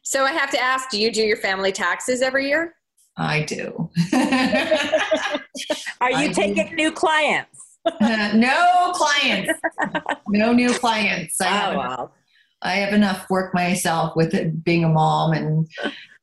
So 0.04 0.24
I 0.24 0.32
have 0.32 0.52
to 0.52 0.60
ask, 0.60 0.90
do 0.90 1.02
you 1.02 1.12
do 1.12 1.22
your 1.22 1.38
family 1.38 1.72
taxes 1.72 2.22
every 2.22 2.48
year? 2.48 2.76
I 3.18 3.44
do. 3.44 3.90
Are 6.00 6.12
you 6.12 6.30
I 6.30 6.32
taking 6.32 6.70
do. 6.70 6.76
new 6.76 6.92
clients? 6.92 7.57
Uh, 8.02 8.32
no 8.36 8.92
clients. 8.94 9.54
no 10.30 10.54
new 10.54 10.74
clients. 10.74 11.40
I, 11.42 11.48
oh, 11.48 11.50
have 11.50 11.76
wow. 11.76 11.86
enough, 11.86 12.10
I 12.62 12.72
have 12.76 12.94
enough 12.94 13.30
work 13.30 13.54
myself 13.54 14.16
with 14.16 14.34
it, 14.34 14.64
being 14.64 14.84
a 14.84 14.90
mom 14.90 15.34
and 15.34 15.68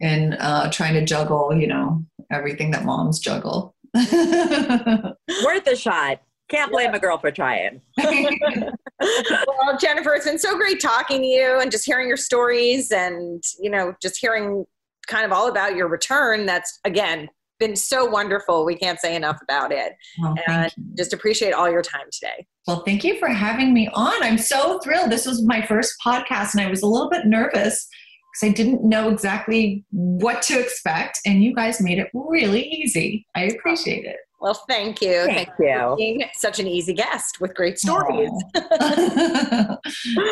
and 0.00 0.36
uh, 0.38 0.70
trying 0.70 0.94
to 0.94 1.04
juggle, 1.04 1.54
you 1.54 1.66
know, 1.66 2.04
everything 2.30 2.70
that 2.72 2.84
moms 2.84 3.18
juggle. 3.18 3.74
Worth 3.94 5.66
a 5.66 5.76
shot. 5.76 6.20
Can't 6.48 6.70
blame 6.70 6.90
yeah. 6.90 6.96
a 6.96 7.00
girl 7.00 7.16
for 7.16 7.30
trying. 7.30 7.80
well, 7.96 9.78
Jennifer, 9.80 10.14
it's 10.14 10.26
been 10.26 10.38
so 10.38 10.56
great 10.56 10.80
talking 10.80 11.22
to 11.22 11.26
you 11.26 11.58
and 11.60 11.70
just 11.70 11.86
hearing 11.86 12.06
your 12.06 12.18
stories 12.18 12.90
and, 12.90 13.42
you 13.58 13.70
know, 13.70 13.94
just 14.02 14.18
hearing 14.18 14.66
kind 15.06 15.24
of 15.24 15.32
all 15.32 15.48
about 15.48 15.74
your 15.74 15.88
return. 15.88 16.44
That's, 16.44 16.80
again, 16.84 17.28
been 17.58 17.76
so 17.76 18.04
wonderful. 18.04 18.64
We 18.64 18.76
can't 18.76 19.00
say 19.00 19.14
enough 19.14 19.38
about 19.42 19.72
it. 19.72 19.94
Oh, 20.22 20.34
and 20.46 20.72
just 20.96 21.12
appreciate 21.12 21.52
all 21.52 21.70
your 21.70 21.82
time 21.82 22.06
today. 22.12 22.46
Well, 22.66 22.82
thank 22.84 23.04
you 23.04 23.18
for 23.18 23.28
having 23.28 23.72
me 23.72 23.88
on. 23.94 24.22
I'm 24.22 24.38
so 24.38 24.78
thrilled. 24.80 25.10
This 25.10 25.26
was 25.26 25.42
my 25.42 25.64
first 25.64 25.94
podcast 26.04 26.54
and 26.54 26.62
I 26.62 26.70
was 26.70 26.82
a 26.82 26.86
little 26.86 27.10
bit 27.10 27.26
nervous 27.26 27.86
because 28.32 28.50
I 28.50 28.52
didn't 28.52 28.82
know 28.82 29.08
exactly 29.10 29.84
what 29.90 30.42
to 30.42 30.58
expect. 30.58 31.20
And 31.26 31.44
you 31.44 31.54
guys 31.54 31.80
made 31.80 31.98
it 31.98 32.08
really 32.12 32.64
easy. 32.64 33.26
I 33.34 33.44
appreciate 33.44 34.04
it. 34.04 34.16
Well, 34.40 34.60
thank 34.68 35.00
you. 35.00 35.24
Thank, 35.24 35.48
thank 35.48 35.58
you. 35.58 35.94
being 35.96 36.24
such 36.34 36.58
an 36.58 36.66
easy 36.66 36.92
guest 36.92 37.40
with 37.40 37.54
great 37.54 37.78
stories. 37.78 38.30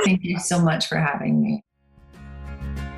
thank 0.05 0.23
you 0.23 0.39
so 0.39 0.61
much 0.61 0.87
for 0.87 0.97
having 0.97 1.41
me. 1.41 1.64